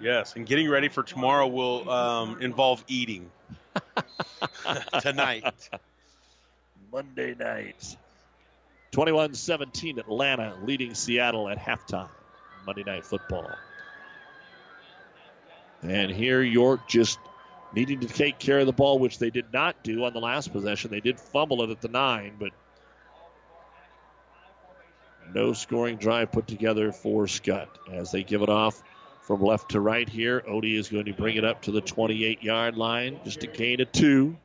[0.00, 3.30] Yes, and getting ready for tomorrow will um, involve eating
[5.00, 5.70] tonight.
[6.92, 7.96] Monday night.
[8.90, 12.08] 21 17 Atlanta leading Seattle at halftime.
[12.68, 13.50] Monday Night Football.
[15.82, 17.18] And here York just
[17.74, 20.52] needing to take care of the ball, which they did not do on the last
[20.52, 20.90] possession.
[20.90, 22.50] They did fumble it at the nine, but
[25.34, 28.82] no scoring drive put together for Skutt as they give it off
[29.22, 30.42] from left to right here.
[30.42, 33.80] Odie is going to bring it up to the 28 yard line, just a gain
[33.80, 34.36] of two.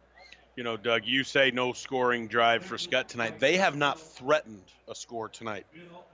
[0.56, 3.40] You know, Doug, you say no scoring drive for Skutt tonight.
[3.40, 5.65] They have not threatened a score tonight.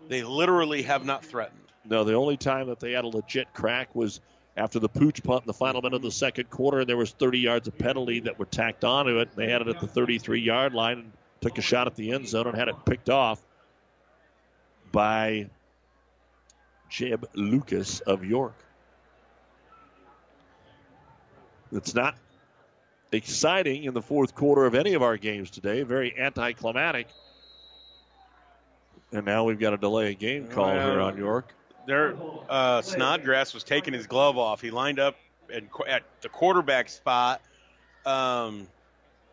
[0.07, 1.59] They literally have not threatened.
[1.83, 4.21] No, the only time that they had a legit crack was
[4.55, 7.11] after the pooch punt in the final minute of the second quarter, and there was
[7.11, 9.35] 30 yards of penalty that were tacked onto it.
[9.35, 11.11] They had it at the 33 yard line and
[11.41, 13.41] took a shot at the end zone and had it picked off
[14.91, 15.49] by
[16.89, 18.55] Jeb Lucas of York.
[21.71, 22.15] It's not
[23.11, 25.83] exciting in the fourth quarter of any of our games today.
[25.83, 27.07] Very anticlimactic.
[29.11, 31.53] And now we've got a delay of game call Well, here on York.
[31.87, 32.15] There,
[32.47, 34.61] uh, Snodgrass was taking his glove off.
[34.61, 35.15] He lined up
[35.51, 37.41] at, at the quarterback spot
[38.05, 38.67] um,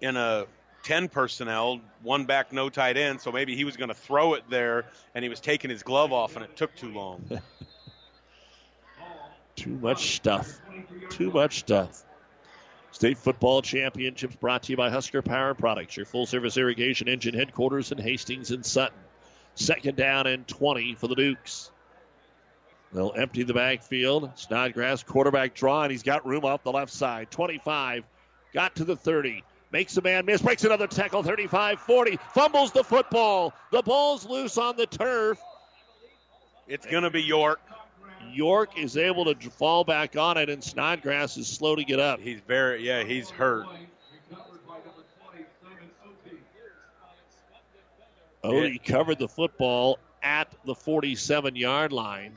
[0.01, 0.47] in a
[0.85, 3.21] 10 personnel, one back, no tight end.
[3.21, 6.13] So maybe he was going to throw it there, and he was taking his glove
[6.13, 7.23] off, and it took too long.
[9.57, 10.61] Too much stuff.
[11.09, 12.05] Too much stuff.
[12.97, 17.35] State Football Championships brought to you by Husker Power Products, your full service irrigation engine
[17.35, 18.99] headquarters in Hastings and Sutton.
[19.55, 21.71] Second down and 20 for the Dukes.
[22.95, 24.31] They'll empty the backfield.
[24.37, 27.31] Snodgrass quarterback draw, and he's got room off the left side.
[27.31, 28.03] 25,
[28.55, 29.45] got to the 30.
[29.71, 33.53] Makes a man miss, breaks another tackle, 35 40, fumbles the football.
[33.73, 35.39] The ball's loose on the turf.
[36.67, 37.61] It's going to be York.
[38.33, 42.21] York is able to fall back on it, and Snodgrass is slow to get up.
[42.21, 43.67] He's very, yeah, he's hurt.
[48.43, 52.33] Oh, Odie covered the football at the 47 yard line.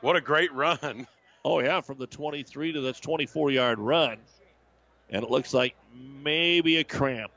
[0.00, 1.06] What a great run.
[1.44, 4.18] Oh, yeah, from the 23 to the 24 yard run.
[5.10, 5.74] And it looks like
[6.22, 7.32] maybe a cramp.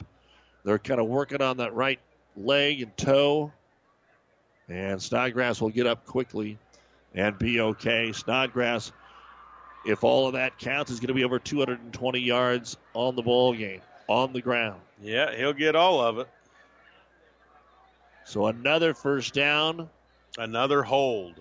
[0.64, 2.00] They're kind of working on that right
[2.36, 3.52] leg and toe.
[4.68, 6.58] And Snodgrass will get up quickly
[7.14, 8.12] and be okay.
[8.12, 8.92] Snodgrass,
[9.86, 13.54] if all of that counts, is going to be over 220 yards on the ball
[13.54, 14.82] game, on the ground.
[15.02, 16.28] Yeah, he'll get all of it.
[18.26, 19.90] So another first down.
[20.38, 21.36] Another hold.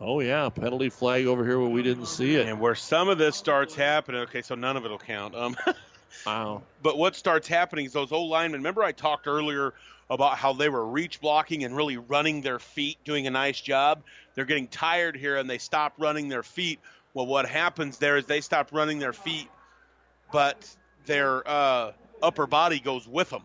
[0.00, 2.48] Oh, yeah, penalty flag over here where we didn't see it.
[2.48, 5.34] And where some of this starts happening, okay, so none of it will count.
[5.36, 5.56] Um,
[6.26, 6.62] wow.
[6.82, 8.60] But what starts happening is those old linemen.
[8.60, 9.74] Remember, I talked earlier
[10.10, 14.02] about how they were reach blocking and really running their feet, doing a nice job.
[14.34, 16.80] They're getting tired here and they stop running their feet.
[17.14, 19.48] Well, what happens there is they stop running their feet,
[20.32, 20.68] but
[21.06, 23.44] their uh, upper body goes with them.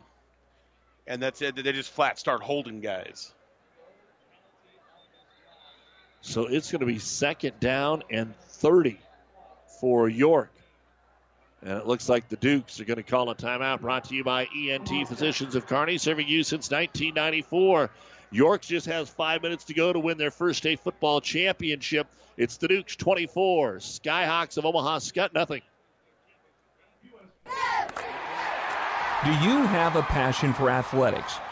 [1.07, 1.55] And that's it.
[1.55, 3.31] They just flat start holding guys.
[6.21, 8.99] So it's going to be second down and 30
[9.79, 10.49] for York.
[11.61, 14.23] And it looks like the Dukes are going to call a timeout brought to you
[14.23, 17.89] by ENT Physicians of Kearney, serving you since 1994.
[18.31, 22.07] York just has five minutes to go to win their first state football championship.
[22.37, 25.61] It's the Dukes 24, Skyhawks of Omaha Skutt nothing.
[29.23, 31.39] Do you have a passion for athletics?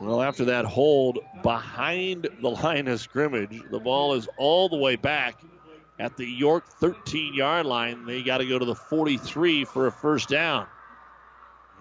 [0.00, 4.96] Well, after that hold behind the line of scrimmage, the ball is all the way
[4.96, 5.40] back
[5.98, 8.06] at the York 13 yard line.
[8.06, 10.66] They got to go to the 43 for a first down.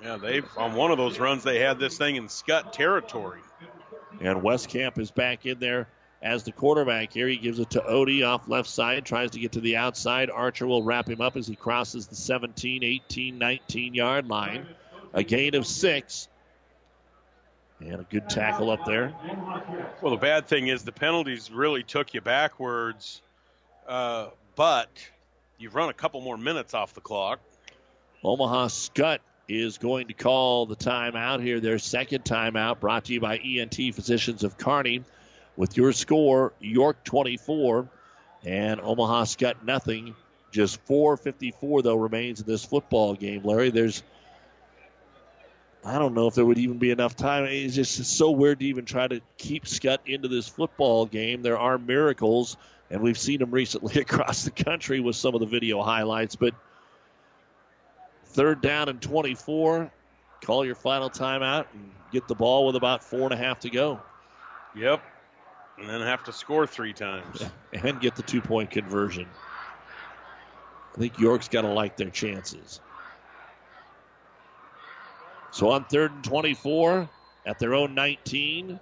[0.02, 3.42] Yeah, they on one of those runs they had this thing in Skutt territory.
[4.20, 5.88] And Westcamp is back in there
[6.22, 7.28] as the quarterback here.
[7.28, 10.30] He gives it to Odie off left side, tries to get to the outside.
[10.30, 14.66] Archer will wrap him up as he crosses the 17, 18, 19 yard line.
[15.14, 16.28] A gain of six.
[17.80, 19.14] And a good tackle up there.
[20.02, 23.22] Well, the bad thing is the penalties really took you backwards,
[23.88, 24.90] uh, but
[25.60, 27.40] you've run a couple more minutes off the clock.
[28.24, 33.20] Omaha Skutt is going to call the timeout here, their second timeout, brought to you
[33.20, 35.04] by ENT Physicians of Kearney.
[35.56, 37.88] With your score, York 24
[38.46, 40.16] and Omaha Skutt nothing.
[40.52, 43.70] Just 4.54, though, remains in this football game, Larry.
[43.70, 44.04] There's
[45.88, 47.46] I don't know if there would even be enough time.
[47.46, 51.44] It's just so weird to even try to keep Skutt into this football game.
[51.44, 52.58] There are miracles,
[52.92, 56.36] and we've seen them recently across the country with some of the video highlights.
[56.36, 56.56] But
[58.26, 59.90] third down and 24.
[60.42, 63.70] Call your final timeout and get the ball with about four and a half to
[63.70, 64.02] go.
[64.76, 65.02] Yep.
[65.80, 67.46] And then have to score three times.
[67.74, 69.26] and get the two point conversion.
[70.96, 72.82] I think York's got to like their chances.
[75.52, 77.10] So on third and 24
[77.46, 78.80] at their own 19,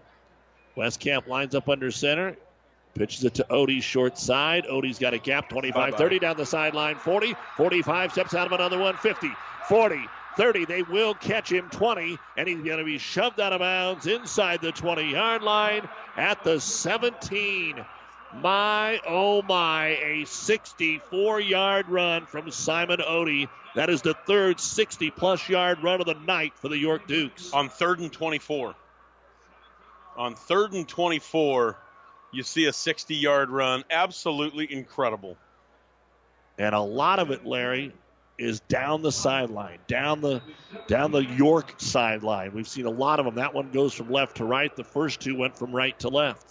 [0.75, 2.35] Westcamp lines up under center.
[2.95, 4.65] Pitches it to Odie short side.
[4.65, 7.35] Odie's got a gap 25 30 down the sideline 40.
[7.57, 9.29] 45 steps out of another one 50.
[9.67, 10.07] 40.
[10.37, 10.65] 30.
[10.65, 14.61] They will catch him 20, and he's going to be shoved out of bounds inside
[14.61, 17.83] the 20 yard line at the 17.
[18.41, 23.49] My, oh my, a 64 yard run from Simon Odie.
[23.75, 27.51] That is the third 60 plus yard run of the night for the York Dukes.
[27.53, 28.73] On third and 24.
[30.17, 31.77] On third and 24,
[32.31, 33.83] you see a 60 yard run.
[33.91, 35.37] Absolutely incredible.
[36.57, 37.91] And a lot of it, Larry,
[38.37, 40.41] is down the sideline, down the
[40.87, 42.53] down the York sideline.
[42.53, 43.35] We've seen a lot of them.
[43.35, 44.73] That one goes from left to right.
[44.73, 46.45] The first two went from right to left,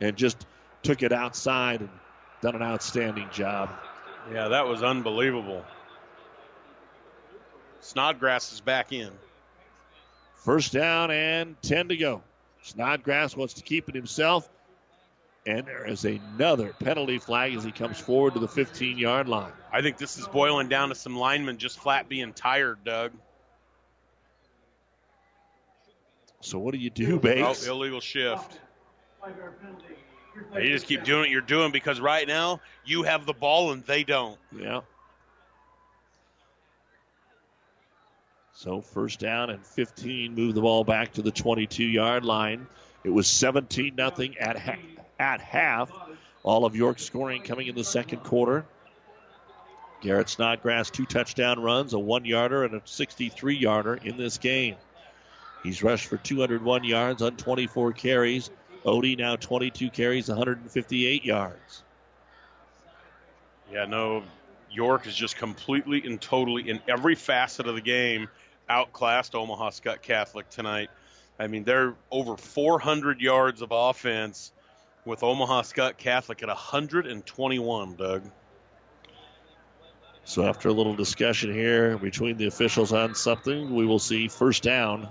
[0.00, 0.46] and just
[0.82, 1.90] took it outside and
[2.40, 3.70] done an outstanding job.
[4.32, 5.64] Yeah, that was unbelievable.
[7.84, 9.10] Snodgrass is back in.
[10.36, 12.22] First down and 10 to go.
[12.62, 14.48] Snodgrass wants to keep it himself.
[15.46, 19.52] And there is another penalty flag as he comes forward to the 15 yard line.
[19.70, 23.12] I think this is boiling down to some linemen just flat being tired, Doug.
[26.40, 27.68] So what do you do, Bates?
[27.68, 28.58] Oh, illegal shift.
[30.54, 33.84] You just keep doing what you're doing because right now you have the ball and
[33.84, 34.38] they don't.
[34.58, 34.80] Yeah.
[38.54, 42.66] So first down and 15, move the ball back to the 22 yard line.
[43.02, 44.78] It was 17 nothing at ha-
[45.18, 45.90] at half.
[46.44, 48.64] All of York scoring coming in the second quarter.
[50.00, 54.76] Garrett Snodgrass, two touchdown runs, a one yarder, and a 63 yarder in this game.
[55.62, 58.50] He's rushed for 201 yards on 24 carries.
[58.84, 61.82] Odie now 22 carries, 158 yards.
[63.72, 64.22] Yeah, no,
[64.70, 68.28] York is just completely and totally in every facet of the game
[68.68, 70.90] outclassed Omaha Skutt Catholic tonight.
[71.38, 74.52] I mean, they're over 400 yards of offense
[75.04, 78.22] with Omaha Skutt Catholic at 121, Doug.
[80.24, 84.62] So after a little discussion here between the officials on something, we will see first
[84.62, 85.08] down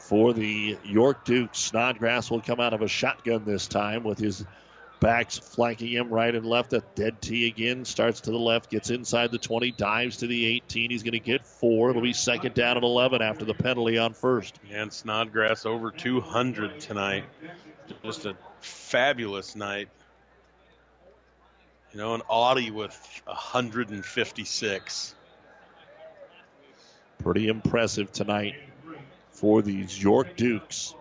[0.00, 1.58] for the York Dukes.
[1.58, 4.44] Snodgrass will come out of a shotgun this time with his
[5.00, 6.72] backs flanking him right and left.
[6.72, 7.84] A dead T again.
[7.84, 10.90] Starts to the left, gets inside the 20, dives to the 18.
[10.90, 11.90] He's going to get four.
[11.90, 14.58] It'll be second down at 11 after the penalty on first.
[14.70, 17.24] And Snodgrass over 200 tonight.
[18.02, 19.88] Just a fabulous night.
[21.92, 25.14] You know, an Odie with 156.
[27.18, 28.54] Pretty impressive tonight
[29.30, 30.94] for these York Dukes.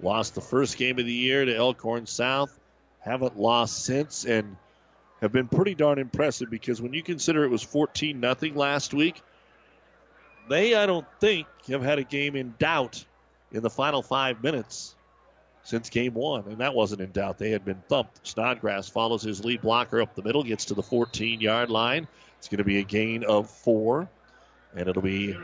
[0.00, 2.58] Lost the first game of the year to Elkhorn South.
[3.04, 4.56] Haven't lost since and
[5.20, 9.22] have been pretty darn impressive because when you consider it was 14 nothing last week,
[10.48, 13.04] they, I don't think, have had a game in doubt
[13.52, 14.94] in the final five minutes
[15.62, 17.38] since game one, and that wasn't in doubt.
[17.38, 18.26] They had been thumped.
[18.26, 22.06] Snodgrass follows his lead blocker up the middle, gets to the 14 yard line.
[22.38, 24.08] It's going to be a gain of four,
[24.76, 25.36] and it'll be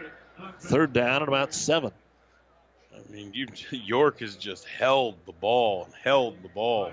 [0.61, 1.93] third down at about seven.
[2.95, 6.93] I mean, you, York has just held the ball and held the ball.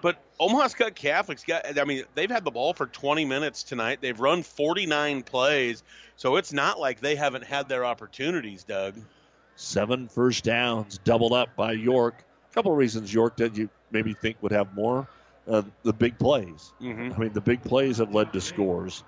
[0.00, 3.98] But Omaha Skutt Catholic's got, I mean, they've had the ball for 20 minutes tonight.
[4.00, 5.82] They've run 49 plays,
[6.16, 8.96] so it's not like they haven't had their opportunities, Doug.
[9.56, 12.24] Seven first downs doubled up by York.
[12.50, 15.06] A couple of reasons York did you maybe think would have more.
[15.46, 16.72] Uh, the big plays.
[16.80, 17.12] Mm-hmm.
[17.14, 19.02] I mean, the big plays have led to scores.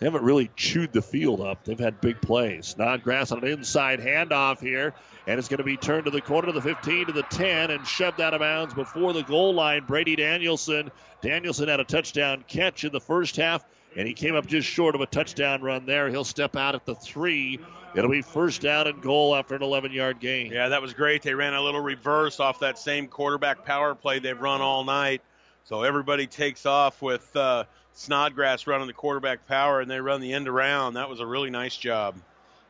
[0.00, 1.64] They haven't really chewed the field up.
[1.64, 2.68] They've had big plays.
[2.68, 4.94] Snodgrass on an inside handoff here,
[5.26, 7.70] and it's going to be turned to the corner to the 15 to the 10
[7.70, 9.84] and shoved out of bounds before the goal line.
[9.84, 10.90] Brady Danielson.
[11.20, 13.62] Danielson had a touchdown catch in the first half,
[13.94, 16.08] and he came up just short of a touchdown run there.
[16.08, 17.60] He'll step out at the three.
[17.94, 20.50] It'll be first down and goal after an 11 yard gain.
[20.50, 21.20] Yeah, that was great.
[21.20, 25.20] They ran a little reverse off that same quarterback power play they've run all night.
[25.64, 30.32] So everybody takes off with uh, Snodgrass running the quarterback power, and they run the
[30.32, 30.94] end around.
[30.94, 32.16] That was a really nice job.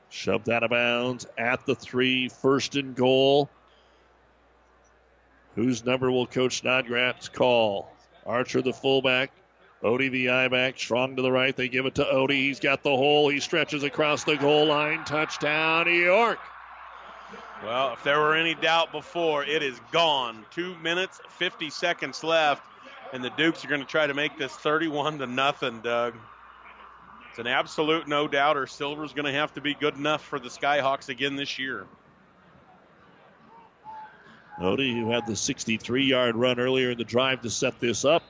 [0.09, 3.49] Shoved out of bounds at the three, first and goal.
[5.55, 7.93] Whose number will Coach Snodgrass call?
[8.27, 9.31] Archer, the fullback.
[9.83, 10.79] Odie, the eye back.
[10.79, 11.57] Strong to the right.
[11.57, 12.33] They give it to Odie.
[12.33, 13.29] He's got the hole.
[13.29, 15.05] He stretches across the goal line.
[15.05, 16.39] Touchdown, New York.
[17.65, 20.45] Well, if there were any doubt before, it is gone.
[20.51, 22.63] Two minutes, 50 seconds left,
[23.13, 26.15] and the Dukes are going to try to make this 31 to nothing, Doug.
[27.31, 28.67] It's an absolute no doubter.
[28.67, 31.87] Silver's going to have to be good enough for the Skyhawks again this year.
[34.61, 38.23] Odie, who had the 63 yard run earlier in the drive to set this up,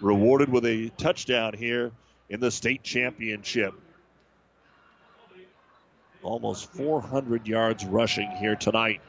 [0.00, 1.92] rewarded with a touchdown here
[2.28, 3.74] in the state championship.
[6.22, 9.00] Almost 400 yards rushing here tonight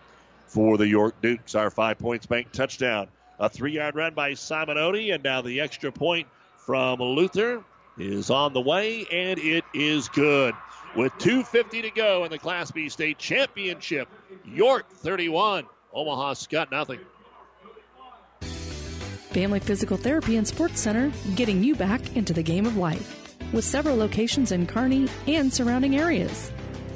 [0.45, 1.55] for the York Dukes.
[1.55, 3.07] Our five points bank touchdown.
[3.39, 7.63] A three yard run by Simon Odie, and now the extra point from Luther
[7.97, 10.53] is on the way, and it is good.
[10.95, 14.07] With 2.50 to go in the Class B state championship,
[14.45, 16.99] York 31, Omaha Skutt nothing.
[18.41, 23.37] Family Physical Therapy and Sports Center, getting you back into the game of life.
[23.53, 26.51] With several locations in Kearney and surrounding areas.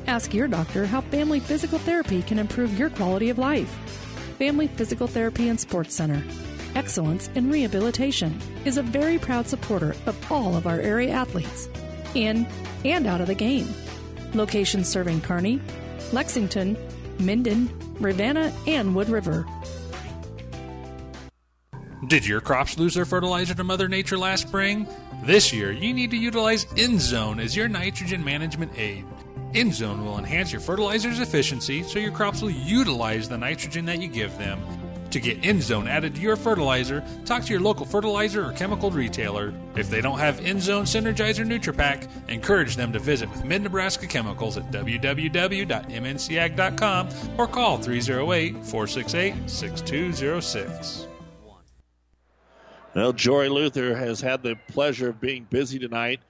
[0.08, 4.10] Ask your doctor how Family Physical Therapy can improve your quality of life.
[4.42, 6.24] Family Physical Therapy and Sports Center.
[6.74, 11.70] Excellence in Rehabilitation is a very proud supporter of all of our area athletes,
[12.16, 12.48] in
[12.84, 13.68] and out of the game.
[14.34, 15.61] Locations serving Kearney,
[16.11, 16.76] Lexington,
[17.20, 19.45] Minden, Ravenna, and Wood River.
[22.08, 24.88] Did your crops lose their fertilizer to Mother Nature last spring?
[25.24, 29.06] This year, you need to utilize InZone as your nitrogen management aid.
[29.54, 34.08] InZone will enhance your fertilizer's efficiency so your crops will utilize the nitrogen that you
[34.08, 34.60] give them.
[35.12, 39.54] To get InZone added to your fertilizer, talk to your local fertilizer or chemical retailer.
[39.76, 44.56] If they don't have InZone Synergizer NutriPack, encourage them to visit with Mid Nebraska Chemicals
[44.56, 45.70] at www.mncag.com
[47.38, 51.08] or call 308 468 6206.
[52.94, 56.22] Well, Jory Luther has had the pleasure of being busy tonight,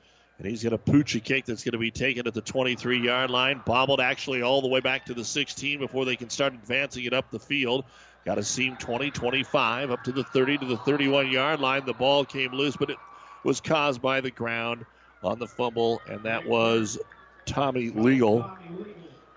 [0.41, 3.29] and he's got a pooch kick that's going to be taken at the 23 yard
[3.29, 3.61] line.
[3.63, 7.13] Bobbled actually all the way back to the 16 before they can start advancing it
[7.13, 7.85] up the field.
[8.25, 11.85] Got a seam 20, 25, up to the 30 to the 31 yard line.
[11.85, 12.97] The ball came loose, but it
[13.43, 14.83] was caused by the ground
[15.23, 16.97] on the fumble, and that was
[17.45, 18.49] Tommy Legal.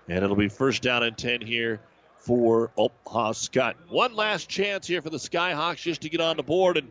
[0.07, 1.81] And it'll be first down and 10 here
[2.17, 3.75] for Omaha Skutt.
[3.89, 6.89] One last chance here for the Skyhawks just to get on the board and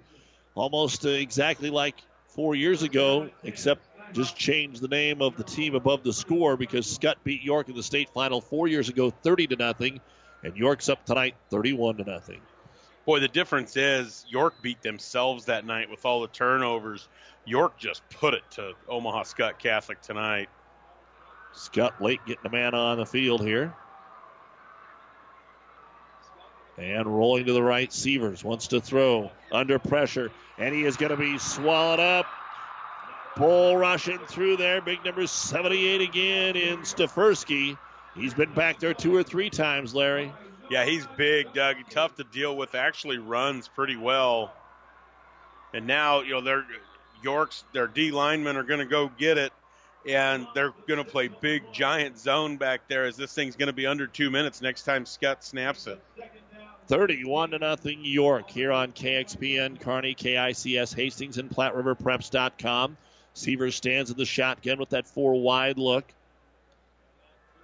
[0.54, 1.96] almost uh, exactly like
[2.28, 3.82] four years ago, except
[4.14, 7.74] just change the name of the team above the score because Skutt beat York in
[7.74, 10.00] the state final four years ago, 30 to nothing,
[10.42, 12.40] and York's up tonight, 31 to nothing.
[13.06, 17.06] Boy, the difference is York beat themselves that night with all the turnovers.
[17.44, 20.48] York just put it to Omaha Skutt Catholic tonight.
[21.54, 23.74] Skutt late getting a man on the field here.
[26.78, 31.10] And rolling to the right, Sievers wants to throw under pressure, and he is going
[31.10, 32.26] to be swallowed up.
[33.36, 34.80] Bull rushing through there.
[34.80, 37.76] Big number 78 again in Stefersky.
[38.14, 40.32] He's been back there two or three times, Larry.
[40.70, 41.76] Yeah, he's big, Doug.
[41.90, 42.74] Tough to deal with.
[42.74, 44.52] Actually, runs pretty well.
[45.72, 46.64] And now, you know, their
[47.22, 49.52] York's their D linemen are going to go get it,
[50.08, 53.04] and they're going to play big giant zone back there.
[53.04, 56.00] As this thing's going to be under two minutes next time Skutt snaps it.
[56.86, 62.96] 31 to nothing York here on KXPN, Kearney, KICS, Hastings, and PlatteRiverPreps.com.
[63.34, 66.04] Sievers stands in the shotgun with that four wide look.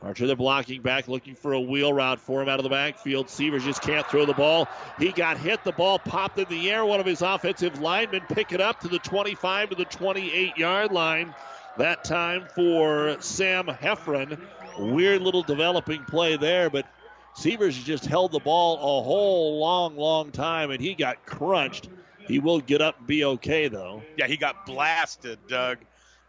[0.03, 3.29] Archer, the blocking back, looking for a wheel route for him out of the backfield.
[3.29, 4.67] Sievers just can't throw the ball.
[4.99, 5.63] He got hit.
[5.63, 6.87] The ball popped in the air.
[6.87, 10.91] One of his offensive linemen pick it up to the 25 to the 28 yard
[10.91, 11.35] line.
[11.77, 14.41] That time for Sam Heffron.
[14.79, 16.87] Weird little developing play there, but
[17.35, 21.89] Sievers just held the ball a whole long, long time, and he got crunched.
[22.31, 24.03] He will get up and be okay, though.
[24.17, 25.79] Yeah, he got blasted, Doug,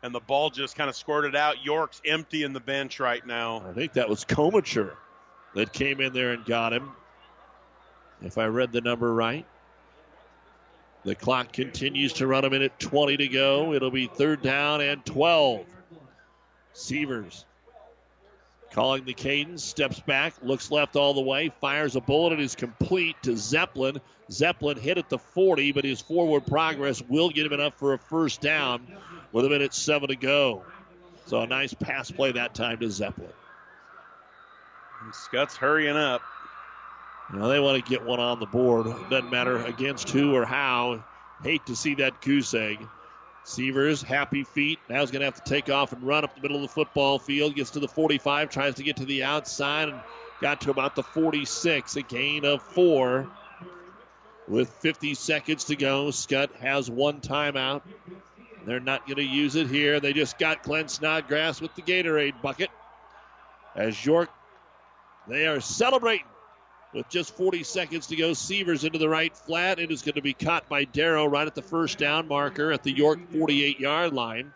[0.01, 1.63] and the ball just kind of squirted out.
[1.63, 3.63] York's empty in the bench right now.
[3.69, 4.95] I think that was Comacher
[5.53, 6.91] that came in there and got him,
[8.23, 9.45] if I read the number right.
[11.03, 13.73] The clock continues to run a minute 20 to go.
[13.73, 15.65] It'll be third down and 12.
[16.73, 17.45] Sievers
[18.71, 22.55] calling the cadence, steps back, looks left all the way, fires a bullet, and is
[22.55, 23.99] complete to Zeppelin.
[24.31, 27.97] Zeppelin hit at the 40, but his forward progress will get him enough for a
[27.97, 28.87] first down
[29.31, 30.63] with a minute seven to go.
[31.25, 33.29] So a nice pass play that time to Zeppelin.
[35.03, 36.21] And Skutt's hurrying up.
[37.31, 38.87] You know, they want to get one on the board.
[39.09, 41.03] Doesn't matter against who or how.
[41.43, 42.79] Hate to see that goose egg.
[43.43, 44.79] Sievers, happy feet.
[44.89, 46.67] Now he's going to have to take off and run up the middle of the
[46.67, 47.55] football field.
[47.55, 49.99] Gets to the 45, tries to get to the outside, and
[50.41, 51.95] got to about the 46.
[51.95, 53.29] A gain of four.
[54.47, 57.81] With 50 seconds to go, Skutt has one timeout.
[58.65, 59.99] They're not going to use it here.
[59.99, 62.69] They just got Glenn Snodgrass with the Gatorade bucket.
[63.75, 64.29] As York,
[65.27, 66.25] they are celebrating
[66.93, 68.33] with just 40 seconds to go.
[68.33, 69.79] Sievers into the right flat.
[69.79, 72.83] It is going to be caught by Darrow right at the first down marker at
[72.83, 74.53] the York 48 yard line.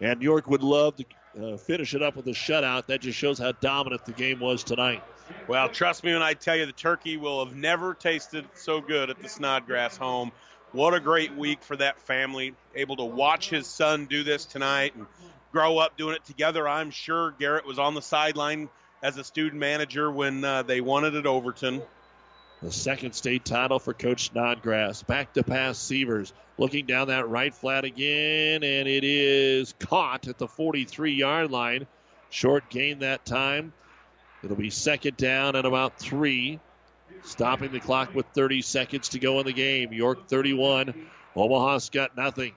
[0.00, 1.04] And York would love to
[1.42, 2.86] uh, finish it up with a shutout.
[2.86, 5.02] That just shows how dominant the game was tonight.
[5.48, 9.10] Well, trust me when I tell you the turkey will have never tasted so good
[9.10, 10.32] at the Snodgrass home.
[10.72, 12.54] What a great week for that family.
[12.74, 15.06] Able to watch his son do this tonight and
[15.52, 16.68] grow up doing it together.
[16.68, 18.68] I'm sure Garrett was on the sideline
[19.02, 21.82] as a student manager when uh, they won it at Overton.
[22.62, 25.02] The second state title for Coach Snodgrass.
[25.02, 26.32] Back to pass Sievers.
[26.58, 31.86] Looking down that right flat again, and it is caught at the 43 yard line.
[32.30, 33.74] Short gain that time.
[34.42, 36.60] It'll be second down and about three.
[37.24, 39.92] Stopping the clock with 30 seconds to go in the game.
[39.92, 40.94] York 31,
[41.34, 42.52] Omaha's got nothing.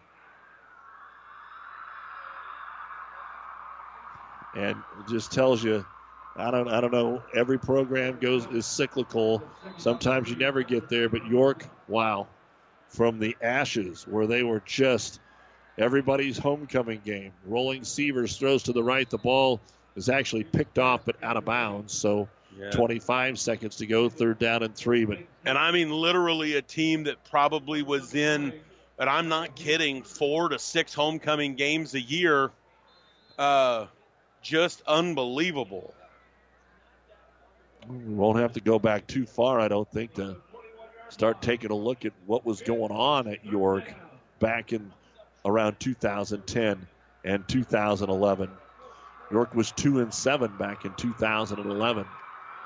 [4.56, 5.86] And it just tells you
[6.40, 7.22] I don't I don't know.
[7.36, 9.44] Every program goes is cyclical.
[9.78, 12.28] Sometimes you never get there, but York, wow.
[12.88, 15.20] From the ashes where they were just
[15.78, 17.34] everybody's homecoming game.
[17.46, 19.10] Rolling Sievers throws to the right.
[19.10, 19.62] The ball
[19.96, 21.94] is actually picked off but out of bounds.
[21.94, 22.72] So Yeah.
[22.72, 25.06] 25 seconds to go, third down and three.
[25.06, 28.54] But And I mean, literally a team that probably was in,
[28.98, 32.52] and I'm not kidding, four to six homecoming games a year.
[33.38, 33.86] Uh,
[34.42, 35.94] just unbelievable.
[37.88, 40.38] We won't have to go back too far, I don't think, to
[41.10, 43.94] start taking a look at what was going on at York
[44.40, 44.92] back in
[45.46, 46.88] around 2010
[47.24, 48.50] and 2011.
[49.32, 52.06] York was two and seven back in 2011.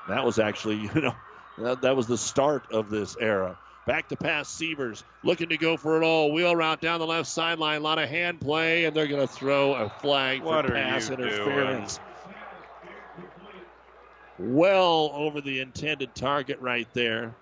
[0.08, 1.14] That was actually, you know,
[1.58, 3.58] that, that was the start of this era.
[3.86, 6.32] Back to pass Sievers, looking to go for it all.
[6.32, 7.80] Wheel route down the left sideline.
[7.80, 11.10] A lot of hand play, and they're going to throw a flag What for pass
[11.10, 12.00] interference.
[14.38, 17.34] Well over the intended target right there.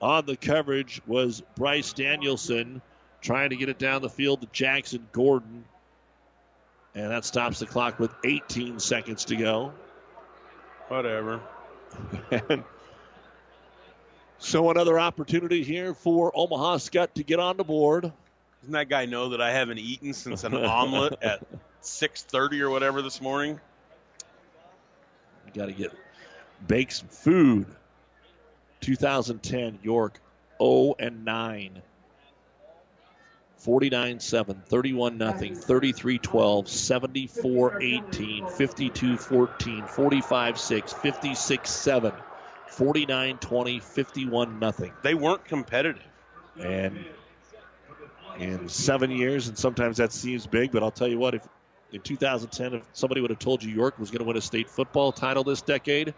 [0.00, 2.82] On the coverage was Bryce Danielson
[3.20, 5.64] trying to get it down the field to Jackson Gordon.
[6.94, 9.72] And that stops the clock with 18 seconds to go.
[10.88, 11.40] Whatever.
[14.44, 18.12] So another opportunity here for Omaha Skutt to get on the board.
[18.60, 21.40] Doesn't that guy know that I haven't eaten since an omelet at
[21.82, 23.58] 6:30 or whatever this morning?
[25.54, 25.92] Got to get
[26.66, 27.66] bake some food.
[28.80, 30.20] 2010 York
[30.60, 31.82] 0 and 9.
[33.56, 42.12] 49 7, 31 0, 33 12, 74 18, 52 14, 45 6, 56 7,
[42.66, 44.92] 49 20, 51 0.
[45.02, 46.02] They weren't competitive.
[46.60, 47.06] And
[48.38, 51.48] in seven years, and sometimes that seems big, but I'll tell you what, if
[51.94, 54.68] in 2010, if somebody would have told you York was going to win a state
[54.68, 56.12] football title this decade,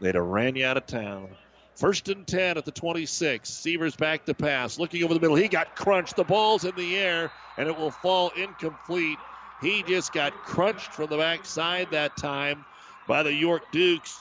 [0.00, 1.28] they'd have ran you out of town.
[1.76, 3.48] First and 10 at the 26.
[3.48, 4.78] Sievers back to pass.
[4.78, 5.36] Looking over the middle.
[5.36, 6.16] He got crunched.
[6.16, 9.18] The ball's in the air, and it will fall incomplete.
[9.60, 12.64] He just got crunched from the backside that time
[13.06, 14.18] by the York Dukes,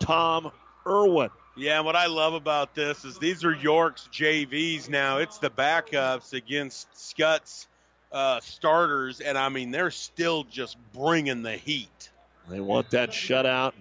[0.00, 0.50] Tom
[0.86, 1.30] Irwin.
[1.56, 5.18] Yeah, and what I love about this is these are York's JVs now.
[5.18, 7.68] It's the backups against Skutt's
[8.12, 12.10] uh, starters, and I mean they're still just bringing the heat.
[12.48, 13.72] They want that shutout.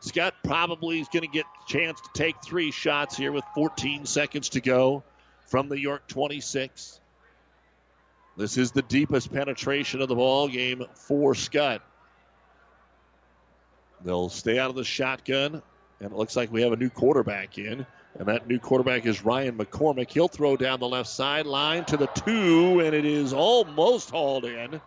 [0.00, 4.50] Skutt probably is going to get chance to take three shots here with 14 seconds
[4.50, 5.02] to go
[5.46, 7.00] from the York 26.
[8.36, 11.80] This is the deepest penetration of the ball game for Skutt.
[14.04, 15.62] They'll stay out of the shotgun,
[16.00, 17.86] and it looks like we have a new quarterback in.
[18.18, 20.10] And that new quarterback is Ryan McCormick.
[20.10, 24.80] He'll throw down the left sideline to the two, and it is almost hauled in,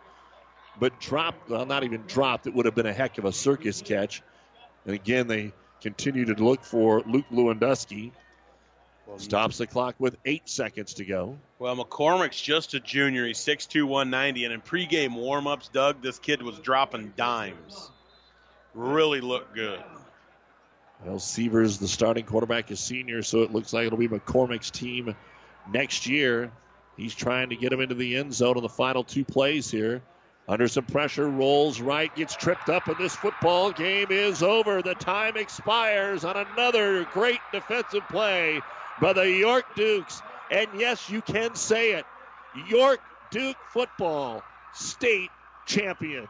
[0.80, 1.48] but dropped.
[1.48, 2.46] Well, not even dropped.
[2.46, 4.22] It would have been a heck of a circus catch.
[4.84, 8.12] And again, they continue to look for Luke Lewandowski.
[9.16, 11.36] Stops the clock with eight seconds to go.
[11.58, 13.26] Well, McCormick's just a junior.
[13.26, 17.90] He's 6'2", 190, and in pregame warm-ups, Doug, this kid was dropping dimes.
[18.72, 19.82] Really looked good.
[21.04, 25.14] Well, Sievers, the starting quarterback, is senior, so it looks like it'll be McCormick's team
[25.66, 26.52] next year.
[26.96, 30.02] He's trying to get him into the end zone on the final two plays here.
[30.46, 34.82] Under some pressure, rolls right, gets tripped up, and this football game is over.
[34.82, 38.60] The time expires on another great defensive play
[39.00, 40.20] by the York Dukes.
[40.50, 42.04] And yes, you can say it
[42.68, 44.42] York Duke football,
[44.74, 45.30] state
[45.66, 46.28] champions.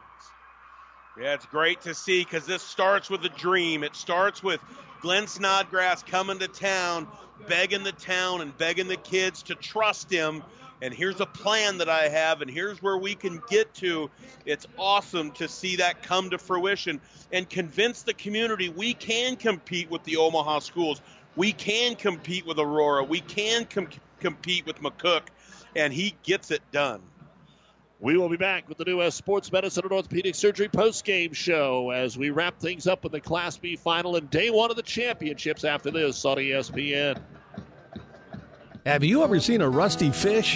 [1.21, 3.83] Yeah, it's great to see because this starts with a dream.
[3.83, 4.59] It starts with
[5.01, 7.07] Glenn Snodgrass coming to town,
[7.47, 10.41] begging the town and begging the kids to trust him.
[10.81, 14.09] And here's a plan that I have, and here's where we can get to.
[14.47, 16.99] It's awesome to see that come to fruition
[17.31, 21.01] and convince the community we can compete with the Omaha schools.
[21.35, 23.03] We can compete with Aurora.
[23.03, 25.27] We can com- compete with McCook.
[25.75, 27.10] And he gets it done.
[28.01, 31.91] We will be back with the new uh, Sports Medicine and Orthopedic Surgery post-game show
[31.91, 34.81] as we wrap things up with the Class B final and day one of the
[34.81, 37.21] championships after this on ESPN.
[38.87, 40.55] Have you ever seen a rusty fish?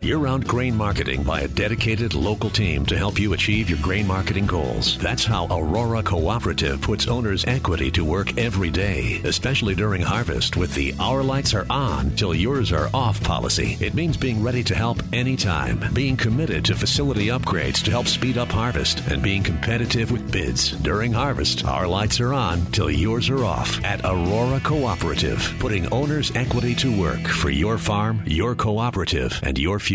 [0.00, 4.06] Year round grain marketing by a dedicated local team to help you achieve your grain
[4.06, 4.96] marketing goals.
[4.98, 10.72] That's how Aurora Cooperative puts owners' equity to work every day, especially during harvest with
[10.74, 13.76] the Our Lights Are On Till Yours Are Off policy.
[13.80, 18.38] It means being ready to help anytime, being committed to facility upgrades to help speed
[18.38, 20.70] up harvest, and being competitive with bids.
[20.70, 26.34] During harvest, Our Lights Are On Till Yours Are Off at Aurora Cooperative, putting owners'
[26.36, 29.87] equity to work for your farm, your cooperative, and your future.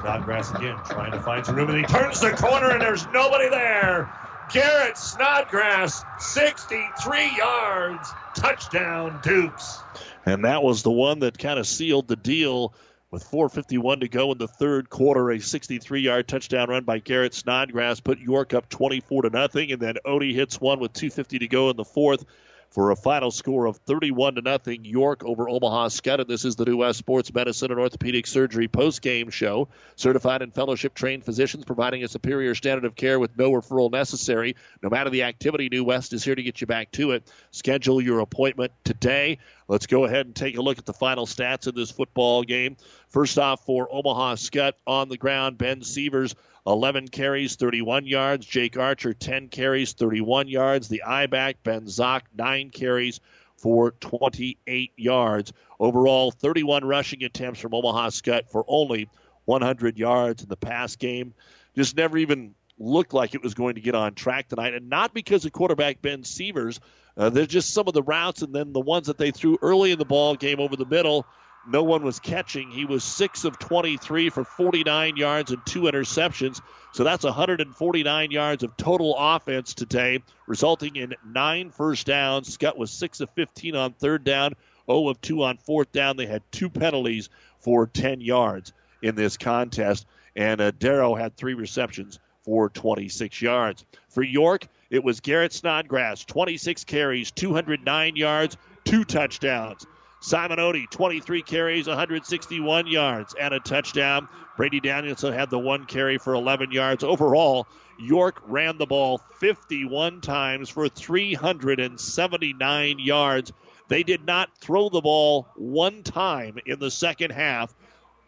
[0.00, 3.50] Snodgrass again trying to find some room, and he turns the corner, and there's nobody
[3.50, 4.10] there.
[4.50, 9.80] Garrett Snodgrass, 63 yards, touchdown Dukes.
[10.24, 12.72] And that was the one that kind of sealed the deal
[13.10, 15.30] with 4.51 to go in the third quarter.
[15.30, 19.82] A 63 yard touchdown run by Garrett Snodgrass put York up 24 to nothing, and
[19.82, 22.24] then Odie hits one with 2.50 to go in the fourth
[22.70, 24.84] for a final score of 31 to nothing.
[24.84, 26.20] York over Omaha Skutt.
[26.20, 29.68] And this is the New West Sports Medicine and Orthopedic Surgery post-game show.
[29.96, 34.54] Certified and fellowship trained physicians providing a superior standard of care with no referral necessary.
[34.82, 37.30] No matter the activity, New West is here to get you back to it.
[37.50, 39.38] Schedule your appointment today.
[39.70, 42.76] Let's go ahead and take a look at the final stats in this football game.
[43.06, 46.34] First off, for Omaha Skutt on the ground, Ben Sievers
[46.66, 48.44] 11 carries, 31 yards.
[48.44, 50.88] Jake Archer, 10 carries, 31 yards.
[50.88, 53.20] The I back, Ben Zock, 9 carries
[53.58, 55.52] for 28 yards.
[55.78, 59.08] Overall, 31 rushing attempts from Omaha Skutt for only
[59.44, 61.32] 100 yards in the pass game.
[61.76, 65.14] Just never even looked like it was going to get on track tonight, and not
[65.14, 66.80] because of quarterback Ben Sievers.
[67.20, 69.92] Uh, there's just some of the routes, and then the ones that they threw early
[69.92, 71.26] in the ball game over the middle
[71.66, 72.70] no one was catching.
[72.70, 76.60] He was 6 of 23 for 49 yards and two interceptions.
[76.92, 82.56] So that's 149 yards of total offense today, resulting in nine first downs.
[82.56, 84.54] Skutt was 6 of 15 on third down,
[84.86, 86.16] 0 of 2 on fourth down.
[86.16, 90.06] They had two penalties for 10 yards in this contest.
[90.34, 93.84] And uh, Darrow had three receptions for 26 yards.
[94.08, 99.86] For York, it was Garrett Snodgrass, 26 carries, 209 yards, two touchdowns.
[100.22, 104.28] Simon Odie, 23 carries, 161 yards, and a touchdown.
[104.56, 107.02] Brady Danielson had the one carry for 11 yards.
[107.02, 107.66] Overall,
[107.98, 113.52] York ran the ball 51 times for 379 yards.
[113.88, 117.74] They did not throw the ball one time in the second half.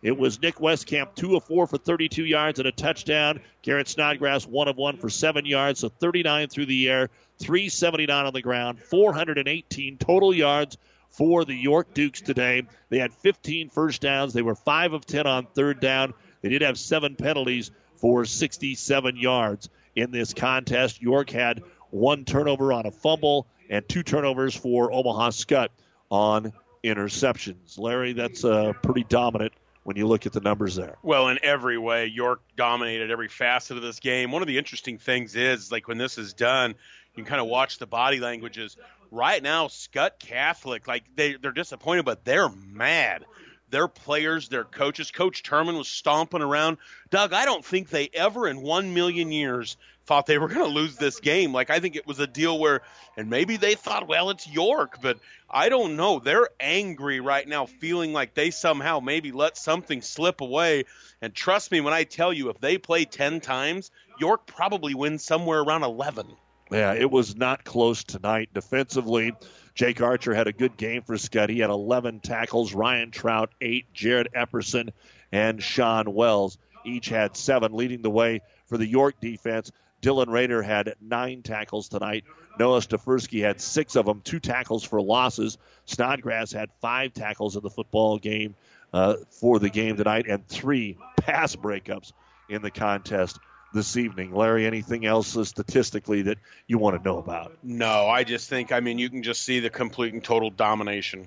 [0.02, 3.40] It was Nick Westcamp, 2 of 4 for 32 yards and a touchdown.
[3.62, 7.08] Garrett Snodgrass, 1 of 1 for 7 yards, so 39 through the air,
[7.38, 10.76] 379 on the ground, 418 total yards
[11.10, 12.64] for the York Dukes today.
[12.88, 14.32] They had 15 first downs.
[14.32, 16.14] They were 5 of 10 on third down.
[16.40, 21.00] They did have seven penalties for 67 yards in this contest.
[21.00, 25.68] York had one turnover on a fumble and two turnovers for Omaha Skutt
[26.10, 27.78] on interceptions.
[27.78, 29.52] Larry, that's uh, pretty dominant
[29.84, 30.96] when you look at the numbers there.
[31.02, 34.30] Well, in every way, York dominated every facet of this game.
[34.30, 37.46] One of the interesting things is, like when this is done, you can kind of
[37.46, 38.76] watch the body languages
[39.10, 43.24] right now, Skutt Catholic, like they, they're disappointed, but they're mad.
[43.72, 46.76] Their players, their coaches, Coach Turman was stomping around.
[47.08, 50.74] Doug, I don't think they ever in one million years thought they were going to
[50.74, 51.54] lose this game.
[51.54, 52.82] Like, I think it was a deal where,
[53.16, 55.18] and maybe they thought, well, it's York, but
[55.50, 56.18] I don't know.
[56.18, 60.84] They're angry right now, feeling like they somehow maybe let something slip away.
[61.22, 65.24] And trust me when I tell you, if they play 10 times, York probably wins
[65.24, 66.26] somewhere around 11.
[66.70, 68.50] Yeah, it was not close tonight.
[68.52, 69.32] Defensively,
[69.74, 71.48] Jake Archer had a good game for Skutt.
[71.48, 72.74] He had 11 tackles.
[72.74, 73.92] Ryan Trout, 8.
[73.94, 74.90] Jared Epperson
[75.30, 79.72] and Sean Wells each had 7, leading the way for the York defense.
[80.02, 82.24] Dylan Rader had 9 tackles tonight.
[82.58, 85.58] Noah Stefersky had 6 of them, 2 tackles for losses.
[85.86, 88.56] Snodgrass had 5 tackles in the football game
[88.92, 92.12] uh, for the game tonight and 3 pass breakups
[92.48, 93.38] in the contest
[93.72, 94.34] this evening.
[94.34, 97.52] Larry, anything else statistically that you want to know about?
[97.62, 101.26] No, I just think, I mean, you can just see the complete and total domination.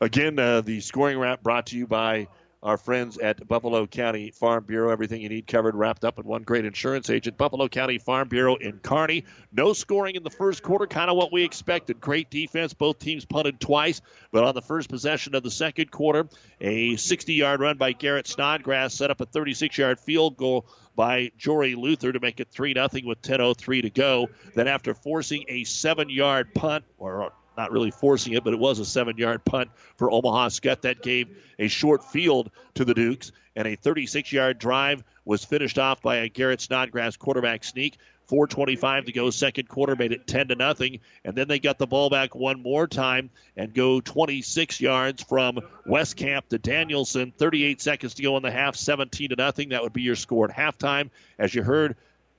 [0.00, 2.28] Again, uh, the scoring wrap brought to you by
[2.64, 4.90] our friends at Buffalo County Farm Bureau.
[4.90, 7.36] Everything you need covered, wrapped up in one great insurance agent.
[7.36, 9.24] Buffalo County Farm Bureau in Kearney.
[9.52, 12.00] No scoring in the first quarter, kind of what we expected.
[12.00, 12.72] Great defense.
[12.72, 14.00] Both teams punted twice,
[14.32, 16.26] but on the first possession of the second quarter,
[16.60, 20.66] a 60 yard run by Garrett Snodgrass set up a 36 yard field goal
[20.96, 24.28] by Jory Luther to make it 3 0 with 10.03 to go.
[24.54, 28.78] Then, after forcing a seven yard punt, or not really forcing it, but it was
[28.78, 33.32] a seven yard punt for Omaha Skutt, that gave a short field to the Dukes,
[33.56, 37.96] and a 36 yard drive was finished off by a Garrett Snodgrass quarterback sneak.
[38.28, 41.86] 4:25 to go, second quarter made it 10 to nothing, and then they got the
[41.86, 47.32] ball back one more time and go 26 yards from Westcamp to Danielson.
[47.36, 49.70] 38 seconds to go in the half, 17 to nothing.
[49.70, 51.10] That would be your score at halftime.
[51.38, 51.96] As you heard,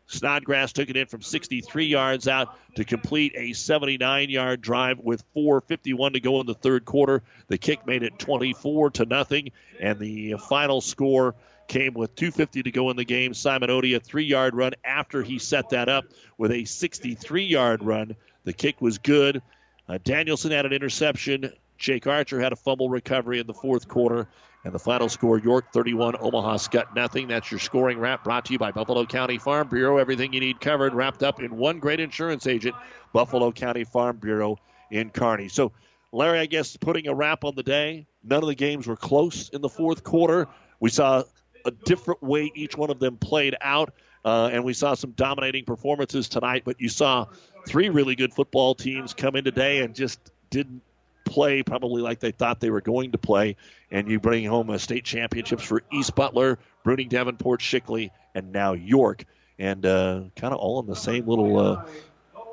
[0.07, 5.23] Snodgrass took it in from 63 yards out to complete a 79 yard drive with
[5.35, 7.23] 4:51 to go in the third quarter.
[7.47, 11.35] The kick made it 24 to nothing, and the final score
[11.67, 13.33] came with 250 to go in the game.
[13.33, 16.05] Simon Odie, a three yard run after he set that up
[16.37, 18.15] with a 63 yard run.
[18.43, 19.41] The kick was good.
[19.87, 21.51] Uh, Danielson had an interception.
[21.77, 24.27] Jake Archer had a fumble recovery in the fourth quarter.
[24.63, 27.27] And the final score York 31, Omaha Skutt nothing.
[27.27, 29.97] That's your scoring wrap brought to you by Buffalo County Farm Bureau.
[29.97, 32.75] Everything you need covered, wrapped up in one great insurance agent,
[33.13, 34.57] Buffalo County Farm Bureau
[34.89, 35.49] in Kearney.
[35.49, 35.71] So,
[36.11, 39.49] Larry, I guess putting a wrap on the day, none of the games were close
[39.49, 40.47] in the fourth quarter.
[40.79, 41.23] We saw
[41.65, 43.93] a different way each one of them played out.
[44.23, 47.27] Uh, and we saw some dominating performances tonight, but you saw
[47.67, 50.19] three really good football teams come in today and just
[50.49, 50.81] didn't
[51.25, 53.55] play probably like they thought they were going to play.
[53.91, 58.73] And you bring home a state championships for East Butler, Bruning Davenport, Shickley, and now
[58.73, 59.25] York.
[59.59, 61.85] And uh, kind of all in the same little uh,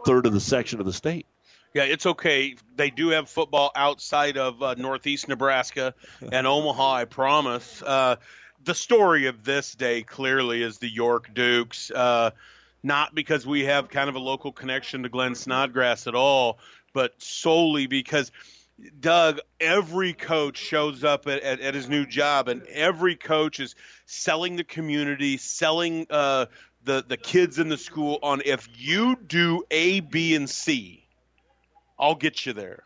[0.04, 1.26] third of the section of the state.
[1.74, 2.56] Yeah, it's okay.
[2.76, 5.94] They do have football outside of uh, Northeast Nebraska
[6.30, 7.82] and Omaha, I promise.
[7.82, 8.16] Uh,
[8.64, 11.90] the story of this day clearly is the York Dukes.
[11.90, 12.30] Uh,
[12.82, 16.58] not because we have kind of a local connection to Glenn Snodgrass at all,
[16.92, 18.32] but solely because
[18.98, 23.74] Doug, every coach shows up at, at, at his new job, and every coach is
[24.06, 26.46] selling the community, selling uh,
[26.82, 31.06] the the kids in the school on if you do A, B, and C,
[31.98, 32.82] I'll get you there.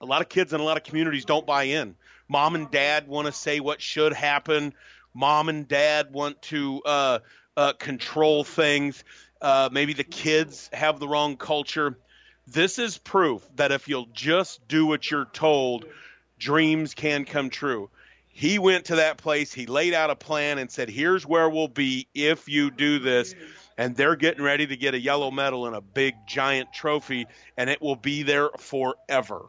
[0.00, 1.94] A lot of kids in a lot of communities don't buy in.
[2.28, 4.74] Mom and dad want to say what should happen.
[5.12, 7.18] Mom and dad want to uh,
[7.56, 9.04] uh, control things.
[9.40, 11.98] Uh, maybe the kids have the wrong culture.
[12.46, 15.86] This is proof that if you'll just do what you're told,
[16.38, 17.90] dreams can come true.
[18.28, 21.68] He went to that place, he laid out a plan and said, Here's where we'll
[21.68, 23.34] be if you do this.
[23.78, 27.70] And they're getting ready to get a yellow medal and a big giant trophy, and
[27.70, 29.46] it will be there forever.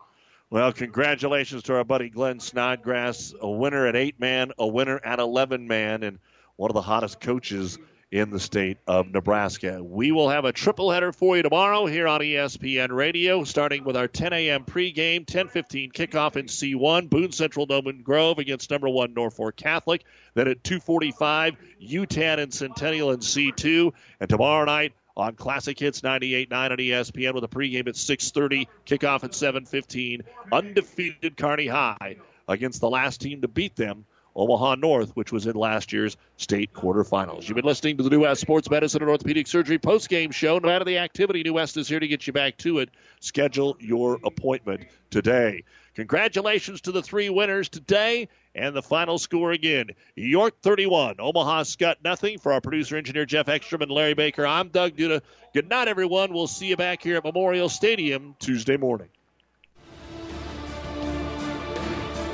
[0.51, 5.19] Well, congratulations to our buddy Glenn Snodgrass, a winner at eight man, a winner at
[5.19, 6.19] 11 man, and
[6.55, 7.79] one of the hottest coaches
[8.11, 9.83] in the state of Nebraska.
[9.83, 13.97] We will have a triple header for you tomorrow here on ESPN Radio, starting with
[13.97, 14.63] our 10 a.m.
[14.63, 20.03] pregame, 10:15 kickoff in C1, Boone Central Newman Grove against number one Norfolk Catholic.
[20.35, 26.71] Then at 2:45, Yutan and Centennial in C2, and tomorrow night on Classic Hits 98.9
[26.71, 30.21] on ESPN with a pregame at 6:30, kickoff at 7:15.
[30.51, 35.55] Undefeated Kearney High against the last team to beat them, Omaha North, which was in
[35.55, 37.47] last year's state quarterfinals.
[37.47, 40.59] You've been listening to the New West Sports Medicine and Orthopedic Surgery postgame show.
[40.59, 42.89] No matter the activity, New West is here to get you back to it.
[43.21, 45.63] Schedule your appointment today.
[45.95, 48.27] Congratulations to the three winners today.
[48.53, 52.37] And the final score again York 31, Omaha Skutt nothing.
[52.37, 55.21] For our producer engineer Jeff Ekstrom and Larry Baker, I'm Doug Duda.
[55.53, 56.33] Good night, everyone.
[56.33, 59.09] We'll see you back here at Memorial Stadium Tuesday morning.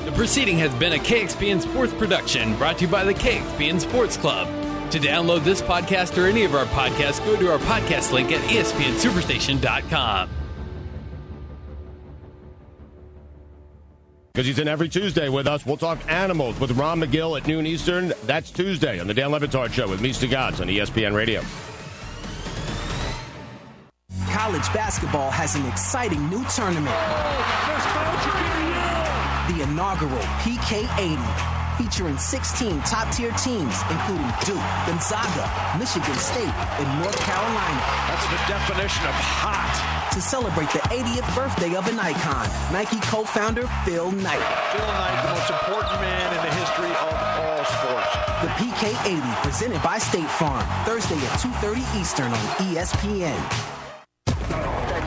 [0.05, 4.17] The proceeding has been a KXPN Sports production brought to you by the KXPN Sports
[4.17, 4.47] Club.
[4.91, 8.41] To download this podcast or any of our podcasts, go to our podcast link at
[8.49, 10.29] espnsuperstation.com.
[14.33, 15.65] Because he's in every Tuesday with us.
[15.65, 18.13] We'll talk animals with Ron McGill at noon Eastern.
[18.23, 21.41] That's Tuesday on the Dan Le Batard Show with Stugatz on ESPN Radio.
[24.29, 26.95] College basketball has an exciting new tournament.
[29.47, 35.45] The inaugural PK 80 featuring 16 top tier teams, including Duke, Gonzaga,
[35.77, 37.81] Michigan State, and North Carolina.
[38.07, 40.11] That's the definition of hot.
[40.13, 44.43] To celebrate the 80th birthday of an icon, Nike co founder Phil Knight.
[44.75, 48.11] Phil Knight, the most important man in the history of all sports.
[48.43, 53.71] The PK 80, presented by State Farm, Thursday at 2.30 Eastern on ESPN.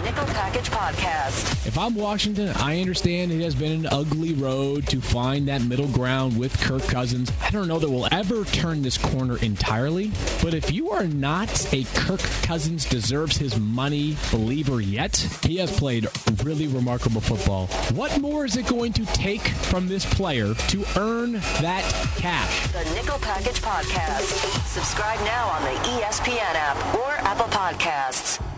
[0.04, 1.66] Nickel Package Podcast.
[1.66, 5.88] If I'm Washington, I understand it has been an ugly road to find that middle
[5.88, 7.32] ground with Kirk Cousins.
[7.40, 11.48] I don't know that we'll ever turn this corner entirely, but if you are not
[11.72, 16.06] a Kirk Cousins deserves his money believer yet, he has played
[16.42, 17.68] really remarkable football.
[17.94, 21.82] What more is it going to take from this player to earn that
[22.18, 22.66] cash?
[22.72, 24.66] The Nickel Package Podcast.
[24.66, 28.53] Subscribe now on the ESPN app or Apple Podcasts.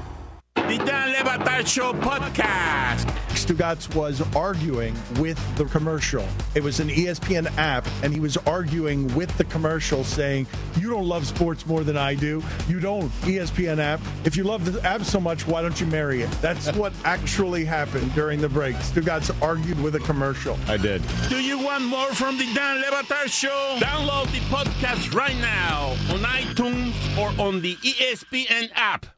[0.67, 3.07] The Dan Le Show podcast.
[3.37, 6.27] Stugatz was arguing with the commercial.
[6.57, 11.07] It was an ESPN app, and he was arguing with the commercial, saying, "You don't
[11.07, 12.43] love sports more than I do.
[12.67, 14.01] You don't ESPN app.
[14.25, 17.65] If you love the app so much, why don't you marry it?" That's what actually
[17.65, 18.75] happened during the break.
[18.77, 20.59] Stugatz argued with a commercial.
[20.67, 21.01] I did.
[21.29, 23.77] Do you want more from the Dan Le Show?
[23.79, 29.16] Download the podcast right now on iTunes or on the ESPN app.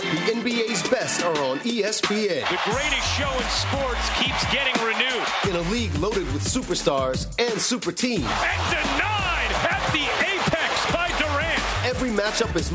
[0.00, 2.40] The NBA's best are on ESPN.
[2.48, 5.26] The greatest show in sports keeps getting renewed.
[5.46, 8.24] In a league loaded with superstars and super teams.
[8.24, 11.60] And denied at the apex by Durant.
[11.84, 12.68] Every matchup is